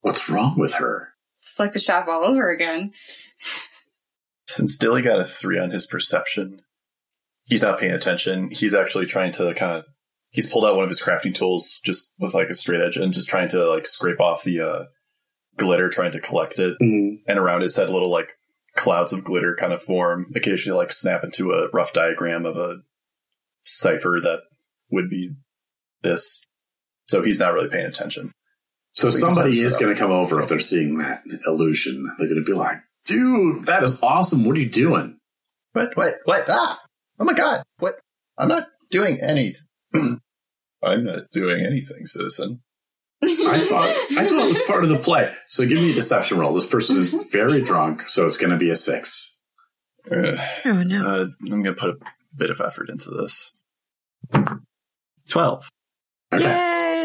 what's 0.00 0.28
wrong 0.28 0.54
with 0.58 0.74
her? 0.74 1.14
It's 1.40 1.58
like 1.58 1.72
the 1.72 1.78
shop 1.78 2.08
all 2.08 2.24
over 2.24 2.50
again. 2.50 2.92
Since 4.46 4.76
Dilly 4.78 5.02
got 5.02 5.20
a 5.20 5.24
three 5.24 5.58
on 5.58 5.70
his 5.70 5.86
perception, 5.86 6.62
he's 7.44 7.62
not 7.62 7.78
paying 7.78 7.92
attention. 7.92 8.50
He's 8.50 8.74
actually 8.74 9.06
trying 9.06 9.32
to 9.32 9.54
kind 9.54 9.72
of. 9.72 9.84
He's 10.30 10.50
pulled 10.50 10.66
out 10.66 10.76
one 10.76 10.84
of 10.84 10.90
his 10.90 11.02
crafting 11.02 11.34
tools 11.34 11.80
just 11.84 12.12
with 12.18 12.34
like 12.34 12.50
a 12.50 12.54
straight 12.54 12.82
edge 12.82 12.98
and 12.98 13.14
just 13.14 13.30
trying 13.30 13.48
to 13.48 13.64
like 13.66 13.86
scrape 13.86 14.20
off 14.20 14.44
the 14.44 14.60
uh, 14.60 14.84
glitter, 15.56 15.88
trying 15.88 16.12
to 16.12 16.20
collect 16.20 16.58
it. 16.58 16.76
And 16.80 17.38
around 17.38 17.62
his 17.62 17.76
head, 17.76 17.88
little 17.88 18.10
like 18.10 18.34
clouds 18.76 19.14
of 19.14 19.24
glitter 19.24 19.56
kind 19.58 19.72
of 19.72 19.80
form, 19.80 20.30
occasionally 20.34 20.76
like 20.76 20.92
snap 20.92 21.24
into 21.24 21.52
a 21.52 21.70
rough 21.70 21.94
diagram 21.94 22.44
of 22.44 22.58
a 22.58 22.82
cipher 23.62 24.18
that 24.22 24.42
would 24.90 25.08
be 25.08 25.30
this. 26.02 26.40
So 27.06 27.22
he's 27.22 27.40
not 27.40 27.54
really 27.54 27.70
paying 27.70 27.86
attention. 27.86 28.32
So 28.98 29.10
Please 29.10 29.20
somebody 29.20 29.60
is 29.60 29.76
going 29.76 29.94
to 29.94 30.00
come 30.00 30.10
over 30.10 30.40
if 30.40 30.48
they're 30.48 30.58
seeing 30.58 30.96
that 30.96 31.22
illusion. 31.46 32.12
They're 32.18 32.26
going 32.26 32.44
to 32.44 32.44
be 32.44 32.52
like, 32.52 32.78
dude, 33.06 33.66
that 33.66 33.84
is 33.84 34.02
awesome. 34.02 34.44
What 34.44 34.56
are 34.56 34.60
you 34.60 34.68
doing? 34.68 35.18
What? 35.72 35.96
What? 35.96 36.14
What? 36.24 36.46
Ah! 36.48 36.80
Oh 37.20 37.24
my 37.24 37.32
god! 37.32 37.62
What? 37.78 38.00
I'm 38.36 38.48
not 38.48 38.66
doing 38.90 39.20
anything. 39.20 39.62
I'm 40.82 41.04
not 41.04 41.30
doing 41.32 41.64
anything, 41.64 42.06
citizen. 42.06 42.60
I 43.22 43.28
thought 43.60 43.88
I 44.18 44.24
thought 44.24 44.42
it 44.42 44.48
was 44.48 44.62
part 44.66 44.82
of 44.82 44.90
the 44.90 44.98
play. 44.98 45.32
So 45.46 45.64
give 45.64 45.78
me 45.78 45.92
a 45.92 45.94
deception 45.94 46.40
roll. 46.40 46.52
This 46.52 46.66
person 46.66 46.96
is 46.96 47.14
very 47.30 47.62
drunk, 47.62 48.08
so 48.08 48.26
it's 48.26 48.36
going 48.36 48.50
to 48.50 48.56
be 48.56 48.70
a 48.70 48.74
six. 48.76 49.38
Uh, 50.10 50.36
Oh 50.64 50.82
no. 50.82 51.06
uh, 51.06 51.26
I'm 51.42 51.62
going 51.62 51.76
to 51.76 51.80
put 51.80 51.90
a 51.90 51.98
bit 52.36 52.50
of 52.50 52.60
effort 52.60 52.90
into 52.90 53.10
this. 53.10 53.52
12. 55.28 55.68
Okay. 56.32 56.44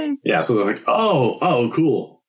Yay! 0.09 0.17
Yeah, 0.23 0.41
so 0.41 0.55
they're 0.55 0.65
like, 0.73 0.83
oh, 0.87 1.37
oh, 1.41 1.71
cool. 1.73 2.21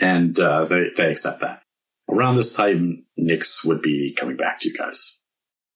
And 0.00 0.38
uh, 0.38 0.64
they, 0.66 0.90
they 0.96 1.10
accept 1.10 1.40
that. 1.40 1.62
Around 2.08 2.36
this 2.36 2.54
time, 2.56 3.04
Nix 3.16 3.64
would 3.64 3.82
be 3.82 4.14
coming 4.16 4.36
back 4.36 4.60
to 4.60 4.68
you 4.68 4.74
guys. 4.76 5.18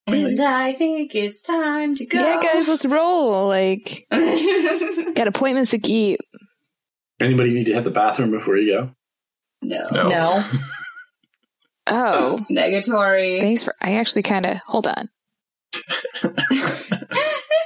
and 0.07 0.41
I 0.41 0.73
think 0.73 1.15
it's 1.15 1.43
time 1.43 1.95
to 1.97 2.07
go. 2.07 2.19
Yeah, 2.19 2.41
guys, 2.41 2.69
let's 2.69 2.85
roll. 2.85 3.49
Like, 3.49 4.07
got 5.15 5.27
appointments 5.29 5.73
to 5.73 5.79
keep. 5.79 6.21
Anybody 7.21 7.53
need 7.53 7.67
to 7.67 7.75
hit 7.75 7.85
the 7.85 7.91
bathroom 7.91 8.31
before 8.31 8.57
you 8.57 8.73
go? 8.73 8.91
no. 9.63 9.85
No. 9.93 10.09
No. 10.09 10.43
Oh, 11.89 12.39
Negatory. 12.49 13.41
thanks 13.41 13.65
for. 13.65 13.75
I 13.81 13.95
actually 13.95 14.23
kind 14.23 14.47
of. 14.47 14.57
Hold 14.69 14.87
on. 14.87 15.09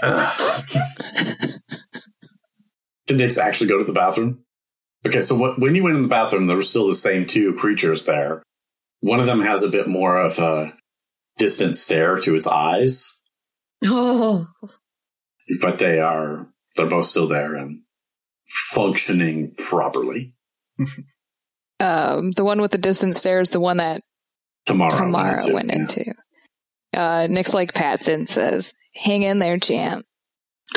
Ugh. 3.08 3.16
Did 3.16 3.18
Nix 3.18 3.38
actually 3.38 3.68
go 3.68 3.78
to 3.78 3.84
the 3.84 3.92
bathroom? 3.92 4.44
Okay, 5.06 5.20
so 5.20 5.36
what, 5.36 5.58
when 5.58 5.74
you 5.74 5.84
went 5.84 5.96
in 5.96 6.02
the 6.02 6.08
bathroom, 6.08 6.46
there 6.46 6.56
were 6.56 6.62
still 6.62 6.86
the 6.86 6.94
same 6.94 7.26
two 7.26 7.54
creatures 7.54 8.04
there. 8.04 8.42
One 9.00 9.20
of 9.20 9.26
them 9.26 9.40
has 9.40 9.62
a 9.62 9.68
bit 9.68 9.86
more 9.86 10.20
of 10.20 10.38
a 10.38 10.72
distant 11.36 11.76
stare 11.76 12.16
to 12.18 12.34
its 12.34 12.46
eyes, 12.46 13.12
Oh, 13.84 14.48
but 15.60 15.78
they 15.78 16.00
are, 16.00 16.48
they're 16.76 16.86
both 16.86 17.04
still 17.04 17.28
there 17.28 17.54
and 17.54 17.82
functioning 18.46 19.54
properly. 19.56 20.32
Um, 21.78 22.30
the 22.30 22.42
one 22.42 22.62
with 22.62 22.70
the 22.70 22.78
distant 22.78 23.16
stare 23.16 23.42
is 23.42 23.50
the 23.50 23.60
one 23.60 23.76
that 23.76 24.00
Tomorrow. 24.64 24.96
Tamara 24.96 25.42
into, 25.42 25.54
went 25.54 25.68
yeah. 25.68 25.76
into. 25.76 26.14
Uh, 26.94 27.26
Nix 27.28 27.52
like 27.52 27.74
pats 27.74 28.08
and 28.08 28.26
says, 28.26 28.72
"Hang 28.94 29.22
in 29.22 29.40
there, 29.40 29.58
champ." 29.58 30.06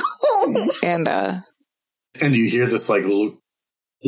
and 0.83 1.07
uh, 1.07 1.37
And 2.21 2.35
you 2.35 2.49
hear 2.49 2.65
this 2.67 2.89
like 2.89 3.03
little. 3.03 3.37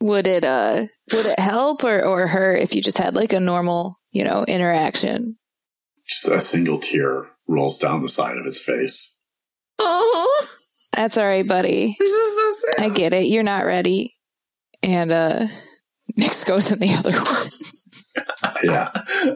would 0.00 0.26
it 0.26 0.44
uh 0.44 0.86
would 1.12 1.26
it 1.26 1.38
help 1.38 1.84
or 1.84 2.02
or 2.04 2.26
hurt 2.26 2.60
if 2.60 2.74
you 2.74 2.80
just 2.82 2.98
had 2.98 3.14
like 3.14 3.32
a 3.32 3.40
normal 3.40 3.96
you 4.12 4.24
know 4.24 4.44
interaction? 4.46 5.36
Just 6.06 6.28
a 6.28 6.40
single 6.40 6.78
tear 6.78 7.26
rolls 7.46 7.78
down 7.78 8.02
the 8.02 8.08
side 8.08 8.36
of 8.38 8.44
his 8.44 8.60
face. 8.60 9.14
oh, 9.78 10.46
That's 10.94 11.16
all 11.18 11.26
right, 11.26 11.46
buddy. 11.46 11.94
this 11.98 12.10
is 12.12 12.36
so 12.36 12.50
sad. 12.76 12.84
I 12.84 12.88
get 12.88 13.12
it. 13.12 13.26
You're 13.26 13.44
not 13.44 13.64
ready. 13.64 14.16
And 14.82 15.12
uh, 15.12 15.46
Nix 16.16 16.42
goes 16.44 16.72
in 16.72 16.80
the 16.80 16.94
other 16.94 17.12
one. 17.12 17.50
Yeah, 18.64 18.88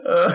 Uh, 0.05 0.33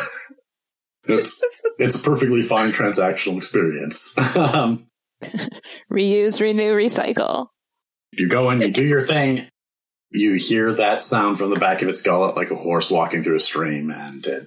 it's 1.14 1.40
it's 1.78 1.94
a 1.94 2.02
perfectly 2.02 2.42
fine 2.42 2.70
transactional 2.70 3.36
experience. 3.36 4.16
um, 4.36 4.86
Reuse, 5.92 6.40
renew, 6.40 6.72
recycle. 6.72 7.48
you 8.12 8.28
go 8.28 8.50
in, 8.50 8.60
you 8.60 8.70
do 8.70 8.84
your 8.86 9.00
thing. 9.00 9.48
You 10.10 10.34
hear 10.34 10.72
that 10.72 11.00
sound 11.00 11.38
from 11.38 11.50
the 11.50 11.60
back 11.60 11.82
of 11.82 11.88
its 11.88 12.02
gullet, 12.02 12.34
like 12.36 12.50
a 12.50 12.56
horse 12.56 12.90
walking 12.90 13.22
through 13.22 13.36
a 13.36 13.40
stream, 13.40 13.90
and 13.90 14.26
uh, 14.26 14.40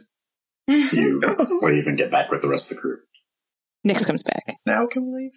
you 0.68 1.22
leave 1.62 1.88
and 1.88 1.98
get 1.98 2.12
back 2.12 2.32
with 2.32 2.42
the 2.42 2.50
rest 2.50 2.72
of 2.72 2.78
the 2.78 2.82
group. 2.82 3.02
Nix 3.84 4.06
comes 4.06 4.24
back. 4.24 4.58
now 4.66 4.88
can 4.88 5.04
we 5.06 5.12
leave? 5.12 5.32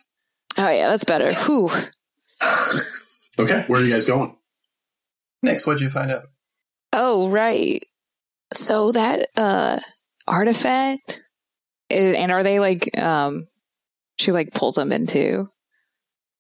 Oh 0.59 0.69
yeah, 0.71 0.89
that's 0.89 1.05
better. 1.05 1.35
Whew. 1.35 1.71
Okay, 3.39 3.65
where 3.67 3.79
are 3.79 3.85
you 3.85 3.93
guys 3.93 4.07
going? 4.07 4.35
Next, 5.43 5.67
what'd 5.67 5.83
you 5.83 5.91
find 5.91 6.11
out? 6.11 6.25
Oh 6.95 7.29
right. 7.29 7.85
So 8.55 8.93
that 8.93 9.29
uh 9.37 9.81
artifact, 10.27 11.23
and 11.91 12.33
are 12.33 12.43
they 12.43 12.59
like 12.61 12.97
um? 12.99 13.47
She 14.19 14.33
like 14.33 14.53
pulls 14.55 14.75
them 14.75 14.93
into. 14.93 15.47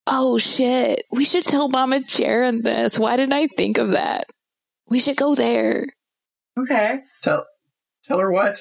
Oh 0.06 0.38
shit! 0.38 1.02
We 1.10 1.24
should 1.24 1.44
tell 1.44 1.68
Mama 1.68 2.00
Jaren 2.00 2.62
this. 2.62 2.98
Why 2.98 3.16
didn't 3.16 3.32
I 3.32 3.46
think 3.48 3.78
of 3.78 3.90
that? 3.90 4.26
We 4.88 4.98
should 5.00 5.16
go 5.16 5.34
there, 5.34 5.86
okay. 6.58 6.98
Tell, 7.22 7.44
tell 8.04 8.18
her 8.20 8.30
what? 8.30 8.58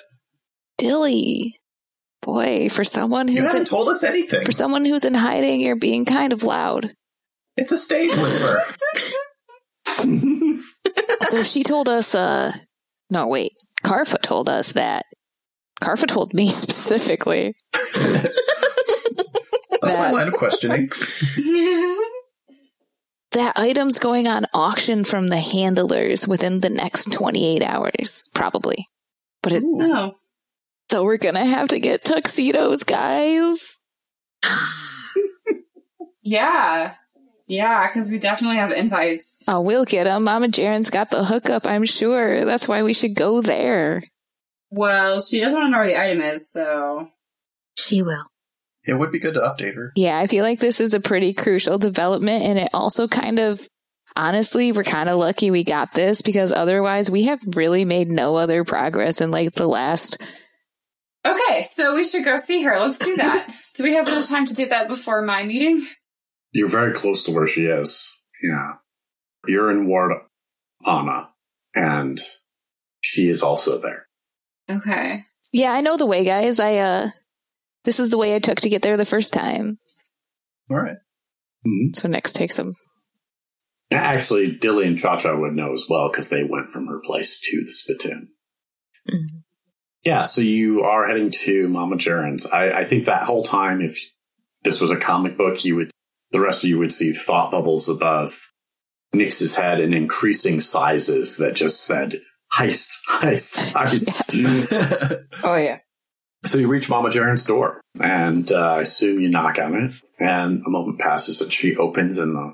Dilly. 0.77 1.59
Boy, 2.23 2.69
for 2.69 2.83
someone 2.83 3.27
You 3.27 3.35
who's 3.41 3.45
haven't 3.49 3.59
in, 3.61 3.65
told 3.67 3.87
us 3.89 4.03
anything. 4.03 4.43
for 4.43 4.51
someone 4.51 4.83
who's 4.83 5.03
in 5.05 5.13
hiding, 5.13 5.59
you're 5.61 5.75
being 5.75 6.05
kind 6.05 6.33
of 6.33 6.41
loud. 6.41 6.91
It's 7.55 7.71
a 7.71 7.77
stage 7.77 8.09
whisper. 8.09 8.63
so 11.21 11.43
she 11.43 11.63
told 11.63 11.87
us 11.87 12.15
uh 12.15 12.53
no 13.09 13.27
wait 13.27 13.51
Karfa 13.83 14.19
told 14.21 14.49
us 14.49 14.71
that 14.73 15.05
Karfa 15.85 16.07
told 16.07 16.33
me 16.33 16.49
specifically 16.63 17.55
That's 17.73 18.33
my 19.83 19.89
That- 19.89 20.13
line 20.13 20.27
of 20.27 20.33
questioning. 20.33 20.89
that 23.31 23.53
items 23.57 23.99
going 23.99 24.27
on 24.27 24.45
auction 24.53 25.03
from 25.03 25.27
the 25.27 25.39
handlers 25.39 26.25
within 26.27 26.61
the 26.61 26.69
next 26.69 27.11
28 27.11 27.61
hours 27.61 28.29
probably 28.33 28.87
but 29.43 29.51
it, 29.51 29.63
oh. 29.65 30.13
so 30.89 31.03
we're 31.03 31.17
gonna 31.17 31.45
have 31.45 31.67
to 31.69 31.79
get 31.79 32.03
tuxedos 32.05 32.83
guys 32.83 33.77
Yeah. 36.23 36.93
Yeah, 37.47 37.85
because 37.87 38.09
we 38.11 38.17
definitely 38.17 38.57
have 38.57 38.71
invites. 38.71 39.43
oh 39.47 39.61
we'll 39.61 39.85
get 39.85 40.05
them 40.05 40.23
mama 40.23 40.47
jaren's 40.47 40.89
got 40.89 41.11
the 41.11 41.23
hookup 41.25 41.65
i'm 41.67 41.85
sure 41.85 42.45
that's 42.45 42.67
why 42.67 42.81
we 42.83 42.93
should 42.93 43.15
go 43.15 43.41
there 43.41 44.03
Well, 44.69 45.21
she 45.21 45.39
doesn't 45.39 45.57
want 45.57 45.67
to 45.67 45.71
know 45.71 45.77
where 45.79 45.87
the 45.87 45.99
item 45.99 46.21
is, 46.21 46.51
so. 46.51 47.09
she 47.77 48.01
will. 48.01 48.25
It 48.85 48.93
would 48.93 49.11
be 49.11 49.19
good 49.19 49.33
to 49.33 49.39
update 49.39 49.75
her. 49.75 49.91
Yeah, 49.95 50.17
I 50.17 50.27
feel 50.27 50.43
like 50.43 50.59
this 50.59 50.79
is 50.79 50.93
a 50.93 50.99
pretty 50.99 51.33
crucial 51.33 51.77
development, 51.77 52.43
and 52.43 52.59
it 52.59 52.69
also 52.73 53.07
kind 53.07 53.39
of, 53.39 53.67
honestly, 54.15 54.71
we're 54.71 54.83
kind 54.83 55.09
of 55.09 55.17
lucky 55.17 55.49
we 55.49 55.63
got 55.63 55.93
this 55.93 56.21
because 56.21 56.51
otherwise 56.51 57.09
we 57.09 57.23
have 57.25 57.39
really 57.55 57.83
made 57.83 58.09
no 58.09 58.35
other 58.35 58.63
progress 58.63 59.21
in 59.21 59.31
like 59.31 59.53
the 59.53 59.67
last. 59.67 60.17
Okay, 61.25 61.63
so 61.63 61.95
we 61.95 62.03
should 62.03 62.23
go 62.23 62.37
see 62.37 62.61
her. 62.61 62.77
Let's 62.77 63.03
do 63.03 63.15
that. 63.17 63.51
do 63.75 63.83
we 63.83 63.95
have 63.95 64.07
enough 64.07 64.29
time 64.29 64.45
to 64.45 64.53
do 64.53 64.67
that 64.67 64.87
before 64.87 65.23
my 65.23 65.41
meeting? 65.43 65.81
You're 66.51 66.69
very 66.69 66.93
close 66.93 67.25
to 67.25 67.31
where 67.31 67.47
she 67.47 67.65
is. 67.65 68.13
Yeah. 68.43 68.73
You're 69.47 69.71
in 69.71 69.87
Ward 69.87 70.13
Anna, 70.85 71.29
and 71.73 72.19
she 73.01 73.29
is 73.29 73.41
also 73.41 73.79
there. 73.79 74.04
Okay. 74.69 75.23
Yeah, 75.51 75.71
I 75.71 75.81
know 75.81 75.97
the 75.97 76.05
way, 76.05 76.25
guys. 76.25 76.59
I 76.59 76.77
uh, 76.77 77.09
this 77.83 77.99
is 77.99 78.09
the 78.09 78.17
way 78.17 78.35
I 78.35 78.39
took 78.39 78.59
to 78.61 78.69
get 78.69 78.81
there 78.81 78.97
the 78.97 79.05
first 79.05 79.31
time. 79.33 79.77
All 80.69 80.77
right. 80.77 80.97
So 81.93 82.07
next 82.07 82.33
takes 82.33 82.57
them. 82.57 82.75
Actually, 83.91 84.51
Dilly 84.51 84.87
and 84.87 84.97
Cha 84.97 85.17
Cha 85.17 85.35
would 85.35 85.53
know 85.53 85.73
as 85.73 85.85
well 85.89 86.09
because 86.11 86.29
they 86.29 86.43
went 86.43 86.69
from 86.69 86.87
her 86.87 86.99
place 87.03 87.39
to 87.39 87.61
the 87.63 87.71
spittoon. 87.71 88.29
Mhm. 89.09 89.43
Yeah, 90.03 90.23
so 90.23 90.41
you 90.41 90.83
are 90.83 91.07
heading 91.07 91.31
to 91.31 91.67
Mama 91.67 91.95
Jaren's. 91.95 92.45
I, 92.45 92.79
I 92.79 92.83
think 92.83 93.05
that 93.05 93.23
whole 93.23 93.43
time, 93.43 93.81
if 93.81 93.97
this 94.63 94.79
was 94.79 94.91
a 94.91 94.95
comic 94.99 95.37
book, 95.37 95.65
you 95.65 95.75
would 95.75 95.91
the 96.31 96.39
rest 96.39 96.63
of 96.63 96.69
you 96.69 96.77
would 96.79 96.93
see 96.93 97.11
thought 97.13 97.51
bubbles 97.51 97.87
above 97.89 98.39
Nix's 99.13 99.55
head 99.55 99.79
in 99.79 99.93
increasing 99.93 100.59
sizes 100.59 101.37
that 101.37 101.55
just 101.55 101.83
said 101.83 102.21
heist, 102.57 102.89
heist, 103.09 103.71
heist. 103.73 105.25
Oh 105.43 105.55
yeah. 105.55 105.79
So 106.45 106.57
you 106.59 106.67
reach 106.67 106.89
Mama 106.89 107.09
Jaren's 107.09 107.45
door, 107.45 107.81
and 108.03 108.51
uh, 108.51 108.75
I 108.75 108.81
assume 108.81 109.19
you 109.19 109.29
knock 109.29 109.57
on 109.57 109.73
it, 109.75 109.91
and 110.19 110.61
a 110.65 110.69
moment 110.69 110.99
passes, 110.99 111.41
and 111.41 111.51
she 111.51 111.75
opens, 111.75 112.19
and 112.19 112.35
the, 112.35 112.53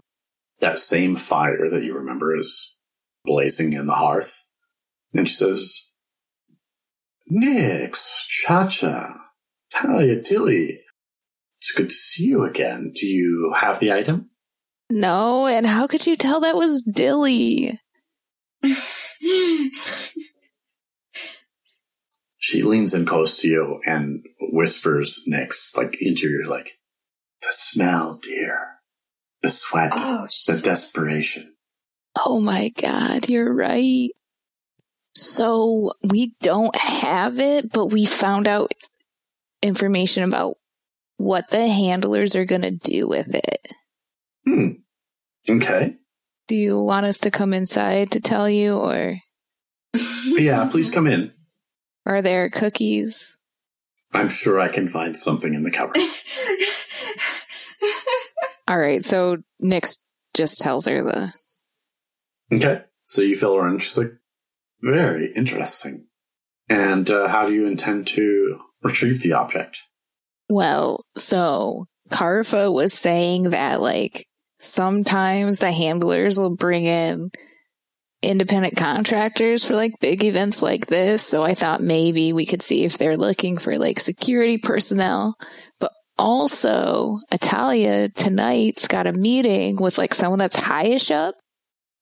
that 0.61 0.77
same 0.77 1.15
fire 1.17 1.67
that 1.67 1.83
you 1.83 1.93
remember 1.95 2.35
is 2.35 2.73
blazing 3.25 3.73
in 3.73 3.87
the 3.87 3.93
hearth, 3.93 4.43
and 5.13 5.27
she 5.27 5.33
says, 5.33 5.87
"Nix, 7.27 8.25
Cha-Cha, 8.27 9.13
Talia, 9.73 10.21
Dilly, 10.21 10.79
it's 11.59 11.71
good 11.73 11.89
to 11.89 11.95
see 11.95 12.25
you 12.25 12.43
again. 12.43 12.91
Do 12.95 13.05
you 13.05 13.53
have 13.57 13.79
the 13.79 13.91
item?" 13.91 14.29
No, 14.89 15.47
and 15.47 15.65
how 15.65 15.87
could 15.87 16.07
you 16.07 16.15
tell 16.15 16.39
that 16.41 16.55
was 16.55 16.81
Dilly? 16.83 17.77
She 22.37 22.63
leans 22.63 22.93
in 22.93 23.05
close 23.05 23.37
to 23.41 23.47
you 23.47 23.79
and 23.85 24.25
whispers, 24.39 25.23
"Nix, 25.25 25.75
like 25.77 25.95
into 26.01 26.27
your 26.27 26.45
like, 26.45 26.77
the 27.39 27.47
smell, 27.49 28.19
dear, 28.21 28.81
the 29.41 29.49
sweat." 29.49 29.91
oh, 29.95 30.27
the 30.47 30.59
desperation. 30.61 31.55
Oh 32.15 32.39
my 32.39 32.69
god, 32.69 33.29
you're 33.29 33.53
right. 33.53 34.09
So 35.15 35.93
we 36.03 36.35
don't 36.41 36.75
have 36.75 37.39
it, 37.39 37.71
but 37.71 37.87
we 37.87 38.05
found 38.05 38.47
out 38.47 38.73
information 39.61 40.23
about 40.23 40.57
what 41.17 41.49
the 41.49 41.67
handlers 41.67 42.35
are 42.35 42.45
going 42.45 42.63
to 42.63 42.71
do 42.71 43.07
with 43.07 43.33
it. 43.33 43.67
Hmm. 44.45 44.71
Okay. 45.47 45.95
Do 46.47 46.55
you 46.55 46.81
want 46.81 47.05
us 47.05 47.19
to 47.19 47.31
come 47.31 47.53
inside 47.53 48.11
to 48.11 48.19
tell 48.19 48.49
you, 48.49 48.75
or 48.77 49.15
Yeah, 50.37 50.67
please 50.71 50.91
come 50.91 51.07
in. 51.07 51.31
are 52.05 52.21
there 52.21 52.49
cookies? 52.49 53.37
I'm 54.13 54.29
sure 54.29 54.59
I 54.59 54.67
can 54.67 54.87
find 54.89 55.15
something 55.15 55.53
in 55.53 55.63
the 55.63 55.71
cupboard. 55.71 55.97
All 58.67 58.79
right, 58.79 59.03
so 59.03 59.37
Nix 59.59 60.03
just 60.33 60.59
tells 60.59 60.85
her 60.85 61.01
the. 61.01 61.33
Okay. 62.53 62.81
So 63.03 63.21
you 63.21 63.35
fill 63.35 63.55
her 63.57 63.67
in. 63.67 63.79
She's 63.79 63.97
like, 63.97 64.11
very 64.81 65.31
interesting. 65.35 66.07
And 66.69 67.09
uh, 67.09 67.27
how 67.27 67.47
do 67.47 67.53
you 67.53 67.67
intend 67.67 68.07
to 68.07 68.59
retrieve 68.83 69.21
the 69.21 69.33
object? 69.33 69.79
Well, 70.49 71.05
so 71.17 71.87
Karfa 72.09 72.73
was 72.73 72.93
saying 72.93 73.49
that, 73.51 73.81
like, 73.81 74.25
sometimes 74.61 75.59
the 75.59 75.71
handlers 75.71 76.37
will 76.37 76.55
bring 76.55 76.85
in 76.85 77.31
independent 78.21 78.77
contractors 78.77 79.65
for 79.65 79.75
like 79.75 79.99
big 79.99 80.23
events 80.23 80.61
like 80.61 80.87
this. 80.87 81.23
So 81.23 81.43
I 81.43 81.55
thought 81.55 81.81
maybe 81.81 82.33
we 82.33 82.45
could 82.45 82.61
see 82.61 82.83
if 82.85 82.97
they're 82.97 83.17
looking 83.17 83.57
for 83.57 83.77
like 83.77 83.99
security 83.99 84.57
personnel. 84.57 85.35
But 85.79 85.91
also, 86.17 87.19
Atalia 87.31 88.13
tonight's 88.13 88.87
got 88.87 89.07
a 89.07 89.13
meeting 89.13 89.77
with 89.77 89.97
like 89.97 90.13
someone 90.13 90.39
that's 90.39 90.59
highish 90.59 91.09
up 91.09 91.35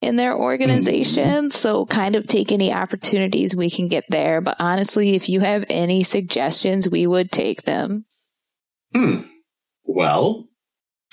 in 0.02 0.16
their 0.16 0.36
organization. 0.36 1.50
So 1.50 1.86
kind 1.86 2.16
of 2.16 2.26
take 2.26 2.52
any 2.52 2.72
opportunities 2.72 3.56
we 3.56 3.70
can 3.70 3.88
get 3.88 4.04
there. 4.08 4.40
But 4.40 4.56
honestly, 4.58 5.14
if 5.14 5.28
you 5.28 5.40
have 5.40 5.64
any 5.70 6.02
suggestions, 6.02 6.88
we 6.88 7.06
would 7.06 7.32
take 7.32 7.62
them. 7.62 8.04
Hmm. 8.94 9.16
Well, 9.84 10.49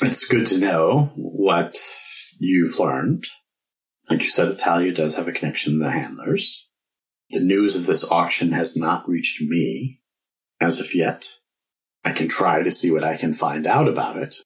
it's 0.02 0.26
good 0.26 0.46
to 0.48 0.60
know 0.60 1.10
what 1.16 1.78
you've 2.40 2.80
learned. 2.80 3.26
Like 4.10 4.20
you 4.20 4.28
said, 4.28 4.56
Atalia 4.56 4.96
does 4.96 5.16
have 5.16 5.28
a 5.28 5.32
connection 5.32 5.74
to 5.74 5.80
the 5.80 5.92
handlers. 5.92 6.68
The 7.30 7.44
news 7.44 7.76
of 7.76 7.88
this 7.88 8.10
auction 8.10 8.52
has 8.54 8.78
not 8.78 9.08
reached 9.08 9.42
me 9.42 10.00
as 10.62 10.80
of 10.80 10.96
yet. 10.96 11.28
I 12.06 12.12
can 12.14 12.30
try 12.30 12.64
to 12.64 12.72
see 12.72 12.90
what 12.92 13.04
I 13.04 13.18
can 13.18 13.34
find 13.34 13.68
out 13.68 13.88
about 13.88 14.18
it, 14.18 14.38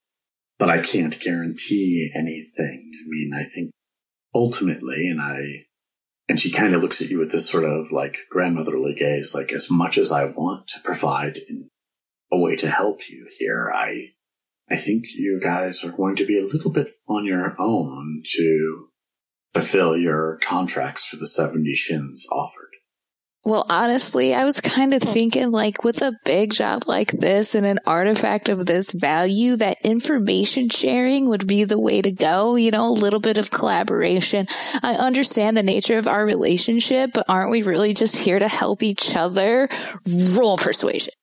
but 0.58 0.70
I 0.70 0.82
can't 0.82 1.20
guarantee 1.20 2.12
anything. 2.16 2.89
I 2.93 3.04
mean, 3.06 3.32
I 3.36 3.43
think 3.43 3.72
ultimately, 4.34 5.08
and 5.10 5.22
I, 5.22 5.66
and 6.28 6.39
she 6.39 6.49
kind 6.49 6.74
of 6.74 6.82
looks 6.82 7.02
at 7.02 7.10
you 7.10 7.20
with 7.20 7.32
this 7.32 7.47
sort 7.47 7.66
of 7.66 7.91
like 7.91 8.18
grandmotherly 8.32 8.95
gaze, 8.95 9.36
like 9.36 9.52
as 9.52 9.70
much 9.70 9.97
as 9.97 10.12
I 10.12 10.26
want 10.26 10.68
to 10.70 10.80
provide 10.80 11.39
a 12.32 12.39
way 12.39 12.56
to 12.56 12.70
help 12.70 13.10
you 13.10 13.28
here, 13.38 13.72
I, 13.76 14.14
I 14.72 14.76
think 14.76 15.05
you 15.13 15.39
guys 15.43 15.84
are 15.84 15.91
going 15.91 16.15
to 16.15 16.26
be 16.26 16.39
a 16.39 16.45
little 16.45 16.72
bit 16.72 16.93
on 17.07 17.26
your 17.26 17.55
own 17.59 18.22
to 18.36 18.88
fulfill 19.53 19.97
your 19.97 20.39
contracts 20.41 21.05
for 21.07 21.17
the 21.17 21.28
70 21.28 21.74
shins 21.74 22.26
offered. 22.32 22.69
Well, 23.43 23.65
honestly, 23.69 24.36
I 24.36 24.45
was 24.45 24.61
kind 24.61 24.93
of 24.93 25.01
thinking 25.01 25.49
like 25.49 25.84
with 25.84 26.03
a 26.03 26.13
big 26.24 26.53
job 26.53 26.84
like 26.86 27.11
this 27.11 27.55
and 27.55 27.65
an 27.65 27.80
artifact 27.88 28.49
of 28.49 28.67
this 28.67 28.91
value, 28.91 29.55
that 29.55 29.80
information 29.84 30.69
sharing 30.69 31.28
would 31.28 31.47
be 31.47 31.63
the 31.63 31.80
way 31.80 32.03
to 32.03 32.11
go. 32.11 32.55
You 32.55 32.69
know, 32.69 32.86
a 32.86 32.91
little 32.93 33.19
bit 33.19 33.39
of 33.39 33.49
collaboration. 33.49 34.47
I 34.84 34.93
understand 34.93 35.57
the 35.57 35.63
nature 35.63 35.97
of 35.97 36.07
our 36.07 36.24
relationship, 36.24 37.11
but 37.15 37.26
aren't 37.28 37.49
we 37.49 37.63
really 37.63 37.95
just 37.95 38.15
here 38.15 38.38
to 38.38 38.47
help 38.47 38.84
each 38.84 39.15
other? 39.15 39.67
Roll 40.36 40.57
persuasion. 40.57 41.13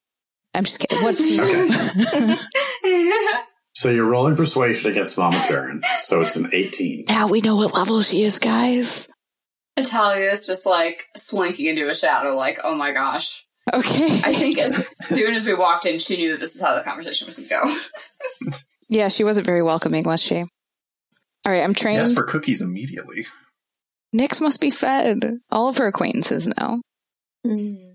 I'm 0.54 0.64
just 0.64 0.80
kidding. 0.80 1.04
What's 1.04 1.38
Okay. 1.38 2.34
So 3.74 3.90
you're 3.90 4.06
rolling 4.06 4.34
persuasion 4.34 4.90
against 4.90 5.16
Mama 5.16 5.36
Jaren. 5.36 5.84
So 6.00 6.20
it's 6.20 6.34
an 6.34 6.50
18. 6.52 7.04
now 7.06 7.28
we 7.28 7.40
know 7.40 7.54
what 7.54 7.74
level 7.74 8.02
she 8.02 8.24
is, 8.24 8.40
guys. 8.40 9.06
Atalia 9.78 10.32
is 10.32 10.48
just 10.48 10.66
like 10.66 11.04
slinking 11.16 11.66
into 11.66 11.88
a 11.88 11.94
shadow, 11.94 12.34
like, 12.34 12.58
oh 12.64 12.74
my 12.74 12.90
gosh. 12.90 13.46
Okay. 13.72 14.20
I 14.24 14.32
think 14.34 14.58
as 14.58 14.74
soon 15.06 15.32
as 15.32 15.46
we 15.46 15.54
walked 15.54 15.86
in, 15.86 16.00
she 16.00 16.16
knew 16.16 16.32
that 16.32 16.40
this 16.40 16.56
is 16.56 16.60
how 16.60 16.74
the 16.74 16.80
conversation 16.80 17.26
was 17.26 17.36
going 17.36 17.48
to 17.48 18.50
go. 18.50 18.56
yeah, 18.88 19.06
she 19.06 19.22
wasn't 19.22 19.46
very 19.46 19.62
welcoming, 19.62 20.02
was 20.02 20.20
she? 20.20 20.38
All 20.38 21.52
right, 21.52 21.62
I'm 21.62 21.74
trained. 21.74 22.00
Ask 22.00 22.16
for 22.16 22.24
cookies 22.24 22.62
immediately. 22.62 23.26
Nix 24.12 24.40
must 24.40 24.60
be 24.60 24.72
fed. 24.72 25.38
All 25.50 25.68
of 25.68 25.76
her 25.76 25.86
acquaintances 25.86 26.48
know. 26.48 26.80
Hmm. 27.46 27.87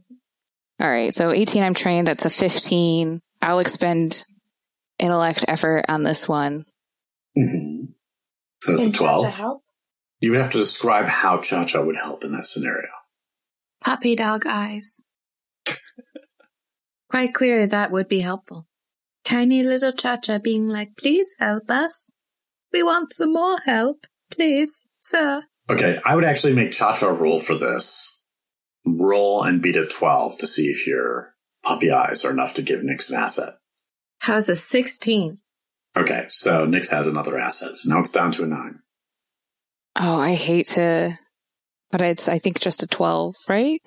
All 0.79 0.89
right, 0.89 1.13
so 1.13 1.31
18 1.31 1.63
I'm 1.63 1.73
trained. 1.73 2.07
That's 2.07 2.25
a 2.25 2.29
15. 2.29 3.21
I'll 3.41 3.59
expend 3.59 4.23
intellect 4.99 5.45
effort 5.47 5.85
on 5.87 6.03
this 6.03 6.27
one. 6.27 6.65
Mm-hmm. 7.37 7.85
So 8.61 8.71
that's 8.71 8.83
a 8.83 8.85
Can 8.85 8.93
Cha-Cha 8.93 9.17
12. 9.17 9.35
help? 9.35 9.63
You 10.19 10.31
would 10.31 10.41
have 10.41 10.51
to 10.51 10.57
describe 10.57 11.05
how 11.05 11.39
Cha 11.39 11.65
Cha 11.65 11.81
would 11.81 11.97
help 11.97 12.23
in 12.23 12.31
that 12.31 12.45
scenario. 12.47 12.89
Puppy 13.81 14.15
dog 14.15 14.45
eyes. 14.47 15.03
Quite 17.09 17.33
clearly, 17.33 17.65
that 17.65 17.91
would 17.91 18.07
be 18.07 18.21
helpful. 18.21 18.67
Tiny 19.23 19.63
little 19.63 19.91
Cha 19.91 20.17
Cha 20.17 20.37
being 20.37 20.67
like, 20.67 20.95
please 20.97 21.35
help 21.39 21.69
us. 21.69 22.11
We 22.71 22.83
want 22.83 23.13
some 23.13 23.33
more 23.33 23.59
help. 23.65 24.05
Please, 24.31 24.85
sir. 24.99 25.43
Okay, 25.69 25.99
I 26.05 26.15
would 26.15 26.25
actually 26.25 26.53
make 26.53 26.71
Cha 26.71 26.91
Cha 26.91 27.07
roll 27.07 27.39
for 27.39 27.55
this. 27.55 28.12
Roll 28.85 29.43
and 29.43 29.61
beat 29.61 29.75
a 29.75 29.87
12 29.87 30.37
to 30.37 30.47
see 30.47 30.67
if 30.67 30.85
your 30.85 31.33
puppy 31.63 31.91
eyes 31.91 32.25
are 32.25 32.31
enough 32.31 32.53
to 32.55 32.61
give 32.61 32.83
Nix 32.83 33.09
an 33.09 33.17
asset. 33.17 33.55
How's 34.19 34.49
a 34.49 34.55
16? 34.55 35.37
Okay, 35.95 36.25
so 36.27 36.65
Nix 36.65 36.89
has 36.91 37.07
another 37.07 37.39
asset. 37.39 37.77
So 37.77 37.89
now 37.89 37.99
it's 37.99 38.11
down 38.11 38.31
to 38.33 38.43
a 38.43 38.47
9. 38.47 38.79
Oh, 39.95 40.17
I 40.17 40.33
hate 40.33 40.67
to, 40.69 41.17
but 41.91 42.01
it's, 42.01 42.27
I 42.27 42.39
think, 42.39 42.59
just 42.59 42.83
a 42.83 42.87
12, 42.87 43.35
right? 43.47 43.81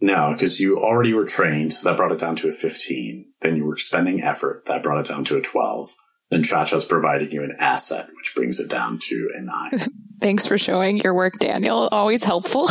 No, 0.00 0.32
because 0.32 0.60
you 0.60 0.78
already 0.78 1.12
were 1.14 1.24
trained, 1.24 1.72
so 1.72 1.88
that 1.88 1.96
brought 1.96 2.12
it 2.12 2.20
down 2.20 2.36
to 2.36 2.48
a 2.48 2.52
15. 2.52 3.32
Then 3.40 3.56
you 3.56 3.64
were 3.64 3.72
expending 3.72 4.22
effort, 4.22 4.64
that 4.66 4.82
brought 4.82 5.00
it 5.00 5.08
down 5.08 5.24
to 5.24 5.36
a 5.36 5.42
12. 5.42 5.94
Then 6.30 6.42
Cha 6.42 6.64
Cha's 6.64 6.84
providing 6.84 7.30
you 7.30 7.42
an 7.44 7.54
asset, 7.58 8.08
which 8.16 8.34
brings 8.34 8.58
it 8.58 8.68
down 8.68 8.98
to 9.02 9.30
a 9.34 9.40
9. 9.40 9.88
Thanks 10.20 10.46
for 10.46 10.58
showing 10.58 10.96
your 10.98 11.14
work, 11.14 11.34
Daniel. 11.38 11.88
Always 11.92 12.24
helpful. 12.24 12.66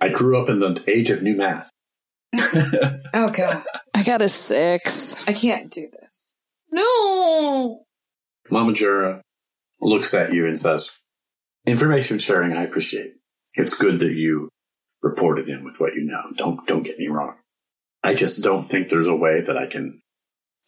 I 0.00 0.08
grew 0.12 0.40
up 0.40 0.48
in 0.48 0.60
the 0.60 0.82
age 0.86 1.10
of 1.10 1.22
new 1.22 1.36
math. 1.36 1.70
Oh, 3.14 3.30
God. 3.30 3.64
I 3.94 4.02
got 4.02 4.22
a 4.22 4.28
six. 4.28 5.26
I 5.26 5.32
can't 5.32 5.70
do 5.70 5.88
this. 5.90 6.34
No! 6.70 7.84
Mama 8.50 8.72
Jaren 8.72 9.22
looks 9.80 10.12
at 10.14 10.32
you 10.32 10.46
and 10.46 10.58
says, 10.58 10.90
Information 11.66 12.18
sharing 12.18 12.52
I 12.52 12.62
appreciate. 12.62 13.14
It's 13.54 13.74
good 13.74 13.98
that 13.98 14.12
you 14.12 14.50
reported 15.02 15.48
in 15.48 15.64
with 15.64 15.80
what 15.80 15.94
you 15.94 16.04
know. 16.04 16.22
Don't 16.36 16.66
don't 16.66 16.84
get 16.84 16.98
me 16.98 17.08
wrong. 17.08 17.36
I 18.06 18.14
just 18.14 18.40
don't 18.40 18.62
think 18.62 18.88
there's 18.88 19.08
a 19.08 19.16
way 19.16 19.40
that 19.40 19.58
I 19.58 19.66
can 19.66 20.00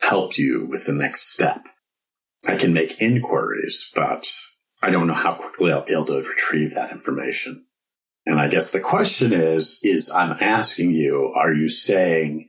help 0.00 0.36
you 0.36 0.66
with 0.68 0.86
the 0.86 0.92
next 0.92 1.32
step. 1.32 1.68
I 2.48 2.56
can 2.56 2.72
make 2.72 3.00
inquiries, 3.00 3.88
but 3.94 4.28
I 4.82 4.90
don't 4.90 5.06
know 5.06 5.14
how 5.14 5.34
quickly 5.34 5.70
I'll 5.70 5.84
be 5.84 5.92
able 5.92 6.06
to 6.06 6.18
retrieve 6.18 6.74
that 6.74 6.90
information. 6.90 7.66
And 8.26 8.40
I 8.40 8.48
guess 8.48 8.72
the 8.72 8.80
question 8.80 9.32
is, 9.32 9.78
is 9.84 10.10
I'm 10.10 10.36
asking 10.40 10.94
you, 10.94 11.32
are 11.36 11.52
you 11.52 11.68
saying 11.68 12.48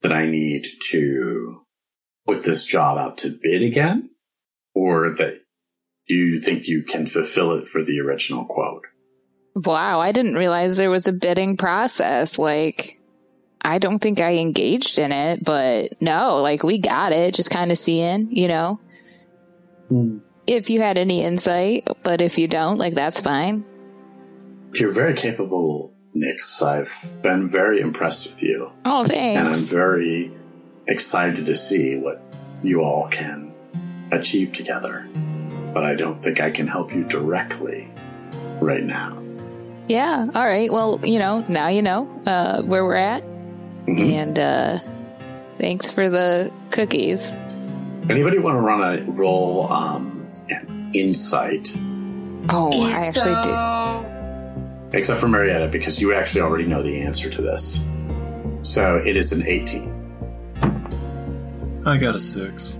that 0.00 0.12
I 0.12 0.24
need 0.24 0.64
to 0.92 1.60
put 2.26 2.44
this 2.44 2.64
job 2.64 2.96
out 2.96 3.18
to 3.18 3.38
bid 3.38 3.62
again? 3.62 4.12
Or 4.74 5.10
that 5.10 5.42
do 6.08 6.14
you 6.14 6.40
think 6.40 6.66
you 6.66 6.84
can 6.84 7.04
fulfill 7.04 7.52
it 7.52 7.68
for 7.68 7.84
the 7.84 8.00
original 8.00 8.46
quote? 8.46 8.86
Wow, 9.54 10.00
I 10.00 10.12
didn't 10.12 10.36
realize 10.36 10.78
there 10.78 10.88
was 10.88 11.06
a 11.06 11.12
bidding 11.12 11.58
process. 11.58 12.38
Like, 12.38 12.98
I 13.62 13.78
don't 13.78 14.00
think 14.00 14.20
I 14.20 14.34
engaged 14.34 14.98
in 14.98 15.12
it, 15.12 15.44
but 15.44 16.00
no, 16.00 16.36
like, 16.36 16.62
we 16.62 16.78
got 16.78 17.12
it. 17.12 17.34
Just 17.34 17.50
kind 17.50 17.70
of 17.70 17.78
seeing, 17.78 18.28
you 18.30 18.48
know? 18.48 18.80
If 20.46 20.68
you 20.68 20.80
had 20.80 20.98
any 20.98 21.22
insight, 21.22 21.86
but 22.02 22.20
if 22.20 22.38
you 22.38 22.48
don't, 22.48 22.78
like, 22.78 22.94
that's 22.94 23.20
fine. 23.20 23.64
You're 24.74 24.90
very 24.90 25.14
capable, 25.14 25.94
Nix. 26.12 26.60
I've 26.60 27.16
been 27.22 27.48
very 27.48 27.80
impressed 27.80 28.26
with 28.26 28.42
you. 28.42 28.72
Oh, 28.84 29.06
thanks. 29.06 29.38
And 29.38 29.48
I'm 29.48 29.54
very 29.54 30.32
excited 30.88 31.46
to 31.46 31.54
see 31.54 31.96
what 31.98 32.20
you 32.62 32.82
all 32.82 33.08
can 33.08 33.54
achieve 34.10 34.52
together. 34.52 35.08
But 35.72 35.84
I 35.84 35.94
don't 35.94 36.22
think 36.22 36.40
I 36.40 36.50
can 36.50 36.66
help 36.66 36.92
you 36.92 37.04
directly 37.04 37.88
right 38.60 38.82
now. 38.82 39.22
Yeah, 39.88 40.28
all 40.34 40.44
right. 40.44 40.72
Well, 40.72 41.00
you 41.02 41.18
know, 41.18 41.44
now 41.48 41.68
you 41.68 41.82
know 41.82 42.10
uh, 42.26 42.62
where 42.62 42.84
we're 42.84 42.96
at. 42.96 43.22
Mhm. 43.86 44.12
And 44.12 44.38
uh, 44.38 44.78
thanks 45.58 45.90
for 45.90 46.08
the 46.08 46.50
cookies. 46.70 47.32
Anybody 48.10 48.38
want 48.38 48.56
to 48.56 48.60
run 48.60 48.80
a 48.80 49.10
roll 49.10 49.72
um, 49.72 50.26
an 50.50 50.90
insight? 50.94 51.74
Oh, 52.48 52.70
I 52.72 52.92
actually 52.92 53.36
do. 53.44 54.96
Except 54.98 55.20
for 55.20 55.28
Marietta, 55.28 55.68
because 55.68 56.00
you 56.00 56.12
actually 56.12 56.42
already 56.42 56.66
know 56.66 56.82
the 56.82 57.00
answer 57.02 57.30
to 57.30 57.40
this. 57.42 57.80
So 58.62 58.96
it 58.96 59.16
is 59.16 59.32
an 59.32 59.46
18. 59.46 59.90
I 61.86 61.96
got 61.98 62.14
a 62.14 62.20
six. 62.20 62.78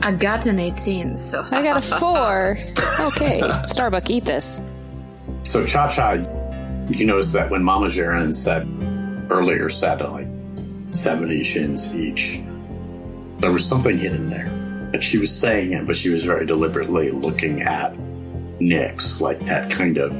I 0.00 0.12
got 0.12 0.46
an 0.46 0.58
18, 0.58 1.14
so. 1.14 1.46
I 1.50 1.62
got 1.62 1.76
a 1.76 1.96
four. 1.98 2.58
Okay, 3.06 3.42
Starbuck, 3.66 4.10
eat 4.10 4.24
this. 4.24 4.60
So 5.44 5.64
Cha 5.66 5.88
Cha, 5.88 6.12
you 6.88 7.04
notice 7.06 7.32
that 7.32 7.50
when 7.50 7.62
Mama 7.62 7.86
Jaren 7.86 8.32
said 8.34 8.66
earlier 9.30 9.68
said 9.68 10.00
like 10.00 10.21
70 10.92 11.42
shins 11.44 11.94
each, 11.94 12.40
there 13.38 13.50
was 13.50 13.66
something 13.66 13.98
hidden 13.98 14.30
there. 14.30 14.46
And 14.92 15.02
she 15.02 15.18
was 15.18 15.34
saying 15.34 15.72
it, 15.72 15.86
but 15.86 15.96
she 15.96 16.10
was 16.10 16.24
very 16.24 16.46
deliberately 16.46 17.10
looking 17.10 17.62
at 17.62 17.98
Nix, 18.60 19.20
like 19.20 19.40
that 19.46 19.70
kind 19.70 19.96
of 19.96 20.12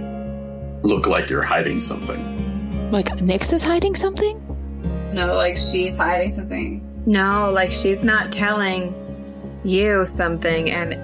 look 0.85 1.07
like 1.07 1.29
you're 1.31 1.43
hiding 1.43 1.81
something. 1.81 2.91
Like, 2.91 3.21
Nix 3.21 3.53
is 3.53 3.63
hiding 3.63 3.95
something? 3.95 4.39
No, 5.13 5.27
like 5.37 5.57
she's 5.57 5.97
hiding 5.97 6.31
something. 6.31 6.89
No, 7.07 7.51
like 7.53 7.71
she's 7.71 8.03
not 8.03 8.33
telling 8.33 8.95
you 9.65 10.05
something, 10.05 10.71
and 10.71 10.99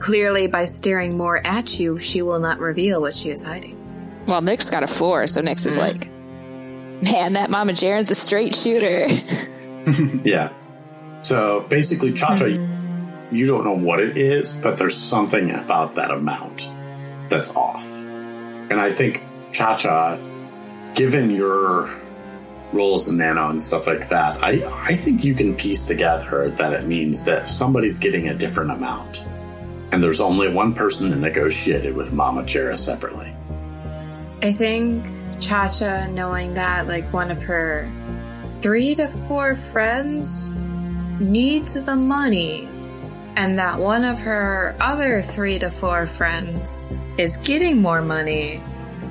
clearly 0.00 0.46
by 0.46 0.64
staring 0.64 1.16
more 1.16 1.44
at 1.46 1.80
you, 1.80 1.98
she 1.98 2.22
will 2.22 2.38
not 2.38 2.58
reveal 2.60 3.00
what 3.00 3.14
she 3.14 3.30
is 3.30 3.42
hiding. 3.42 3.74
Well, 4.26 4.40
Nix 4.40 4.70
got 4.70 4.82
a 4.82 4.86
four, 4.86 5.26
so 5.26 5.40
Nix 5.40 5.66
is 5.66 5.76
mm. 5.76 5.80
like, 5.80 6.08
man, 7.02 7.34
that 7.34 7.50
Mama 7.50 7.72
Jaren's 7.72 8.10
a 8.10 8.14
straight 8.14 8.54
shooter. 8.54 9.06
Yeah. 10.22 10.52
So 11.22 11.60
basically, 11.62 12.12
Cha 12.12 12.36
Cha, 12.36 12.44
hmm. 12.44 13.34
you 13.34 13.46
don't 13.46 13.64
know 13.64 13.76
what 13.76 14.00
it 14.00 14.18
is, 14.18 14.52
but 14.52 14.76
there's 14.76 14.96
something 14.96 15.50
about 15.50 15.94
that 15.94 16.10
amount 16.10 16.70
that's 17.28 17.56
off. 17.56 17.90
And 17.94 18.74
I 18.74 18.90
think 18.90 19.24
Cha 19.52 19.76
Cha, 19.76 20.18
given 20.94 21.30
your 21.30 21.88
roles 22.72 23.08
in 23.08 23.16
Nano 23.16 23.48
and 23.48 23.62
stuff 23.62 23.86
like 23.86 24.10
that, 24.10 24.42
I, 24.42 24.62
I 24.88 24.94
think 24.94 25.24
you 25.24 25.34
can 25.34 25.54
piece 25.54 25.86
together 25.86 26.50
that 26.50 26.72
it 26.74 26.84
means 26.84 27.24
that 27.24 27.46
somebody's 27.46 27.98
getting 27.98 28.28
a 28.28 28.34
different 28.34 28.70
amount. 28.70 29.24
And 29.90 30.04
there's 30.04 30.20
only 30.20 30.52
one 30.52 30.74
person 30.74 31.10
that 31.10 31.16
negotiated 31.16 31.96
with 31.96 32.12
Mama 32.12 32.42
Jaren 32.42 32.76
separately. 32.76 33.34
I 34.42 34.52
think 34.52 35.06
Cha 35.40 35.68
Cha, 35.68 36.06
knowing 36.06 36.54
that 36.54 36.86
like 36.86 37.12
one 37.12 37.30
of 37.30 37.42
her 37.42 37.90
three 38.60 38.94
to 38.96 39.08
four 39.08 39.54
friends 39.54 40.52
needs 41.20 41.82
the 41.82 41.96
money, 41.96 42.68
and 43.36 43.58
that 43.58 43.78
one 43.78 44.04
of 44.04 44.20
her 44.20 44.76
other 44.80 45.22
three 45.22 45.58
to 45.58 45.70
four 45.70 46.06
friends 46.06 46.82
is 47.18 47.36
getting 47.38 47.80
more 47.80 48.02
money, 48.02 48.62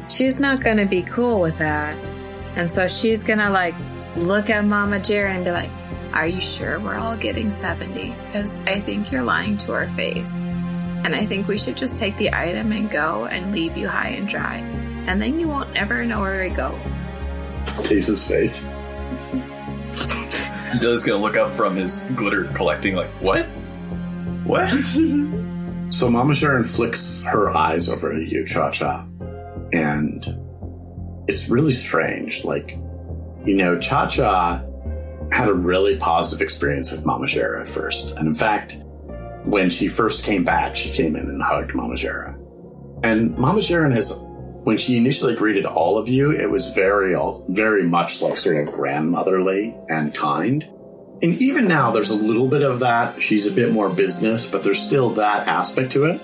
she's 0.09 0.39
not 0.39 0.63
gonna 0.63 0.85
be 0.85 1.01
cool 1.03 1.39
with 1.39 1.57
that. 1.59 1.97
And 2.55 2.69
so 2.69 2.87
she's 2.87 3.23
gonna 3.23 3.49
like 3.49 3.75
look 4.15 4.49
at 4.49 4.65
Mama 4.65 4.99
Jaren 4.99 5.35
and 5.35 5.45
be 5.45 5.51
like, 5.51 5.71
Are 6.13 6.27
you 6.27 6.41
sure 6.41 6.79
we're 6.79 6.95
all 6.95 7.15
getting 7.15 7.51
70? 7.51 8.15
Because 8.25 8.61
I 8.61 8.79
think 8.81 9.11
you're 9.11 9.21
lying 9.21 9.57
to 9.57 9.73
our 9.73 9.87
face. 9.87 10.43
And 10.43 11.15
I 11.15 11.25
think 11.25 11.47
we 11.47 11.57
should 11.57 11.77
just 11.77 11.97
take 11.97 12.17
the 12.17 12.33
item 12.33 12.71
and 12.71 12.89
go 12.89 13.27
and 13.27 13.53
leave 13.53 13.77
you 13.77 13.87
high 13.87 14.09
and 14.09 14.27
dry. 14.27 14.59
And 15.07 15.21
then 15.21 15.39
you 15.39 15.47
won't 15.47 15.75
ever 15.75 16.05
know 16.05 16.19
where 16.19 16.43
we 16.43 16.49
go. 16.49 16.77
Stasis 17.65 18.27
face. 18.27 18.63
Dilly's 20.79 21.03
gonna 21.03 21.21
look 21.21 21.37
up 21.37 21.53
from 21.53 21.75
his 21.75 22.11
glitter 22.15 22.45
collecting, 22.53 22.95
like, 22.95 23.09
what? 23.21 23.45
What? 24.43 24.69
So 25.89 26.09
Mama 26.09 26.33
Jaren 26.33 26.65
flicks 26.65 27.23
her 27.23 27.49
eyes 27.49 27.89
over 27.89 28.13
at 28.13 28.27
you, 28.27 28.45
Cha 28.45 28.71
Cha, 28.71 29.05
and 29.71 30.25
it's 31.27 31.49
really 31.49 31.71
strange. 31.71 32.43
Like, 32.43 32.71
you 33.45 33.55
know, 33.55 33.79
Cha 33.79 34.07
Cha 34.07 34.63
had 35.31 35.49
a 35.49 35.53
really 35.53 35.97
positive 35.97 36.41
experience 36.41 36.91
with 36.91 37.05
Mama 37.05 37.25
Jaren 37.25 37.61
at 37.61 37.69
first. 37.69 38.15
And 38.17 38.27
in 38.27 38.35
fact, 38.35 38.79
when 39.45 39.69
she 39.69 39.87
first 39.87 40.23
came 40.23 40.43
back, 40.43 40.75
she 40.75 40.91
came 40.91 41.15
in 41.15 41.27
and 41.27 41.41
hugged 41.41 41.73
Mama 41.73 41.95
Jaren. 41.95 42.35
And 43.03 43.37
Mama 43.37 43.59
Jaren 43.59 43.93
has, 43.93 44.11
when 44.67 44.75
she 44.75 44.97
initially 44.97 45.33
greeted 45.33 45.65
all 45.65 45.97
of 45.97 46.09
you, 46.09 46.29
it 46.29 46.51
was 46.51 46.71
very, 46.71 47.15
uh, 47.15 47.31
very 47.47 47.83
much 47.83 48.21
like 48.21 48.35
sort 48.35 48.67
of 48.67 48.73
grandmotherly 48.73 49.73
and 49.87 50.13
kind. 50.13 50.67
And 51.21 51.41
even 51.41 51.69
now, 51.69 51.91
there's 51.91 52.09
a 52.09 52.15
little 52.17 52.49
bit 52.49 52.63
of 52.63 52.79
that. 52.79 53.21
She's 53.23 53.47
a 53.47 53.51
bit 53.53 53.71
more 53.71 53.87
business, 53.87 54.45
but 54.45 54.63
there's 54.63 54.81
still 54.81 55.11
that 55.11 55.47
aspect 55.47 55.93
to 55.93 56.03
it. 56.03 56.17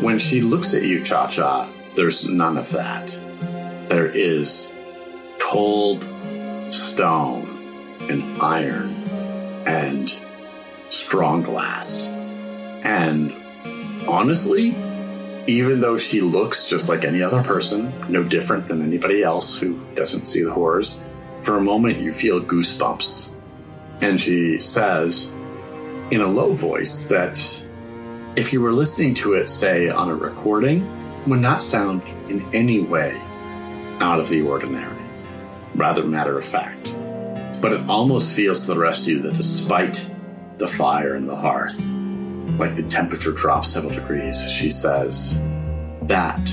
When 0.00 0.20
she 0.20 0.42
looks 0.42 0.74
at 0.74 0.84
you, 0.84 1.02
Cha 1.02 1.26
Cha, 1.26 1.68
there's 1.96 2.28
none 2.28 2.56
of 2.56 2.70
that. 2.70 3.08
There 3.88 4.06
is 4.06 4.70
cold 5.40 6.06
stone 6.72 7.98
and 8.08 8.40
iron 8.40 8.90
and 9.66 10.08
strong 10.88 11.42
glass. 11.42 12.10
And 12.84 13.34
honestly, 14.06 14.70
even 15.46 15.80
though 15.80 15.96
she 15.96 16.20
looks 16.20 16.68
just 16.68 16.88
like 16.88 17.04
any 17.04 17.22
other 17.22 17.42
person, 17.42 17.92
no 18.08 18.22
different 18.22 18.68
than 18.68 18.82
anybody 18.82 19.22
else 19.22 19.58
who 19.58 19.80
doesn't 19.94 20.26
see 20.26 20.42
the 20.42 20.52
horrors, 20.52 21.00
for 21.40 21.56
a 21.56 21.60
moment 21.60 21.98
you 21.98 22.12
feel 22.12 22.40
goosebumps. 22.40 23.30
And 24.00 24.20
she 24.20 24.60
says 24.60 25.26
in 26.10 26.20
a 26.20 26.26
low 26.26 26.52
voice 26.52 27.04
that 27.04 27.64
if 28.36 28.52
you 28.52 28.60
were 28.60 28.72
listening 28.72 29.14
to 29.14 29.34
it, 29.34 29.48
say, 29.48 29.88
on 29.88 30.08
a 30.08 30.14
recording, 30.14 30.88
would 31.26 31.40
not 31.40 31.62
sound 31.62 32.02
in 32.28 32.42
any 32.54 32.80
way 32.80 33.20
out 34.00 34.20
of 34.20 34.28
the 34.28 34.42
ordinary, 34.42 34.96
rather 35.74 36.04
matter 36.04 36.38
of 36.38 36.44
fact. 36.44 36.84
But 37.60 37.72
it 37.72 37.88
almost 37.88 38.34
feels 38.34 38.66
to 38.66 38.74
the 38.74 38.80
rest 38.80 39.02
of 39.02 39.08
you 39.08 39.22
that 39.22 39.34
despite 39.34 40.08
the 40.58 40.66
fire 40.66 41.14
and 41.14 41.28
the 41.28 41.36
hearth, 41.36 41.92
like 42.58 42.76
the 42.76 42.82
temperature 42.82 43.32
drops 43.32 43.68
several 43.68 43.92
degrees, 43.92 44.42
she 44.52 44.70
says, 44.70 45.36
that 46.02 46.50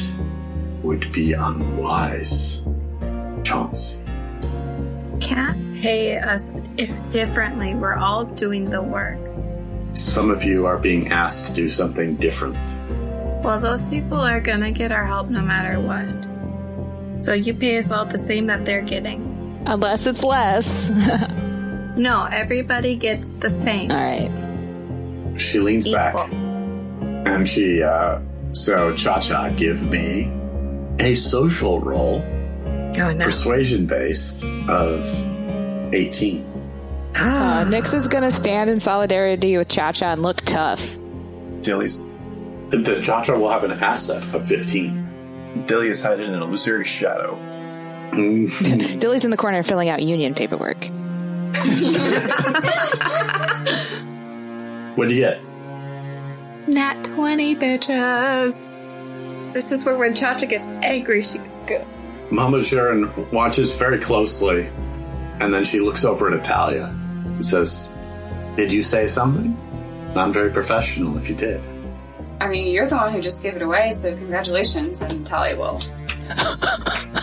would 0.83 1.11
be 1.11 1.33
unwise, 1.33 2.61
Chauncey. 3.43 4.01
Can't 5.19 5.75
pay 5.75 6.17
us 6.17 6.53
if 6.77 6.91
differently. 7.11 7.75
We're 7.75 7.95
all 7.95 8.25
doing 8.25 8.69
the 8.69 8.81
work. 8.81 9.19
Some 9.93 10.29
of 10.29 10.43
you 10.43 10.65
are 10.65 10.77
being 10.77 11.11
asked 11.11 11.47
to 11.47 11.53
do 11.53 11.67
something 11.67 12.15
different. 12.15 12.57
Well, 13.43 13.59
those 13.59 13.87
people 13.87 14.19
are 14.19 14.39
gonna 14.39 14.71
get 14.71 14.91
our 14.91 15.05
help 15.05 15.29
no 15.29 15.41
matter 15.41 15.79
what. 15.79 17.23
So 17.23 17.33
you 17.33 17.53
pay 17.53 17.77
us 17.77 17.91
all 17.91 18.05
the 18.05 18.17
same 18.17 18.47
that 18.47 18.65
they're 18.65 18.81
getting. 18.81 19.61
Unless 19.65 20.05
it's 20.05 20.23
less. 20.23 20.89
No, 21.99 22.29
everybody 22.31 22.95
gets 22.95 23.33
the 23.33 23.49
same. 23.49 23.91
All 23.91 23.97
right. 23.97 24.31
She 25.37 25.59
leans 25.59 25.91
back 25.91 26.15
and 26.31 27.47
she, 27.47 27.81
uh, 27.83 28.19
so 28.53 28.95
Cha 28.95 29.19
Cha, 29.19 29.49
give 29.49 29.87
me 29.89 30.31
a 30.99 31.13
social 31.15 31.79
roll, 31.79 32.23
Oh 32.97 33.13
no. 33.13 33.23
persuasion 33.23 33.85
based, 33.85 34.43
of 34.67 35.05
18. 35.93 36.45
Uh, 37.15 37.65
Nix 37.69 37.93
is 37.93 38.07
gonna 38.07 38.31
stand 38.31 38.69
in 38.69 38.79
solidarity 38.79 39.57
with 39.57 39.67
Cha 39.69 39.91
Cha 39.91 40.13
and 40.13 40.21
look 40.21 40.41
tough. 40.41 40.95
Dilly's 41.61 41.99
The 42.69 42.99
Cha 43.03 43.23
Cha 43.23 43.37
will 43.37 43.51
have 43.51 43.63
an 43.63 43.71
asset 43.71 44.23
of 44.33 44.45
15. 44.45 45.63
Dilly 45.65 45.87
is 45.87 46.03
hiding 46.03 46.27
in 46.27 46.33
an 46.33 46.41
illusory 46.41 46.85
shadow. 46.85 47.35
Dilly's 48.11 49.23
in 49.25 49.31
the 49.31 49.37
corner 49.37 49.63
filling 49.63 49.89
out 49.89 50.01
union 50.01 50.33
paperwork. 50.33 50.83
What 54.99 55.07
do 55.07 55.15
you 55.15 55.21
get? 55.21 55.41
Nat 56.67 57.05
20, 57.05 57.55
bitches. 57.55 59.53
This 59.53 59.71
is 59.71 59.85
where 59.85 59.95
when 59.95 60.13
Chacha 60.13 60.45
gets 60.45 60.67
angry, 60.83 61.23
she 61.23 61.37
gets 61.37 61.59
good. 61.59 61.87
Mama 62.29 62.57
Jaren 62.57 63.31
watches 63.31 63.75
very 63.75 63.97
closely, 63.97 64.69
and 65.39 65.53
then 65.53 65.63
she 65.63 65.79
looks 65.79 66.03
over 66.03 66.29
at 66.29 66.43
Atalia 66.43 66.89
and 66.89 67.45
says, 67.45 67.87
Did 68.57 68.73
you 68.73 68.83
say 68.83 69.07
something? 69.07 69.57
Not 70.15 70.33
very 70.33 70.51
professional 70.51 71.17
if 71.17 71.29
you 71.29 71.35
did. 71.35 71.61
I 72.41 72.49
mean, 72.49 72.67
you're 72.67 72.85
the 72.85 72.97
one 72.97 73.13
who 73.13 73.21
just 73.21 73.41
gave 73.41 73.55
it 73.55 73.61
away, 73.61 73.91
so 73.91 74.13
congratulations, 74.13 75.01
and 75.01 75.25
Talia 75.25 75.55
will. 75.57 75.79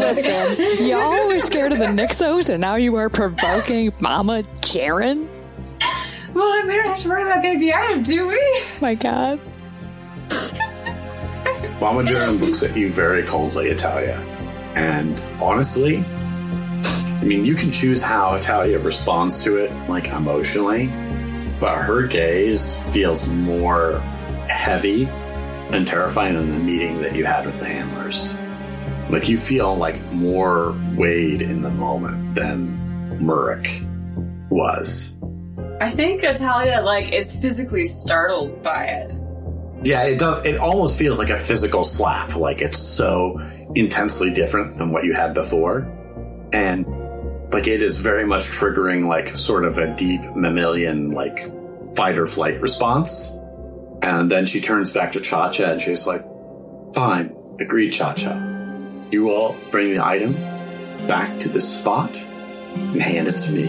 Listen, 0.00 0.86
y'all 0.86 1.28
were 1.28 1.40
scared 1.40 1.72
of 1.72 1.78
the 1.78 1.86
Nixos, 1.86 2.48
and 2.48 2.60
now 2.60 2.76
you 2.76 2.94
are 2.96 3.08
provoking 3.08 3.92
Mama 4.00 4.44
Jaren? 4.60 5.28
Well, 6.34 6.66
we 6.66 6.76
don't 6.76 6.86
have 6.86 6.98
to 7.00 7.08
worry 7.08 7.22
about 7.22 7.42
getting 7.42 7.60
the 7.60 7.74
item, 7.74 8.02
do 8.02 8.28
we? 8.28 8.62
My 8.80 8.94
God. 8.94 9.40
Mama 11.80 12.02
Jaren 12.02 12.40
looks 12.40 12.62
at 12.62 12.76
you 12.76 12.90
very 12.90 13.24
coldly, 13.24 13.70
Atalia. 13.70 14.18
And 14.76 15.18
honestly, 15.42 15.98
I 15.98 17.24
mean, 17.24 17.44
you 17.44 17.54
can 17.54 17.72
choose 17.72 18.00
how 18.00 18.36
Atalia 18.36 18.82
responds 18.84 19.42
to 19.44 19.56
it, 19.56 19.72
like 19.88 20.06
emotionally, 20.06 20.86
but 21.58 21.78
her 21.78 22.06
gaze 22.06 22.80
feels 22.92 23.26
more 23.28 23.98
heavy 24.48 25.08
and 25.72 25.86
terrifying 25.86 26.34
than 26.34 26.50
the 26.50 26.58
meeting 26.58 27.00
that 27.02 27.14
you 27.14 27.24
had 27.24 27.46
with 27.46 27.58
the 27.60 27.66
handlers. 27.66 28.34
Like 29.08 29.28
you 29.28 29.38
feel 29.38 29.76
like 29.76 30.00
more 30.12 30.76
weighed 30.94 31.42
in 31.42 31.62
the 31.62 31.70
moment 31.70 32.34
than 32.34 33.18
Murik 33.20 33.86
was. 34.50 35.14
I 35.80 35.88
think 35.90 36.22
Atalia 36.22 36.84
like 36.84 37.12
is 37.12 37.40
physically 37.40 37.84
startled 37.84 38.62
by 38.62 38.84
it. 38.84 39.14
Yeah, 39.82 40.02
it 40.04 40.18
does. 40.18 40.44
It 40.44 40.58
almost 40.58 40.98
feels 40.98 41.18
like 41.18 41.30
a 41.30 41.38
physical 41.38 41.84
slap. 41.84 42.36
Like 42.36 42.60
it's 42.60 42.78
so 42.78 43.40
intensely 43.74 44.30
different 44.30 44.76
than 44.76 44.92
what 44.92 45.04
you 45.04 45.14
had 45.14 45.32
before, 45.32 45.90
and 46.52 46.86
like 47.52 47.66
it 47.66 47.80
is 47.80 47.98
very 47.98 48.26
much 48.26 48.42
triggering 48.42 49.08
like 49.08 49.36
sort 49.36 49.64
of 49.64 49.78
a 49.78 49.94
deep 49.96 50.20
mammalian 50.36 51.10
like 51.10 51.50
fight 51.96 52.18
or 52.18 52.26
flight 52.26 52.60
response. 52.60 53.32
And 54.02 54.30
then 54.30 54.46
she 54.46 54.60
turns 54.60 54.92
back 54.92 55.12
to 55.12 55.20
Cha 55.20 55.50
Cha 55.50 55.64
and 55.72 55.80
she's 55.80 56.06
like, 56.06 56.24
"Fine, 56.94 57.34
agreed, 57.60 57.90
Cha 57.90 58.14
Cha. 58.14 58.34
You 59.10 59.30
all 59.30 59.56
bring 59.70 59.94
the 59.94 60.04
item 60.04 60.34
back 61.06 61.38
to 61.40 61.48
the 61.48 61.60
spot 61.60 62.16
and 62.74 63.02
hand 63.02 63.28
it 63.28 63.38
to 63.38 63.52
me. 63.52 63.66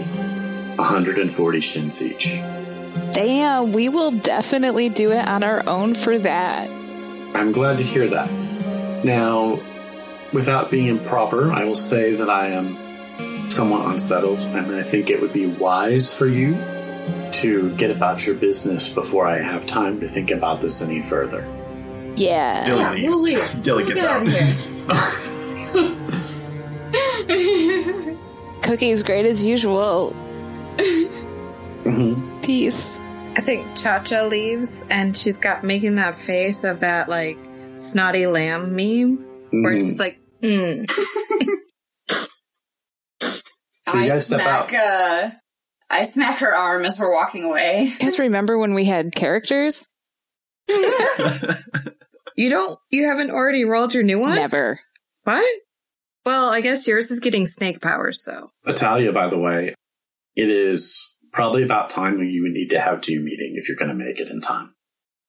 140 0.76 1.60
shins 1.60 2.02
each." 2.02 2.40
Damn, 3.12 3.72
we 3.72 3.88
will 3.88 4.12
definitely 4.12 4.88
do 4.88 5.10
it 5.10 5.26
on 5.26 5.42
our 5.42 5.62
own 5.68 5.94
for 5.94 6.18
that. 6.18 6.70
I'm 7.34 7.52
glad 7.52 7.78
to 7.78 7.84
hear 7.84 8.08
that. 8.08 8.30
Now, 9.04 9.58
without 10.32 10.70
being 10.70 10.86
improper, 10.86 11.52
I 11.52 11.64
will 11.64 11.74
say 11.74 12.14
that 12.14 12.30
I 12.30 12.48
am 12.48 12.78
somewhat 13.50 13.86
unsettled, 13.86 14.40
and 14.40 14.74
I 14.74 14.82
think 14.82 15.10
it 15.10 15.20
would 15.20 15.32
be 15.32 15.46
wise 15.46 16.14
for 16.14 16.26
you 16.26 16.56
to 17.42 17.70
get 17.76 17.90
about 17.90 18.26
your 18.26 18.34
business 18.36 18.88
before 18.88 19.26
I 19.26 19.38
have 19.38 19.66
time 19.66 20.00
to 20.00 20.08
think 20.08 20.30
about 20.30 20.60
this 20.60 20.80
any 20.82 21.02
further. 21.02 21.44
Yeah. 22.16 22.64
Dilly 22.64 22.80
Yeah, 22.80 22.92
leaves. 22.92 23.06
we'll 23.08 23.22
leave. 23.22 23.62
Dilly 23.62 23.84
We'll 23.84 23.94
gets 23.94 24.02
get 24.02 24.10
out. 24.10 24.22
of 24.22 24.28
here. 24.28 24.56
Cookies 28.62 29.02
great 29.02 29.26
as 29.26 29.44
usual. 29.44 30.14
Mhm. 31.84 32.42
Peace. 32.44 33.00
I 33.36 33.40
think 33.40 33.66
Cha 33.76 33.98
Cha 34.00 34.22
leaves 34.24 34.84
and 34.90 35.16
she's 35.16 35.38
got 35.38 35.64
making 35.64 35.94
that 35.96 36.14
face 36.14 36.64
of 36.64 36.80
that 36.80 37.08
like 37.08 37.38
snotty 37.74 38.26
lamb 38.26 38.76
meme 38.76 39.16
where 39.50 39.72
it's 39.72 39.84
Mhm. 39.84 39.88
just 39.88 40.00
like, 40.00 40.20
hmm. 40.42 40.84
So 43.88 43.98
you 43.98 44.04
I 44.04 44.08
guys 44.08 44.26
step 44.26 44.40
smack, 44.40 44.72
uh, 44.74 45.30
I 45.92 46.02
smack 46.04 46.38
her 46.38 46.52
arm 46.54 46.84
as 46.84 46.98
we're 46.98 47.14
walking 47.14 47.44
away. 47.44 47.82
You 47.82 47.98
guys 47.98 48.18
remember 48.18 48.58
when 48.58 48.74
we 48.74 48.84
had 48.86 49.14
characters? 49.14 49.86
You 52.34 52.48
don't, 52.48 52.78
you 52.90 53.08
haven't 53.08 53.30
already 53.30 53.64
rolled 53.64 53.92
your 53.92 54.02
new 54.02 54.18
one? 54.18 54.36
Never. 54.36 54.80
What? 55.24 55.44
Well, 56.24 56.50
I 56.50 56.62
guess 56.62 56.88
yours 56.88 57.10
is 57.10 57.20
getting 57.20 57.44
snake 57.46 57.82
powers, 57.82 58.24
so. 58.24 58.50
Atalia, 58.66 59.12
by 59.12 59.28
the 59.28 59.38
way, 59.38 59.74
it 60.34 60.48
is 60.48 61.14
probably 61.32 61.62
about 61.62 61.90
time 61.90 62.16
that 62.18 62.24
you 62.24 62.42
would 62.42 62.52
need 62.52 62.70
to 62.70 62.80
have 62.80 63.02
to 63.02 63.12
your 63.12 63.22
meeting 63.22 63.52
if 63.56 63.68
you're 63.68 63.76
going 63.76 63.90
to 63.90 63.94
make 64.04 64.18
it 64.18 64.28
in 64.28 64.40
time. 64.40 64.74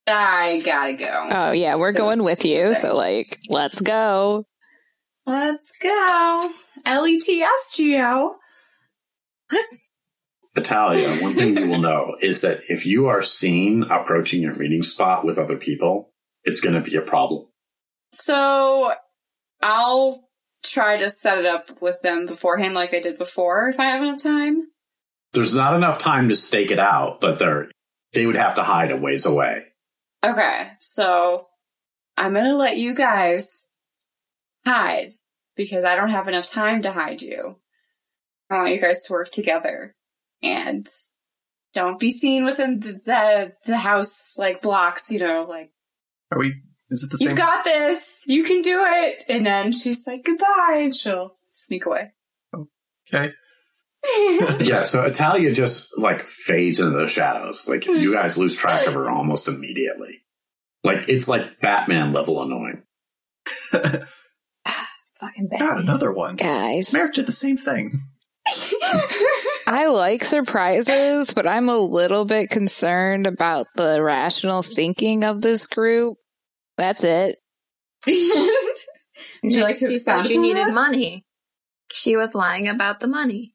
I 0.08 0.62
gotta 0.66 0.94
go. 0.94 1.30
Oh 1.32 1.52
yeah, 1.54 1.76
we're 1.76 1.92
This 1.94 2.02
going 2.02 2.24
with 2.26 2.44
you, 2.44 2.68
thing. 2.68 2.74
so 2.74 2.96
like, 2.96 3.40
let's 3.50 3.80
go. 3.80 4.46
Let's 5.26 5.78
go. 5.82 6.50
L 6.86 7.08
E 7.08 7.20
T 7.20 7.42
S 7.42 7.74
G 7.76 7.98
O. 8.00 8.36
Atalia, 10.56 11.22
one 11.22 11.34
thing 11.34 11.58
you 11.58 11.68
will 11.68 11.80
know 11.80 12.16
is 12.22 12.42
that 12.42 12.62
if 12.70 12.86
you 12.86 13.08
are 13.08 13.22
seen 13.22 13.84
approaching 13.84 14.42
your 14.42 14.58
meeting 14.58 14.84
spot 14.84 15.26
with 15.26 15.38
other 15.38 15.58
people, 15.58 16.12
it's 16.44 16.62
going 16.62 16.76
to 16.76 16.82
be 16.82 16.96
a 16.96 17.02
problem. 17.02 17.48
So 18.12 18.94
I'll 19.62 20.30
try 20.64 20.98
to 20.98 21.10
set 21.10 21.40
it 21.40 21.46
up 21.46 21.82
with 21.82 22.02
them 22.02 22.26
beforehand 22.26 22.76
like 22.76 22.94
I 22.94 23.00
did 23.00 23.18
before 23.18 23.68
if 23.70 23.80
I 23.80 23.86
have 23.86 24.04
enough 24.04 24.22
time. 24.22 24.68
There's 25.32 25.56
not 25.56 25.76
enough 25.76 25.98
time 25.98 26.30
to 26.30 26.36
stake 26.36 26.70
it 26.70 26.80
out, 26.80 27.20
but 27.20 27.40
they're, 27.40 27.72
they 28.14 28.28
would 28.28 28.36
have 28.36 28.56
to 28.56 28.64
hide 28.64 28.92
a 28.92 28.98
ways 28.98 29.26
away. 29.26 29.66
Okay, 30.24 30.68
so 30.80 31.48
I'm 32.16 32.36
gonna 32.36 32.56
let 32.56 32.78
you 32.78 32.94
guys 32.94 33.72
hide 34.66 35.14
because 35.56 35.84
I 35.84 35.96
don't 35.96 36.10
have 36.10 36.28
enough 36.28 36.46
time 36.46 36.82
to 36.84 36.92
hide 36.92 37.22
you. 37.24 37.58
I 38.50 38.60
want 38.60 38.74
you 38.74 38.80
guys 38.80 39.04
to 39.06 39.14
work 39.14 39.32
together 39.32 39.96
and 40.44 40.86
don't 41.74 42.00
be 42.00 42.12
seen 42.12 42.46
within 42.46 42.82
the 42.82 42.94
the, 43.06 43.54
the 43.66 43.78
house 43.78 44.38
like 44.38 44.62
blocks. 44.62 45.12
You 45.12 45.20
know, 45.20 45.46
like 45.50 45.72
Are 46.32 46.38
we? 46.38 46.54
Is 46.90 47.04
it 47.04 47.10
the 47.10 47.18
same? 47.18 47.30
you've 47.30 47.38
got 47.38 47.64
this, 47.64 48.26
you 48.28 48.44
can 48.44 48.62
do 48.62 48.80
it. 48.86 49.26
And 49.30 49.46
then 49.46 49.72
she's 49.72 50.06
like 50.06 50.24
goodbye, 50.24 50.80
and 50.82 50.94
she'll 50.96 51.36
sneak 51.52 51.86
away. 51.86 52.12
okay. 52.54 53.32
Yeah, 54.60 54.84
so 54.84 55.10
Atalia 55.10 55.56
just 55.56 55.98
like 55.98 56.28
fades 56.28 56.82
into 56.82 56.92
the 56.98 57.08
shadows. 57.08 57.70
Like 57.70 57.86
you 57.86 58.14
guys 58.16 58.38
lose 58.38 58.54
track 58.56 58.86
of 58.86 58.96
her 58.96 59.10
almost 59.10 59.48
immediately. 59.48 60.20
Like 60.84 61.08
it's 61.08 61.30
like 61.30 61.62
Batman 61.62 62.12
level 62.12 62.44
annoying. 62.44 62.84
Ah, 64.66 64.88
fucking 65.22 65.48
bad. 65.48 65.60
God, 65.60 65.80
another 65.80 66.12
one. 66.12 66.36
Guys. 66.36 66.92
Merrick 66.94 67.14
did 67.14 67.28
the 67.28 67.32
same 67.32 67.56
thing. 67.56 68.02
I 69.68 69.88
like 69.88 70.24
surprises, 70.24 71.34
but 71.34 71.48
I'm 71.48 71.70
a 71.70 71.78
little 71.78 72.26
bit 72.26 72.50
concerned 72.50 73.28
about 73.28 73.68
the 73.76 74.02
rational 74.02 74.64
thinking 74.64 75.24
of 75.24 75.42
this 75.42 75.66
group. 75.68 76.18
That's 76.78 77.04
it. 77.04 77.38
Would 78.08 79.54
you 79.54 79.62
like 79.62 79.78
to 79.80 79.88
she 79.88 79.96
said 79.96 80.20
expound 80.20 80.30
you 80.30 80.42
needed 80.42 80.68
that? 80.68 80.74
money. 80.74 81.26
She 81.92 82.18
was 82.18 82.34
lying 82.36 82.68
about 82.68 83.00
the 83.00 83.08
money. 83.08 83.54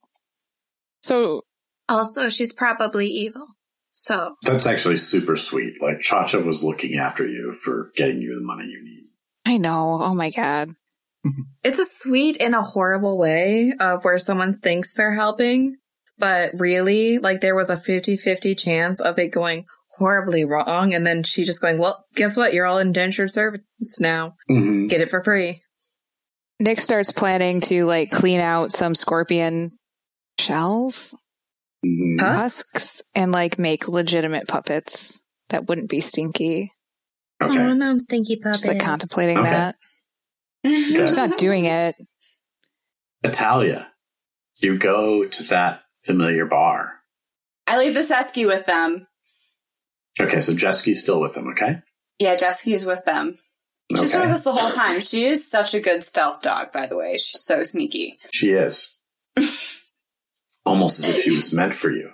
So 1.02 1.42
Also, 1.88 2.28
she's 2.28 2.52
probably 2.52 3.06
evil. 3.06 3.46
So, 3.92 4.36
That's 4.42 4.66
actually 4.66 4.96
super 4.96 5.36
sweet. 5.36 5.82
Like 5.82 6.00
Chacha 6.00 6.38
was 6.40 6.62
looking 6.62 6.96
after 6.96 7.26
you 7.26 7.52
for 7.52 7.90
getting 7.96 8.22
you 8.22 8.36
the 8.36 8.44
money 8.46 8.64
you 8.64 8.82
need. 8.82 9.04
I 9.44 9.56
know. 9.56 10.00
Oh 10.00 10.14
my 10.14 10.30
god. 10.30 10.70
it's 11.64 11.80
a 11.80 11.84
sweet 11.84 12.36
in 12.36 12.54
a 12.54 12.62
horrible 12.62 13.18
way 13.18 13.72
of 13.80 14.04
where 14.04 14.18
someone 14.18 14.52
thinks 14.54 14.94
they're 14.96 15.14
helping, 15.16 15.76
but 16.18 16.50
really, 16.58 17.18
like, 17.18 17.40
there 17.40 17.54
was 17.54 17.70
a 17.70 17.76
50 17.76 18.16
50 18.16 18.54
chance 18.54 19.00
of 19.00 19.18
it 19.18 19.28
going 19.28 19.64
horribly 19.98 20.44
wrong. 20.44 20.94
And 20.94 21.06
then 21.06 21.22
she 21.22 21.44
just 21.44 21.60
going, 21.62 21.78
well, 21.78 22.04
guess 22.14 22.36
what? 22.36 22.54
You're 22.54 22.66
all 22.66 22.78
indentured 22.78 23.30
servants 23.30 24.00
now. 24.00 24.34
Mm-hmm. 24.50 24.86
Get 24.88 25.00
it 25.00 25.10
for 25.10 25.22
free. 25.22 25.62
Nick 26.60 26.80
starts 26.80 27.12
planning 27.12 27.60
to 27.62 27.84
like 27.84 28.10
clean 28.10 28.40
out 28.40 28.72
some 28.72 28.94
scorpion 28.94 29.78
shells, 30.40 31.14
hmm 31.84 32.16
Husks? 32.18 32.72
husks, 32.72 33.02
and 33.14 33.30
like 33.30 33.58
make 33.60 33.86
legitimate 33.86 34.48
puppets 34.48 35.22
that 35.50 35.68
wouldn't 35.68 35.88
be 35.88 36.00
stinky. 36.00 36.72
Okay. 37.40 37.58
Oh, 37.58 37.74
no, 37.74 37.96
stinky 37.98 38.36
puppets. 38.36 38.62
Just 38.62 38.74
like 38.74 38.82
contemplating 38.82 39.38
Okay. 39.38 39.50
that. 39.50 39.76
She's 40.64 41.16
not 41.16 41.38
doing 41.38 41.66
it. 41.66 41.94
Italia, 43.22 43.92
you 44.56 44.76
go 44.78 45.24
to 45.26 45.42
that 45.44 45.82
familiar 46.04 46.46
bar. 46.46 46.94
I 47.66 47.78
leave 47.78 47.94
the 47.94 48.00
Sesky 48.00 48.46
with 48.46 48.66
them. 48.66 49.06
Okay, 50.20 50.40
so 50.40 50.52
Jesky's 50.52 51.00
still 51.00 51.20
with 51.20 51.34
them, 51.34 51.48
okay? 51.48 51.82
Yeah, 52.18 52.34
Jesky's 52.34 52.84
with 52.84 53.04
them. 53.04 53.38
She's 53.96 54.12
been 54.12 54.22
with 54.22 54.30
us 54.30 54.44
the 54.44 54.52
whole 54.52 54.70
time. 54.70 55.00
She 55.00 55.24
is 55.24 55.50
such 55.50 55.74
a 55.74 55.80
good 55.80 56.04
stealth 56.04 56.42
dog, 56.42 56.72
by 56.72 56.86
the 56.86 56.96
way. 56.96 57.12
She's 57.12 57.42
so 57.42 57.64
sneaky. 57.64 58.18
She 58.30 58.50
is. 58.50 58.98
Almost 60.64 60.98
as 60.98 61.16
if 61.16 61.22
she 61.22 61.30
was 61.30 61.52
meant 61.52 61.72
for 61.72 61.90
you. 61.90 62.10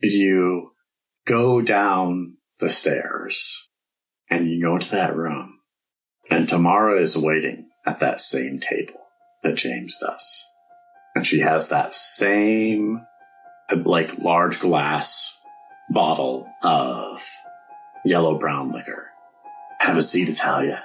You 0.00 0.72
go 1.26 1.60
down 1.60 2.36
the 2.60 2.68
stairs 2.68 3.66
and 4.30 4.48
you 4.48 4.60
go 4.60 4.76
into 4.76 4.90
that 4.92 5.16
room, 5.16 5.58
and 6.30 6.48
Tamara 6.48 7.00
is 7.00 7.18
waiting 7.18 7.68
at 7.84 7.98
that 7.98 8.20
same 8.20 8.60
table 8.60 9.00
that 9.42 9.56
James 9.56 9.96
does. 10.00 10.44
And 11.18 11.26
she 11.26 11.40
has 11.40 11.70
that 11.70 11.94
same, 11.94 13.04
like, 13.84 14.18
large 14.18 14.60
glass 14.60 15.36
bottle 15.90 16.48
of 16.62 17.28
yellow 18.04 18.38
brown 18.38 18.70
liquor. 18.70 19.08
Have 19.80 19.96
a 19.96 20.02
seat, 20.02 20.28
Atalia. 20.28 20.78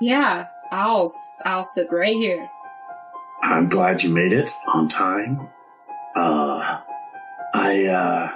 Yeah, 0.00 0.48
I'll 0.72 1.08
I'll 1.44 1.62
sit 1.62 1.92
right 1.92 2.16
here. 2.16 2.48
I'm 3.40 3.68
glad 3.68 4.02
you 4.02 4.10
made 4.10 4.32
it 4.32 4.50
on 4.66 4.88
time. 4.88 5.48
Uh, 6.16 6.80
I, 7.54 7.86
uh, 7.86 8.30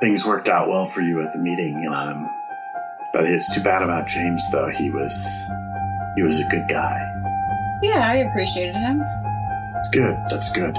things 0.00 0.24
worked 0.24 0.48
out 0.48 0.66
well 0.70 0.86
for 0.86 1.02
you 1.02 1.20
at 1.20 1.30
the 1.34 1.40
meeting, 1.40 1.86
um, 1.92 2.26
but 3.12 3.26
it's 3.26 3.54
too 3.54 3.62
bad 3.62 3.82
about 3.82 4.06
James, 4.06 4.42
though. 4.50 4.70
He 4.70 4.88
was, 4.88 5.12
he 6.16 6.22
was 6.22 6.40
a 6.40 6.48
good 6.48 6.66
guy. 6.70 7.04
Yeah, 7.82 8.08
I 8.08 8.16
appreciated 8.16 8.74
him. 8.74 9.02
It's 9.78 9.88
good. 9.90 10.16
That's 10.30 10.50
good. 10.52 10.76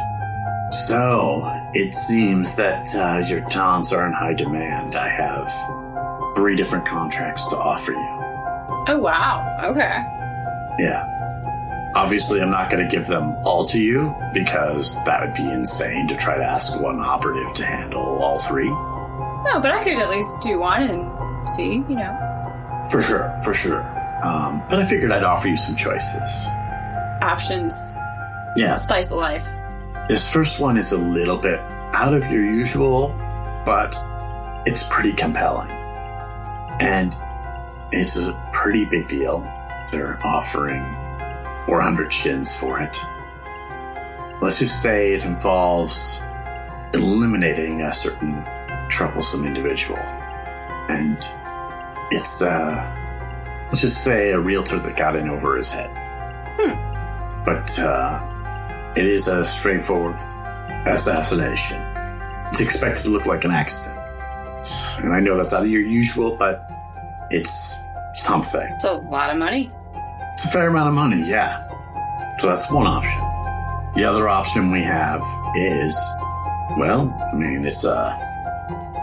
So, 0.88 1.42
it 1.74 1.94
seems 1.94 2.56
that, 2.56 2.88
uh, 2.96 3.24
your 3.28 3.42
talents 3.50 3.92
are 3.92 4.06
in 4.06 4.14
high 4.14 4.34
demand. 4.34 4.96
I 4.96 5.10
have 5.10 5.50
three 6.36 6.56
different 6.56 6.86
contracts 6.86 7.48
to 7.48 7.58
offer 7.58 7.92
you. 7.92 8.16
Oh 8.88 8.98
wow. 9.00 9.58
Okay. 9.64 10.04
Yeah. 10.80 11.06
Obviously, 11.96 12.40
I'm 12.42 12.52
not 12.52 12.72
going 12.72 12.88
to 12.88 12.92
give 12.92 13.08
them 13.08 13.36
all 13.44 13.66
to 13.66 13.82
you 13.82 14.16
because 14.34 15.04
that 15.06 15.22
would 15.22 15.34
be 15.34 15.50
insane 15.50 16.08
to 16.08 16.16
try 16.18 16.38
to 16.38 16.44
ask 16.44 16.80
one 16.80 17.00
operative 17.00 17.54
to 17.56 17.66
handle 17.66 18.20
all 18.22 18.38
three. 18.40 18.70
No, 18.70 19.60
but 19.62 19.72
I 19.72 19.84
could 19.84 19.98
at 19.98 20.10
least 20.10 20.44
do 20.44 20.60
one 20.60 20.84
and 20.84 21.50
see, 21.50 21.76
you 21.90 21.96
know. 21.96 22.86
For 22.92 23.02
sure, 23.02 23.36
for 23.44 23.54
sure. 23.54 23.82
Um, 24.24 24.62
but 24.70 24.80
I 24.80 24.86
figured 24.86 25.12
I'd 25.12 25.24
offer 25.24 25.48
you 25.48 25.56
some 25.56 25.76
choices. 25.76 26.48
Options. 27.22 27.96
Yeah. 28.56 28.76
Spice 28.76 29.12
of 29.12 29.18
life. 29.18 29.48
This 30.08 30.32
first 30.32 30.60
one 30.60 30.78
is 30.78 30.92
a 30.92 30.98
little 30.98 31.38
bit 31.38 31.60
out 31.94 32.14
of 32.14 32.24
your 32.32 32.44
usual, 32.44 33.10
but 33.66 33.96
it's 34.66 34.84
pretty 34.90 35.14
compelling. 35.14 35.70
And 36.80 37.16
it's 37.92 38.16
a 38.16 38.34
pretty 38.54 38.86
big 38.86 39.08
deal. 39.08 39.40
They're 39.92 40.20
offering 40.26 40.84
400 41.66 42.12
shins 42.12 42.56
for 42.56 42.80
it. 42.80 42.98
Let's 44.42 44.60
just 44.60 44.82
say 44.82 45.14
it 45.14 45.24
involves 45.24 46.22
eliminating 46.94 47.82
a 47.82 47.92
certain 47.92 48.46
troublesome 48.90 49.46
individual. 49.46 50.00
And 50.90 51.18
it's, 52.12 52.42
uh, 52.42 53.66
let's 53.66 53.82
just 53.82 54.04
say 54.04 54.32
a 54.32 54.40
realtor 54.40 54.80
that 54.80 54.96
got 54.96 55.16
in 55.16 55.30
over 55.30 55.56
his 55.56 55.72
head. 55.72 55.90
But, 57.46 57.80
uh, 57.80 58.20
it 59.00 59.06
is 59.06 59.30
a 59.30 59.46
straightforward 59.46 60.16
assassination. 60.86 61.82
It's 62.50 62.60
expected 62.60 63.06
to 63.06 63.12
look 63.12 63.26
like 63.26 63.46
an 63.46 63.52
accident. 63.52 63.98
And 64.98 65.14
I 65.14 65.22
know 65.22 65.38
that's 65.38 65.54
out 65.54 65.64
of 65.64 65.70
your 65.70 65.84
usual, 65.84 66.36
but 66.36 66.70
it's 67.30 67.80
something. 68.14 68.68
It's 68.74 68.84
a 68.84 68.92
lot 68.94 69.32
of 69.32 69.38
money. 69.38 69.72
It's 70.34 70.44
a 70.44 70.50
fair 70.50 70.68
amount 70.68 70.90
of 70.90 70.96
money, 70.96 71.30
yeah. 71.30 71.66
So 72.40 72.48
that's 72.48 72.70
one 72.70 72.88
option. 72.88 73.22
The 73.96 74.04
other 74.04 74.28
option 74.28 74.70
we 74.70 74.84
have 74.84 75.22
is, 75.56 75.98
well, 76.78 77.16
I 77.32 77.38
mean, 77.38 77.66
it's 77.66 77.86
a 77.86 78.14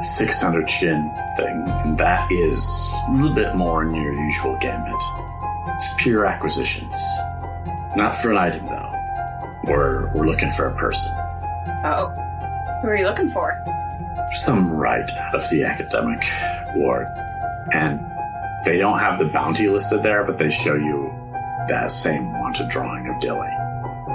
600 0.01 0.69
shin 0.69 1.11
thing, 1.39 1.65
and 1.69 1.97
that 1.97 2.31
is 2.31 2.93
a 3.09 3.13
little 3.13 3.35
bit 3.35 3.55
more 3.55 3.83
in 3.83 3.95
your 3.95 4.13
usual 4.13 4.59
gambit. 4.61 4.95
It's 5.75 5.89
pure 5.97 6.27
acquisitions. 6.27 7.03
Not 7.97 8.19
for 8.19 8.31
an 8.31 8.37
item, 8.37 8.67
though. 8.67 8.96
We're, 9.67 10.13
we're 10.15 10.27
looking 10.27 10.51
for 10.53 10.67
a 10.67 10.77
person. 10.77 11.13
Oh. 11.85 12.13
Who 12.83 12.89
are 12.89 12.97
you 12.97 13.05
looking 13.05 13.31
for? 13.31 13.63
some 14.33 14.71
right 14.71 15.09
out 15.19 15.35
of 15.35 15.49
the 15.51 15.65
academic 15.65 16.25
ward. 16.75 17.07
And 17.73 18.01
they 18.65 18.79
don't 18.79 18.99
have 18.99 19.19
the 19.19 19.27
bounty 19.27 19.69
listed 19.69 20.03
there, 20.03 20.25
but 20.25 20.39
they 20.39 20.51
show 20.51 20.75
you 20.75 21.13
that 21.69 21.91
same 21.91 22.33
wanted 22.33 22.69
drawing 22.69 23.09
of 23.09 23.21
Dilly. 23.21 23.51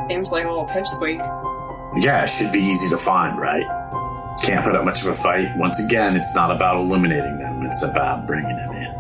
Seems 0.10 0.32
like 0.32 0.46
a 0.46 0.50
little 0.50 0.68
pipsqueak. 0.68 1.20
Yeah, 2.02 2.24
it 2.24 2.28
should 2.28 2.52
be 2.52 2.60
easy 2.60 2.90
to 2.90 2.98
find, 2.98 3.40
right? 3.40 3.66
Can't 4.44 4.64
put 4.64 4.76
up 4.76 4.86
much 4.86 5.02
of 5.02 5.08
a 5.08 5.14
fight. 5.14 5.50
Once 5.58 5.84
again, 5.84 6.16
it's 6.16 6.34
not 6.34 6.52
about 6.52 6.78
eliminating 6.78 7.38
them, 7.38 7.66
it's 7.66 7.84
about 7.84 8.26
bringing 8.26 8.56
them 8.56 8.72
in. 8.72 8.92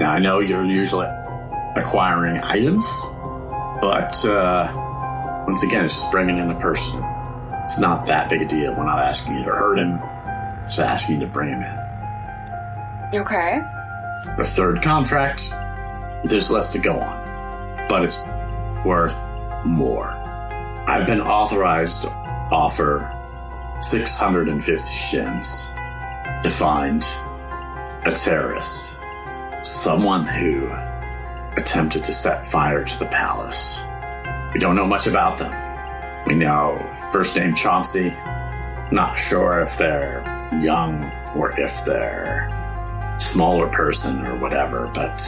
Now, 0.00 0.12
I 0.12 0.18
know 0.18 0.40
you're 0.40 0.64
usually 0.64 1.06
acquiring 1.76 2.38
items, 2.38 2.86
but 3.80 4.24
uh, 4.24 4.72
once 5.46 5.62
again, 5.62 5.84
it's 5.84 5.94
just 5.94 6.10
bringing 6.10 6.38
in 6.38 6.50
a 6.50 6.58
person. 6.58 7.02
It's 7.64 7.78
not 7.78 8.06
that 8.06 8.28
big 8.30 8.42
a 8.42 8.46
deal. 8.46 8.74
We're 8.74 8.84
not 8.84 8.98
asking 8.98 9.36
you 9.36 9.44
to 9.44 9.50
hurt 9.50 9.78
him, 9.78 9.98
just 10.66 10.80
asking 10.80 11.20
you 11.20 11.26
to 11.26 11.32
bring 11.32 11.50
him 11.50 11.62
in. 11.62 13.20
Okay. 13.20 13.60
The 14.36 14.44
third 14.44 14.82
contract, 14.82 15.50
there's 16.24 16.50
less 16.50 16.72
to 16.72 16.78
go 16.78 16.98
on, 16.98 17.86
but 17.88 18.04
it's 18.04 18.18
worth 18.84 19.18
more. 19.64 20.08
I've 20.86 21.06
been 21.06 21.20
authorized 21.20 22.02
to 22.02 22.10
offer 22.10 23.10
650 23.80 24.94
shins 24.94 25.70
to 26.42 26.50
find 26.50 27.02
a 28.04 28.10
terrorist, 28.10 28.96
someone 29.62 30.26
who 30.26 30.70
attempted 31.56 32.04
to 32.04 32.12
set 32.12 32.46
fire 32.46 32.84
to 32.84 32.98
the 32.98 33.06
palace. 33.06 33.82
We 34.54 34.60
don't 34.60 34.76
know 34.76 34.86
much 34.86 35.08
about 35.08 35.38
them. 35.38 35.52
We 36.28 36.34
know 36.34 36.78
first 37.10 37.34
name 37.36 37.56
Chauncey. 37.56 38.10
Not 38.92 39.18
sure 39.18 39.60
if 39.60 39.76
they're 39.76 40.22
young 40.62 41.10
or 41.34 41.58
if 41.58 41.84
they're 41.84 42.48
smaller 43.18 43.66
person 43.68 44.24
or 44.24 44.38
whatever, 44.38 44.88
but 44.94 45.20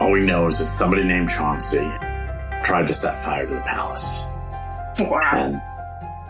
all 0.00 0.12
we 0.12 0.20
know 0.20 0.46
is 0.46 0.60
that 0.60 0.66
somebody 0.66 1.02
named 1.02 1.28
Chauncey 1.28 1.90
tried 2.62 2.86
to 2.86 2.92
set 2.92 3.20
fire 3.24 3.46
to 3.46 3.54
the 3.54 3.60
palace. 3.62 4.22
And 5.34 5.60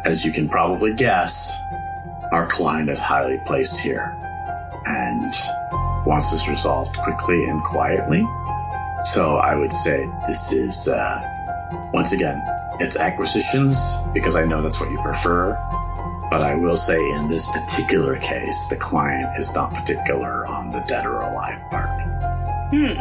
as 0.07 0.25
you 0.25 0.33
can 0.33 0.49
probably 0.49 0.95
guess, 0.95 1.55
our 2.33 2.47
client 2.47 2.89
is 2.89 3.03
highly 3.03 3.39
placed 3.45 3.79
here 3.79 4.17
and 4.87 5.31
wants 6.07 6.31
this 6.33 6.49
resolved 6.49 6.97
quickly 6.97 7.45
and 7.45 7.63
quietly. 7.63 8.27
So 9.05 9.37
I 9.37 9.55
would 9.55 9.73
say 9.73 10.09
this 10.27 10.51
is, 10.51 10.89
uh, 10.89 11.30
once 11.93 12.13
again, 12.13 12.41
it's 12.81 12.97
acquisitions 12.97 13.79
because 14.15 14.37
I 14.37 14.45
know 14.45 14.63
that's 14.63 14.81
what 14.81 14.91
you 14.91 15.01
prefer. 15.03 15.53
But 16.31 16.43
I 16.43 16.55
will 16.55 16.77
say 16.77 16.99
in 17.11 17.29
this 17.29 17.45
particular 17.47 18.17
case, 18.17 18.67
the 18.69 18.77
client 18.77 19.37
is 19.37 19.53
not 19.55 19.75
particular 19.75 20.47
on 20.47 20.71
the 20.71 20.81
dead 20.81 21.05
or 21.05 21.21
alive 21.21 21.61
part. 21.71 22.01
Hmm. 22.71 22.95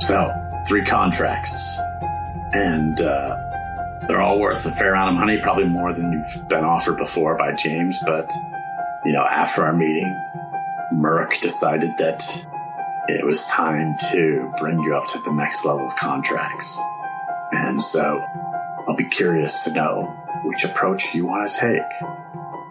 So, 0.00 0.30
three 0.68 0.84
contracts. 0.84 1.78
And 2.52 3.00
uh, 3.00 3.36
they're 4.06 4.20
all 4.20 4.38
worth 4.38 4.66
a 4.66 4.72
fair 4.72 4.94
amount 4.94 5.14
of 5.14 5.20
money, 5.20 5.38
probably 5.38 5.64
more 5.64 5.94
than 5.94 6.12
you've 6.12 6.48
been 6.48 6.64
offered 6.64 6.98
before 6.98 7.36
by 7.38 7.54
James. 7.54 7.98
But, 8.04 8.30
you 9.04 9.12
know, 9.12 9.24
after 9.24 9.64
our 9.64 9.72
meeting, 9.72 10.14
Merrick 10.92 11.40
decided 11.40 11.90
that 11.98 12.22
it 13.08 13.24
was 13.24 13.46
time 13.46 13.96
to 14.12 14.52
bring 14.58 14.78
you 14.80 14.94
up 14.94 15.06
to 15.08 15.18
the 15.20 15.32
next 15.32 15.64
level 15.64 15.86
of 15.86 15.96
contracts. 15.96 16.78
And 17.52 17.80
so, 17.80 18.20
I'll 18.86 18.96
be 18.96 19.08
curious 19.08 19.64
to 19.64 19.72
know 19.72 20.04
which 20.44 20.64
approach 20.64 21.14
you 21.14 21.26
want 21.26 21.50
to 21.50 21.60
take. 21.60 22.08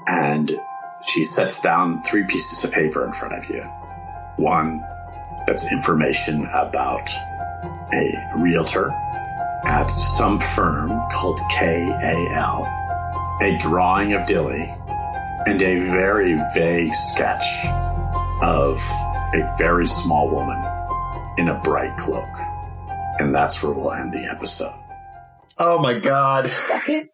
And 0.07 0.59
she 1.01 1.23
sets 1.23 1.59
down 1.59 2.01
three 2.01 2.23
pieces 2.23 2.63
of 2.63 2.71
paper 2.71 3.05
in 3.05 3.13
front 3.13 3.35
of 3.35 3.49
you. 3.49 3.63
One 4.37 4.83
that's 5.47 5.71
information 5.71 6.45
about 6.53 7.09
a 7.91 8.31
realtor 8.37 8.91
at 9.65 9.87
some 9.87 10.39
firm 10.39 10.89
called 11.11 11.39
KAL, 11.51 12.65
a 13.41 13.57
drawing 13.57 14.13
of 14.13 14.25
Dilly, 14.25 14.73
and 15.45 15.61
a 15.61 15.79
very 15.91 16.39
vague 16.53 16.93
sketch 16.93 17.65
of 18.41 18.77
a 19.33 19.55
very 19.57 19.85
small 19.85 20.29
woman 20.29 20.57
in 21.37 21.49
a 21.49 21.59
bright 21.63 21.95
cloak. 21.97 22.48
And 23.19 23.35
that's 23.35 23.61
where 23.61 23.71
we'll 23.71 23.91
end 23.91 24.13
the 24.13 24.23
episode. 24.23 24.73
Oh 25.57 25.79
my 25.79 25.99
god. 25.99 26.49
Suck 26.49 26.87
it. 26.89 27.09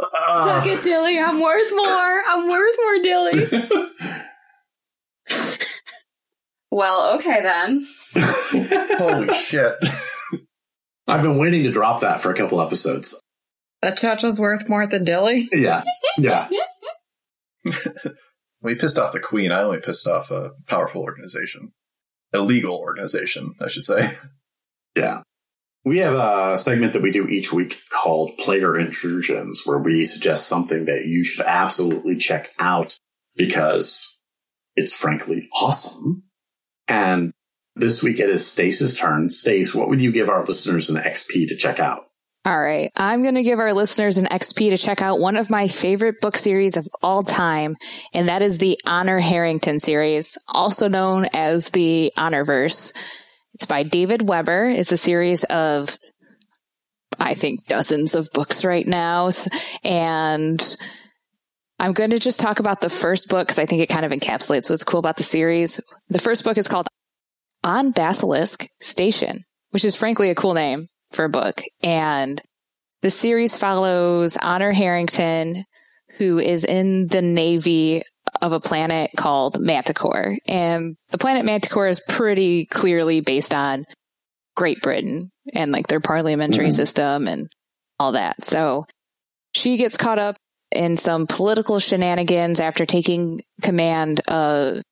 Ah. 0.00 0.62
Suck 0.62 0.66
it, 0.66 0.82
Dilly. 0.82 1.18
I'm 1.18 1.40
worth 1.40 1.72
more. 1.74 2.22
I'm 2.26 2.48
worth 2.48 2.76
more, 2.82 3.02
Dilly. 3.02 3.46
well, 6.70 7.14
okay 7.16 7.42
then. 7.42 7.86
Holy 8.98 9.34
shit. 9.34 9.74
I've 11.08 11.22
been 11.22 11.38
waiting 11.38 11.62
to 11.64 11.72
drop 11.72 12.00
that 12.00 12.20
for 12.20 12.30
a 12.30 12.36
couple 12.36 12.60
episodes. 12.60 13.18
That 13.80 13.96
Chacha's 13.96 14.38
worth 14.38 14.68
more 14.68 14.86
than 14.86 15.04
Dilly? 15.04 15.48
Yeah. 15.52 15.82
Yeah. 16.18 16.48
We 18.62 18.76
pissed 18.76 18.98
off 18.98 19.12
the 19.12 19.18
queen. 19.20 19.50
I 19.50 19.62
only 19.62 19.80
pissed 19.80 20.06
off 20.06 20.30
a 20.30 20.52
powerful 20.68 21.02
organization. 21.02 21.72
Illegal 22.32 22.78
organization, 22.78 23.54
I 23.60 23.66
should 23.68 23.84
say. 23.84 24.12
Yeah. 24.96 25.22
We 25.84 25.98
have 25.98 26.14
a 26.14 26.56
segment 26.56 26.92
that 26.92 27.02
we 27.02 27.10
do 27.10 27.26
each 27.26 27.52
week 27.52 27.82
called 27.90 28.36
Player 28.38 28.78
Intrusions, 28.78 29.62
where 29.64 29.78
we 29.78 30.04
suggest 30.04 30.46
something 30.48 30.84
that 30.84 31.06
you 31.06 31.24
should 31.24 31.44
absolutely 31.44 32.16
check 32.16 32.50
out 32.60 32.96
because 33.36 34.16
it's 34.76 34.94
frankly 34.94 35.48
awesome. 35.60 36.22
And 36.86 37.32
this 37.74 38.02
week 38.02 38.20
it 38.20 38.28
is 38.28 38.46
Stace's 38.46 38.96
turn. 38.96 39.28
Stace, 39.30 39.74
what 39.74 39.88
would 39.88 40.00
you 40.00 40.12
give 40.12 40.28
our 40.28 40.44
listeners 40.44 40.88
an 40.88 40.96
XP 40.96 41.48
to 41.48 41.56
check 41.56 41.80
out? 41.80 42.02
All 42.44 42.60
right. 42.60 42.90
I'm 42.96 43.22
going 43.22 43.36
to 43.36 43.44
give 43.44 43.60
our 43.60 43.72
listeners 43.72 44.18
an 44.18 44.26
XP 44.26 44.70
to 44.70 44.76
check 44.76 45.00
out 45.00 45.20
one 45.20 45.36
of 45.36 45.48
my 45.48 45.68
favorite 45.68 46.20
book 46.20 46.36
series 46.36 46.76
of 46.76 46.88
all 47.00 47.22
time, 47.22 47.76
and 48.12 48.28
that 48.28 48.42
is 48.42 48.58
the 48.58 48.78
Honor 48.84 49.20
Harrington 49.20 49.78
series, 49.78 50.36
also 50.48 50.88
known 50.88 51.26
as 51.32 51.70
the 51.70 52.12
Honorverse. 52.18 52.96
It's 53.62 53.68
by 53.68 53.84
David 53.84 54.28
Weber. 54.28 54.68
It's 54.70 54.90
a 54.90 54.96
series 54.96 55.44
of, 55.44 55.96
I 57.20 57.34
think, 57.34 57.64
dozens 57.68 58.16
of 58.16 58.28
books 58.32 58.64
right 58.64 58.84
now. 58.84 59.30
And 59.84 60.76
I'm 61.78 61.92
going 61.92 62.10
to 62.10 62.18
just 62.18 62.40
talk 62.40 62.58
about 62.58 62.80
the 62.80 62.90
first 62.90 63.28
book 63.28 63.46
because 63.46 63.60
I 63.60 63.66
think 63.66 63.80
it 63.80 63.88
kind 63.88 64.04
of 64.04 64.10
encapsulates 64.10 64.68
what's 64.68 64.82
cool 64.82 64.98
about 64.98 65.16
the 65.16 65.22
series. 65.22 65.80
The 66.08 66.18
first 66.18 66.42
book 66.42 66.58
is 66.58 66.66
called 66.66 66.88
On 67.62 67.92
Basilisk 67.92 68.66
Station, 68.80 69.44
which 69.70 69.84
is 69.84 69.94
frankly 69.94 70.30
a 70.30 70.34
cool 70.34 70.54
name. 70.54 70.88
for 71.12 71.24
a 71.24 71.30
book. 71.30 71.62
And 71.84 72.42
the 73.02 73.10
series 73.10 73.56
follows 73.56 74.36
Honor 74.36 74.72
Harrington, 74.72 75.64
who 76.18 76.40
is 76.40 76.64
in 76.64 77.06
the 77.06 77.22
Navy 77.22 78.02
of 78.40 78.52
a 78.52 78.60
planet 78.60 79.10
called 79.16 79.60
Manticore. 79.60 80.36
And 80.46 80.96
the 81.10 81.18
planet 81.18 81.44
Manticore 81.44 81.88
is 81.88 82.00
pretty 82.08 82.66
clearly 82.66 83.20
based 83.20 83.52
on 83.52 83.84
Great 84.56 84.80
Britain 84.82 85.30
and 85.54 85.70
like 85.72 85.86
their 85.86 86.00
parliamentary 86.00 86.68
Mhm. 86.68 86.72
system 86.74 87.28
and 87.28 87.48
all 87.98 88.12
that. 88.12 88.44
So 88.44 88.84
she 89.54 89.76
gets 89.76 89.96
caught 89.96 90.18
up 90.18 90.36
in 90.70 90.96
some 90.96 91.26
political 91.26 91.78
shenanigans 91.78 92.58
after 92.60 92.86
taking 92.86 93.42
command 93.60 94.20
of 94.20 94.82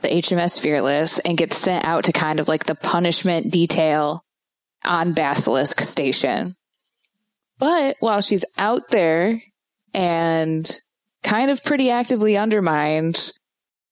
the 0.00 0.12
HMS 0.14 0.58
Fearless 0.58 1.18
and 1.20 1.38
gets 1.38 1.56
sent 1.56 1.84
out 1.84 2.04
to 2.04 2.12
kind 2.12 2.38
of 2.40 2.48
like 2.48 2.64
the 2.64 2.74
punishment 2.74 3.50
detail 3.50 4.22
on 4.84 5.14
Basilisk 5.14 5.80
Station. 5.80 6.54
But 7.58 7.96
while 8.00 8.20
she's 8.20 8.44
out 8.58 8.90
there 8.90 9.40
and 9.94 10.70
kind 11.24 11.50
of 11.50 11.62
pretty 11.62 11.90
actively 11.90 12.36
undermined, 12.36 13.32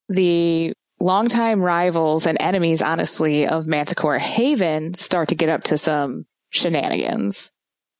the 0.07 0.73
longtime 0.99 1.61
rivals 1.61 2.25
and 2.25 2.37
enemies, 2.39 2.81
honestly, 2.81 3.47
of 3.47 3.67
Manticore 3.67 4.19
Haven 4.19 4.93
start 4.93 5.29
to 5.29 5.35
get 5.35 5.49
up 5.49 5.63
to 5.65 5.77
some 5.77 6.25
shenanigans. 6.49 7.51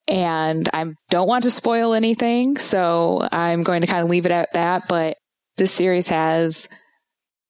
And 0.08 0.70
I 0.74 0.86
don't 1.10 1.28
want 1.28 1.44
to 1.44 1.52
spoil 1.52 1.94
anything, 1.94 2.58
so 2.58 3.28
I'm 3.32 3.64
going 3.64 3.82
to 3.82 3.88
kind 3.88 4.04
of 4.04 4.10
leave 4.10 4.26
it 4.26 4.32
at 4.32 4.54
that. 4.54 4.88
But 4.88 5.18
this 5.58 5.72
series 5.72 6.08
has 6.10 6.70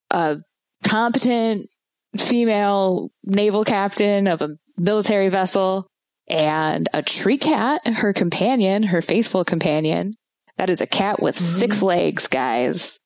a 0.09 0.37
competent 0.83 1.69
female 2.17 3.09
naval 3.23 3.65
captain 3.65 4.27
of 4.27 4.41
a 4.41 4.55
military 4.77 5.29
vessel 5.29 5.87
and 6.27 6.87
a 6.93 7.01
tree 7.01 7.37
cat, 7.37 7.81
her 7.85 8.13
companion, 8.13 8.83
her 8.83 9.01
faithful 9.01 9.43
companion. 9.43 10.15
That 10.57 10.69
is 10.69 10.81
a 10.81 10.87
cat 10.87 11.21
with 11.21 11.37
six 11.37 11.77
mm-hmm. 11.77 11.85
legs, 11.85 12.27
guys. 12.27 12.99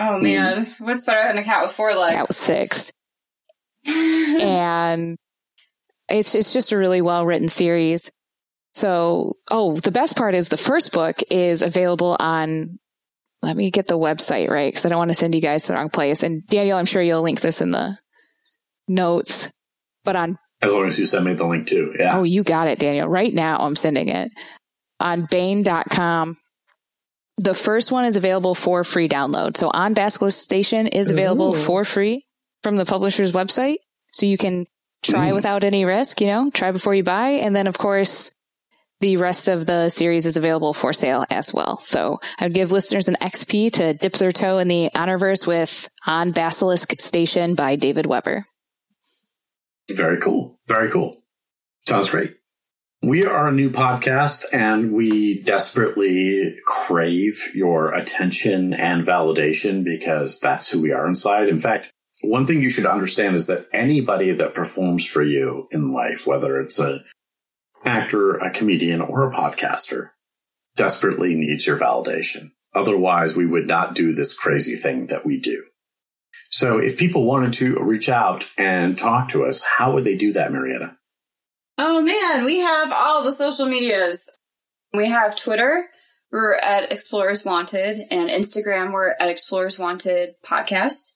Oh 0.00 0.18
mm. 0.18 0.22
man, 0.22 0.66
what's 0.78 1.06
better 1.06 1.28
than 1.28 1.38
a 1.38 1.44
cat 1.44 1.62
with 1.62 1.72
four 1.72 1.94
legs? 1.94 2.12
Cat 2.12 2.28
with 2.28 2.36
six. 2.36 2.92
and 4.40 5.16
it's 6.08 6.34
it's 6.34 6.52
just 6.52 6.72
a 6.72 6.76
really 6.76 7.00
well 7.00 7.24
written 7.24 7.48
series. 7.48 8.10
So, 8.72 9.34
oh, 9.50 9.76
the 9.78 9.90
best 9.90 10.16
part 10.16 10.34
is 10.34 10.48
the 10.48 10.56
first 10.56 10.92
book 10.92 11.20
is 11.30 11.62
available 11.62 12.16
on. 12.18 12.78
Let 13.42 13.56
me 13.56 13.70
get 13.70 13.86
the 13.86 13.98
website 13.98 14.50
right 14.50 14.70
because 14.70 14.84
I 14.84 14.90
don't 14.90 14.98
want 14.98 15.10
to 15.10 15.14
send 15.14 15.34
you 15.34 15.40
guys 15.40 15.64
to 15.64 15.72
the 15.72 15.78
wrong 15.78 15.88
place. 15.88 16.22
And 16.22 16.46
Daniel, 16.46 16.76
I'm 16.76 16.84
sure 16.84 17.00
you'll 17.00 17.22
link 17.22 17.40
this 17.40 17.62
in 17.62 17.70
the 17.70 17.96
notes. 18.86 19.50
But 20.04 20.14
on 20.16 20.38
As 20.60 20.74
long 20.74 20.86
as 20.86 20.98
you 20.98 21.06
send 21.06 21.24
me 21.24 21.32
the 21.32 21.46
link 21.46 21.66
too. 21.66 21.94
Yeah. 21.98 22.18
Oh, 22.18 22.22
you 22.22 22.42
got 22.42 22.68
it, 22.68 22.78
Daniel. 22.78 23.08
Right 23.08 23.32
now, 23.32 23.58
I'm 23.58 23.76
sending 23.76 24.08
it 24.08 24.30
on 24.98 25.26
Baen.com. 25.30 26.36
The 27.42 27.54
first 27.54 27.90
one 27.90 28.04
is 28.04 28.16
available 28.16 28.54
for 28.54 28.84
free 28.84 29.08
download. 29.08 29.56
So 29.56 29.70
on 29.72 29.94
Basilisk 29.94 30.42
Station 30.42 30.86
is 30.86 31.08
available 31.10 31.54
Ooh. 31.56 31.58
for 31.58 31.86
free 31.86 32.26
from 32.62 32.76
the 32.76 32.84
publisher's 32.84 33.32
website. 33.32 33.76
So 34.12 34.26
you 34.26 34.36
can 34.36 34.66
try 35.02 35.30
Mm. 35.30 35.34
without 35.36 35.64
any 35.64 35.86
risk, 35.86 36.20
you 36.20 36.26
know, 36.26 36.50
try 36.52 36.70
before 36.70 36.94
you 36.94 37.02
buy. 37.02 37.30
And 37.30 37.56
then, 37.56 37.66
of 37.66 37.78
course, 37.78 38.34
the 39.00 39.16
rest 39.16 39.48
of 39.48 39.64
the 39.64 39.88
series 39.88 40.26
is 40.26 40.36
available 40.36 40.74
for 40.74 40.92
sale 40.92 41.24
as 41.30 41.54
well. 41.54 41.80
So 41.82 42.18
I'd 42.38 42.52
give 42.52 42.72
listeners 42.72 43.08
an 43.08 43.16
XP 43.22 43.70
to 43.70 43.94
dip 43.94 44.12
their 44.14 44.32
toe 44.32 44.58
in 44.58 44.68
the 44.68 44.90
honorverse 44.94 45.46
with 45.46 45.88
On 46.06 46.32
Basilisk 46.32 47.00
Station 47.00 47.54
by 47.54 47.76
David 47.76 48.04
Weber. 48.04 48.44
Very 49.88 50.20
cool. 50.20 50.60
Very 50.68 50.90
cool. 50.90 51.22
Sounds 51.88 52.10
great. 52.10 52.34
We 53.02 53.24
are 53.24 53.48
a 53.48 53.52
new 53.52 53.70
podcast 53.70 54.44
and 54.52 54.92
we 54.92 55.40
desperately 55.42 56.58
crave 56.66 57.50
your 57.54 57.94
attention 57.94 58.74
and 58.74 59.06
validation 59.06 59.84
because 59.84 60.38
that's 60.38 60.70
who 60.70 60.82
we 60.82 60.92
are 60.92 61.06
inside. 61.06 61.48
In 61.48 61.58
fact, 61.58 61.90
one 62.20 62.46
thing 62.46 62.60
you 62.60 62.68
should 62.68 62.84
understand 62.84 63.36
is 63.36 63.46
that 63.46 63.66
anybody 63.72 64.32
that 64.32 64.52
performs 64.52 65.06
for 65.06 65.22
you 65.22 65.66
in 65.70 65.94
life, 65.94 66.26
whether 66.26 66.60
it's 66.60 66.78
a 66.78 67.02
actor, 67.86 68.36
a 68.36 68.50
comedian, 68.50 69.00
or 69.00 69.26
a 69.26 69.32
podcaster, 69.32 70.10
desperately 70.76 71.34
needs 71.34 71.66
your 71.66 71.78
validation. 71.78 72.50
Otherwise, 72.74 73.34
we 73.34 73.46
would 73.46 73.66
not 73.66 73.94
do 73.94 74.12
this 74.12 74.34
crazy 74.34 74.76
thing 74.76 75.06
that 75.06 75.24
we 75.24 75.40
do. 75.40 75.64
So 76.50 76.76
if 76.76 76.98
people 76.98 77.24
wanted 77.24 77.54
to 77.54 77.82
reach 77.82 78.10
out 78.10 78.50
and 78.58 78.98
talk 78.98 79.30
to 79.30 79.44
us, 79.44 79.64
how 79.78 79.92
would 79.94 80.04
they 80.04 80.16
do 80.16 80.34
that, 80.34 80.52
Marietta? 80.52 80.98
Oh 81.82 82.02
man, 82.02 82.44
we 82.44 82.58
have 82.58 82.92
all 82.92 83.24
the 83.24 83.32
social 83.32 83.64
medias. 83.64 84.30
We 84.92 85.08
have 85.08 85.34
Twitter, 85.34 85.86
we're 86.30 86.56
at 86.56 86.92
Explorers 86.92 87.42
Wanted, 87.42 88.00
and 88.10 88.28
Instagram, 88.28 88.92
we're 88.92 89.14
at 89.18 89.30
Explorers 89.30 89.78
Wanted 89.78 90.34
Podcast, 90.44 91.14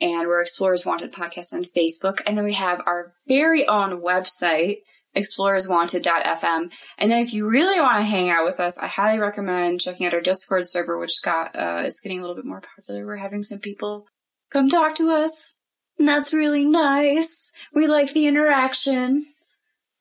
and 0.00 0.28
we're 0.28 0.40
Explorers 0.40 0.86
Wanted 0.86 1.12
Podcast 1.12 1.52
on 1.52 1.64
Facebook. 1.64 2.20
And 2.24 2.38
then 2.38 2.44
we 2.44 2.52
have 2.52 2.80
our 2.86 3.14
very 3.26 3.66
own 3.66 4.02
website, 4.02 4.76
explorerswanted.fm. 5.16 6.72
And 6.96 7.10
then 7.10 7.18
if 7.18 7.34
you 7.34 7.50
really 7.50 7.80
want 7.80 7.98
to 7.98 8.04
hang 8.04 8.30
out 8.30 8.44
with 8.44 8.60
us, 8.60 8.80
I 8.80 8.86
highly 8.86 9.18
recommend 9.18 9.80
checking 9.80 10.06
out 10.06 10.14
our 10.14 10.20
Discord 10.20 10.64
server, 10.64 10.96
which 10.96 11.22
got 11.24 11.56
uh, 11.56 11.82
is 11.84 12.00
getting 12.00 12.20
a 12.20 12.22
little 12.22 12.36
bit 12.36 12.46
more 12.46 12.62
popular. 12.62 13.04
We're 13.04 13.16
having 13.16 13.42
some 13.42 13.58
people 13.58 14.06
come 14.48 14.68
talk 14.68 14.94
to 14.94 15.10
us. 15.10 15.56
And 15.98 16.06
that's 16.06 16.32
really 16.32 16.64
nice. 16.64 17.52
We 17.74 17.88
like 17.88 18.12
the 18.12 18.28
interaction. 18.28 19.26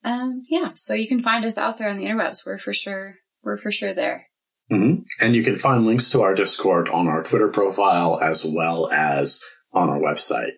Um, 0.03 0.43
yeah, 0.49 0.71
so 0.75 0.93
you 0.93 1.07
can 1.07 1.21
find 1.21 1.45
us 1.45 1.57
out 1.57 1.77
there 1.77 1.89
on 1.89 1.97
the 1.97 2.05
interwebs. 2.05 2.45
We're 2.45 2.57
for 2.57 2.73
sure, 2.73 3.15
we're 3.41 3.57
for 3.57 3.71
sure 3.71 3.93
there. 3.93 4.27
hmm 4.69 4.95
And 5.21 5.35
you 5.35 5.43
can 5.43 5.55
find 5.55 5.85
links 5.85 6.09
to 6.09 6.21
our 6.21 6.35
Discord 6.35 6.89
on 6.89 7.07
our 7.07 7.23
Twitter 7.23 7.47
profile 7.47 8.19
as 8.21 8.45
well 8.45 8.89
as 8.91 9.41
on 9.71 9.89
our 9.89 9.99
website. 9.99 10.51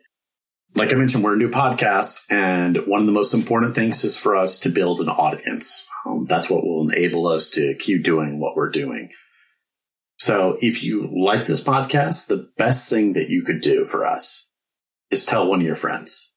Like 0.74 0.92
I 0.92 0.96
mentioned, 0.96 1.24
we're 1.24 1.36
a 1.36 1.38
new 1.38 1.50
podcast, 1.50 2.24
and 2.30 2.78
one 2.86 3.00
of 3.00 3.06
the 3.06 3.14
most 3.14 3.34
important 3.34 3.76
things 3.76 4.04
is 4.04 4.18
for 4.18 4.36
us 4.36 4.60
to 4.60 4.70
build 4.70 5.00
an 5.00 5.08
audience. 5.08 5.88
Um, 6.06 6.26
that's 6.28 6.50
what 6.50 6.66
will 6.66 6.90
enable 6.90 7.28
us 7.28 7.50
to 7.52 7.76
keep 7.80 8.04
doing 8.04 8.42
what 8.42 8.58
we're 8.58 8.70
doing. 8.70 9.10
So 10.18 10.58
if 10.62 10.84
you 10.84 11.10
like 11.16 11.46
this 11.46 11.62
podcast, 11.64 12.28
the 12.28 12.50
best 12.58 12.90
thing 12.90 13.14
that 13.14 13.30
you 13.30 13.44
could 13.44 13.62
do 13.62 13.86
for 13.86 14.06
us 14.06 14.50
is 15.12 15.26
tell 15.26 15.48
one 15.48 15.62
of 15.62 15.66
your 15.66 15.76
friends, 15.76 16.34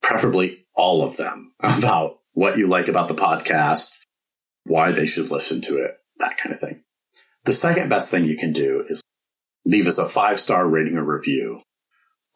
preferably 0.00 0.66
all 0.76 1.02
of 1.02 1.16
them, 1.16 1.52
about 1.60 2.18
what 2.32 2.58
you 2.58 2.66
like 2.66 2.88
about 2.88 3.08
the 3.08 3.14
podcast, 3.14 3.98
why 4.64 4.92
they 4.92 5.06
should 5.06 5.30
listen 5.30 5.60
to 5.62 5.78
it, 5.78 5.92
that 6.18 6.36
kind 6.38 6.54
of 6.54 6.60
thing. 6.60 6.82
The 7.44 7.52
second 7.52 7.88
best 7.88 8.10
thing 8.10 8.24
you 8.24 8.36
can 8.36 8.52
do 8.52 8.84
is 8.88 9.02
leave 9.66 9.86
us 9.86 9.98
a 9.98 10.06
five 10.06 10.40
star 10.40 10.68
rating 10.68 10.96
or 10.96 11.04
review 11.04 11.60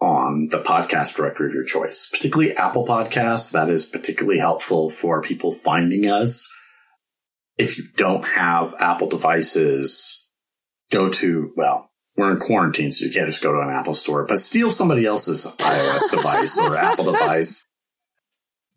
on 0.01 0.49
the 0.51 0.61
podcast 0.61 1.17
directory 1.17 1.47
of 1.47 1.55
your 1.55 1.65
choice, 1.65 2.09
particularly 2.11 2.55
Apple 2.55 2.85
Podcasts. 2.85 3.53
That 3.53 3.71
is 3.71 3.85
particularly 3.85 4.39
helpful 4.39 4.91
for 4.91 5.23
people 5.23 5.53
finding 5.53 6.07
us. 6.07 6.49
If 7.57 7.79
you 7.79 7.85
don't 7.97 8.27
have 8.27 8.75
Apple 8.79 9.09
devices, 9.09 10.27
go 10.91 11.09
to, 11.09 11.53
well, 11.57 11.91
we're 12.17 12.33
in 12.33 12.39
quarantine, 12.39 12.93
so 12.93 13.07
you 13.07 13.13
can't 13.13 13.27
just 13.27 13.43
go 13.43 13.53
to 13.53 13.61
an 13.61 13.71
Apple 13.71 13.95
store, 13.95 14.27
but 14.27 14.39
steal 14.39 14.71
somebody 14.71 15.07
else's 15.07 15.47
iOS 15.47 16.11
device 16.15 16.59
or 16.59 16.77
Apple 16.77 17.05
device 17.05 17.65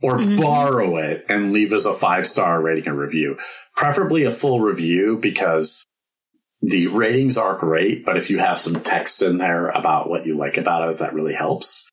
or 0.01 0.17
Mhm. 0.17 0.38
borrow 0.41 0.97
it 0.97 1.26
and 1.27 1.51
leave 1.51 1.73
us 1.73 1.85
a 1.85 1.93
five 1.93 2.26
star 2.26 2.61
rating 2.61 2.88
and 2.88 2.97
review, 2.97 3.38
preferably 3.76 4.23
a 4.23 4.31
full 4.31 4.61
review 4.61 5.17
because 5.21 5.85
the 6.61 6.88
ratings 6.88 7.38
are 7.38 7.57
great, 7.57 8.05
but 8.05 8.17
if 8.17 8.30
you 8.30 8.39
have 8.39 8.57
some 8.57 8.76
text 8.76 9.21
in 9.21 9.38
there 9.38 9.69
about 9.69 10.09
what 10.09 10.26
you 10.26 10.35
like 10.35 10.57
about 10.57 10.88
us, 10.88 10.99
that 10.99 11.13
really 11.13 11.34
helps. 11.34 11.85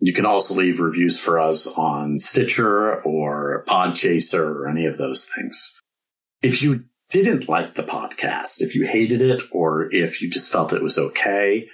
You 0.00 0.12
can 0.12 0.26
also 0.26 0.54
leave 0.54 0.78
reviews 0.78 1.18
for 1.18 1.38
us 1.40 1.66
on 1.66 2.18
Stitcher 2.18 3.02
or 3.02 3.64
Podchaser 3.66 4.40
or 4.44 4.68
any 4.68 4.86
of 4.86 4.98
those 4.98 5.24
things. 5.24 5.72
If 6.42 6.62
you 6.62 6.84
didn't 7.10 7.48
like 7.48 7.74
the 7.74 7.82
podcast, 7.82 8.60
if 8.60 8.74
you 8.74 8.84
hated 8.86 9.22
it, 9.22 9.42
or 9.50 9.92
if 9.92 10.20
you 10.20 10.28
just 10.30 10.52
felt 10.52 10.72
it 10.72 10.82
was 10.82 10.98
okay, 10.98 11.66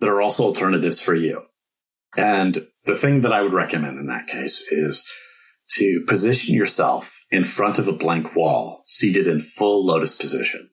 there 0.00 0.14
are 0.14 0.22
also 0.22 0.44
alternatives 0.44 1.00
for 1.00 1.14
you. 1.14 1.42
And 2.16 2.66
the 2.86 2.94
thing 2.94 3.20
that 3.22 3.32
I 3.32 3.42
would 3.42 3.52
recommend 3.52 3.98
in 3.98 4.06
that 4.06 4.28
case 4.28 4.62
is 4.70 5.04
to 5.72 6.04
position 6.06 6.54
yourself 6.54 7.20
in 7.30 7.44
front 7.44 7.78
of 7.78 7.88
a 7.88 7.92
blank 7.92 8.36
wall, 8.36 8.82
seated 8.86 9.26
in 9.26 9.40
full 9.40 9.84
lotus 9.84 10.14
position. 10.14 10.70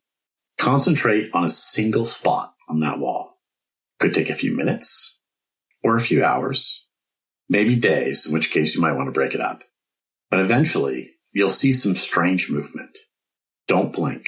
Concentrate 0.60 1.30
on 1.34 1.44
a 1.44 1.50
single 1.50 2.06
spot 2.06 2.54
on 2.70 2.80
that 2.80 3.00
wall. 3.00 3.40
Could 4.00 4.14
take 4.14 4.30
a 4.30 4.36
few 4.36 4.56
minutes 4.56 5.18
or 5.84 5.96
a 5.96 6.02
few 6.02 6.24
hours, 6.24 6.86
maybe 7.50 7.76
days, 7.76 8.28
in 8.28 8.34
which 8.34 8.52
case 8.52 8.76
you 8.76 8.82
might 8.82 8.94
want 8.94 9.08
to 9.08 9.12
break 9.12 9.34
it 9.34 9.42
up. 9.42 9.64
But 10.30 10.40
eventually 10.40 11.16
you'll 11.34 11.50
see 11.50 11.74
some 11.74 11.96
strange 11.96 12.50
movement. 12.50 12.98
Don't 13.68 13.92
blink. 13.92 14.28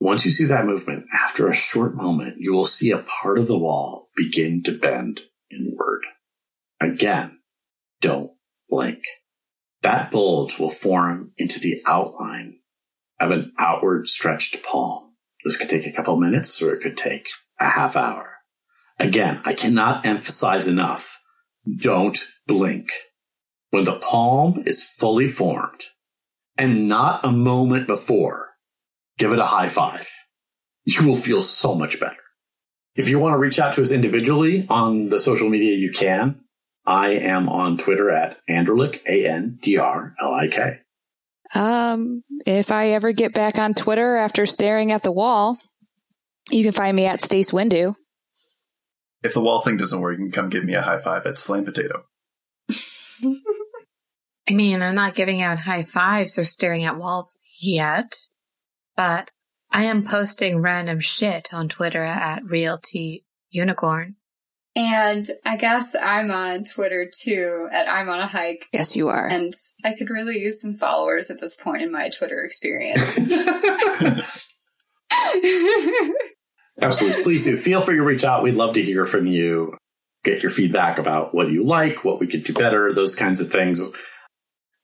Once 0.00 0.24
you 0.24 0.30
see 0.30 0.44
that 0.44 0.66
movement, 0.66 1.06
after 1.12 1.48
a 1.48 1.54
short 1.54 1.94
moment, 1.94 2.36
you 2.38 2.52
will 2.52 2.64
see 2.64 2.90
a 2.90 2.98
part 2.98 3.38
of 3.38 3.46
the 3.46 3.58
wall 3.58 4.08
begin 4.16 4.62
to 4.62 4.72
bend 4.72 5.20
inward. 5.50 5.93
Again, 6.80 7.38
don't 8.00 8.32
blink. 8.68 9.02
that 9.82 10.10
bulge 10.10 10.58
will 10.58 10.70
form 10.70 11.32
into 11.36 11.60
the 11.60 11.82
outline 11.86 12.56
of 13.20 13.30
an 13.30 13.52
outward 13.58 14.08
stretched 14.08 14.62
palm. 14.64 15.14
This 15.44 15.56
could 15.56 15.68
take 15.68 15.86
a 15.86 15.92
couple 15.92 16.16
minutes 16.16 16.60
or 16.62 16.74
it 16.74 16.82
could 16.82 16.96
take 16.96 17.28
a 17.60 17.68
half 17.68 17.94
hour. 17.94 18.38
Again, 18.98 19.42
I 19.44 19.52
cannot 19.52 20.06
emphasize 20.06 20.66
enough. 20.66 21.18
Don't 21.80 22.18
blink. 22.46 22.90
When 23.70 23.84
the 23.84 23.98
palm 23.98 24.62
is 24.66 24.82
fully 24.82 25.26
formed 25.26 25.82
and 26.56 26.88
not 26.88 27.24
a 27.24 27.30
moment 27.30 27.86
before, 27.86 28.50
give 29.18 29.32
it 29.32 29.38
a 29.38 29.46
high 29.46 29.68
five. 29.68 30.08
You 30.84 31.06
will 31.06 31.16
feel 31.16 31.40
so 31.40 31.74
much 31.74 32.00
better. 32.00 32.16
If 32.94 33.08
you 33.08 33.18
want 33.18 33.34
to 33.34 33.38
reach 33.38 33.58
out 33.58 33.74
to 33.74 33.82
us 33.82 33.90
individually 33.90 34.66
on 34.70 35.08
the 35.08 35.18
social 35.18 35.50
media, 35.50 35.76
you 35.76 35.90
can. 35.92 36.43
I 36.86 37.10
am 37.10 37.48
on 37.48 37.76
Twitter 37.76 38.10
at 38.10 38.38
Andrlik, 38.48 39.00
A-N-D-R-L-I-K. 39.06 40.80
Um, 41.54 42.24
if 42.46 42.70
I 42.70 42.90
ever 42.90 43.12
get 43.12 43.32
back 43.32 43.58
on 43.58 43.74
Twitter 43.74 44.16
after 44.16 44.44
staring 44.44 44.92
at 44.92 45.02
the 45.02 45.12
wall, 45.12 45.58
you 46.50 46.62
can 46.62 46.72
find 46.72 46.94
me 46.94 47.06
at 47.06 47.22
Stace 47.22 47.52
Windu. 47.52 47.94
If 49.22 49.34
the 49.34 49.40
wall 49.40 49.60
thing 49.60 49.76
doesn't 49.76 50.00
work, 50.00 50.18
you 50.18 50.24
can 50.24 50.32
come 50.32 50.50
give 50.50 50.64
me 50.64 50.74
a 50.74 50.82
high 50.82 50.98
five 50.98 51.24
at 51.24 51.36
Slam 51.36 51.64
Potato. 51.64 52.04
I 54.48 54.52
mean, 54.52 54.82
I'm 54.82 54.94
not 54.94 55.14
giving 55.14 55.40
out 55.40 55.60
high 55.60 55.82
fives 55.82 56.38
or 56.38 56.44
staring 56.44 56.84
at 56.84 56.98
walls 56.98 57.38
yet, 57.58 58.18
but 58.96 59.30
I 59.70 59.84
am 59.84 60.02
posting 60.02 60.60
random 60.60 61.00
shit 61.00 61.48
on 61.54 61.68
Twitter 61.68 62.02
at 62.02 62.42
RealTUnicorn. 62.42 64.14
And 64.76 65.30
I 65.44 65.56
guess 65.56 65.94
I'm 66.00 66.32
on 66.32 66.64
Twitter 66.64 67.08
too 67.22 67.68
at 67.72 67.88
I'm 67.88 68.08
on 68.08 68.20
a 68.20 68.26
hike. 68.26 68.66
Yes, 68.72 68.96
you 68.96 69.08
are. 69.08 69.26
And 69.26 69.52
I 69.84 69.92
could 69.92 70.10
really 70.10 70.40
use 70.40 70.60
some 70.60 70.74
followers 70.74 71.30
at 71.30 71.40
this 71.40 71.54
point 71.56 71.82
in 71.82 71.92
my 71.92 72.08
Twitter 72.08 72.42
experience. 72.44 73.32
Absolutely. 76.80 77.22
Please 77.22 77.44
do. 77.44 77.56
Feel 77.56 77.82
free 77.82 77.96
to 77.96 78.02
reach 78.02 78.24
out. 78.24 78.42
We'd 78.42 78.56
love 78.56 78.74
to 78.74 78.82
hear 78.82 79.04
from 79.04 79.26
you. 79.26 79.76
Get 80.24 80.42
your 80.42 80.50
feedback 80.50 80.98
about 80.98 81.34
what 81.34 81.50
you 81.50 81.64
like, 81.64 82.04
what 82.04 82.18
we 82.18 82.26
could 82.26 82.44
do 82.44 82.52
better, 82.52 82.92
those 82.92 83.14
kinds 83.14 83.40
of 83.40 83.50
things. 83.50 83.80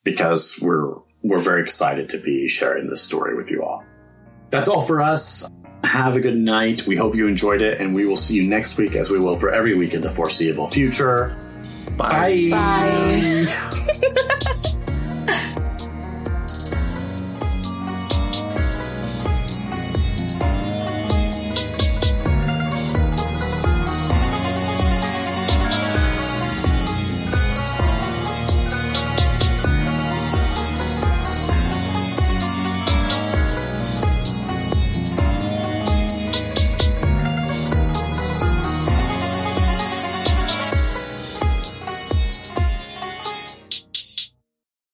Because 0.05 0.59
we're 0.61 0.95
we're 1.23 1.41
very 1.41 1.62
excited 1.62 2.09
to 2.11 2.19
be 2.19 2.47
sharing 2.47 2.89
this 2.89 3.03
story 3.03 3.35
with 3.35 3.51
you 3.51 3.65
all. 3.65 3.85
That's 4.51 4.69
all 4.69 4.83
for 4.83 5.03
us. 5.03 5.49
Have 5.85 6.16
a 6.16 6.20
good 6.20 6.36
night. 6.36 6.86
We 6.86 6.97
hope 6.97 7.15
you 7.15 7.27
enjoyed 7.27 7.62
it, 7.62 7.81
and 7.81 7.94
we 7.94 8.07
will 8.07 8.16
see 8.16 8.35
you 8.35 8.48
next 8.48 8.77
week 8.77 8.94
as 8.94 9.11
we 9.11 9.19
will 9.19 9.36
for 9.36 9.51
every 9.51 9.74
week 9.74 9.94
in 9.94 10.01
the 10.01 10.11
foreseeable 10.11 10.66
future. 10.66 11.36
Bye. 11.97 12.48
Bye. 12.51 13.47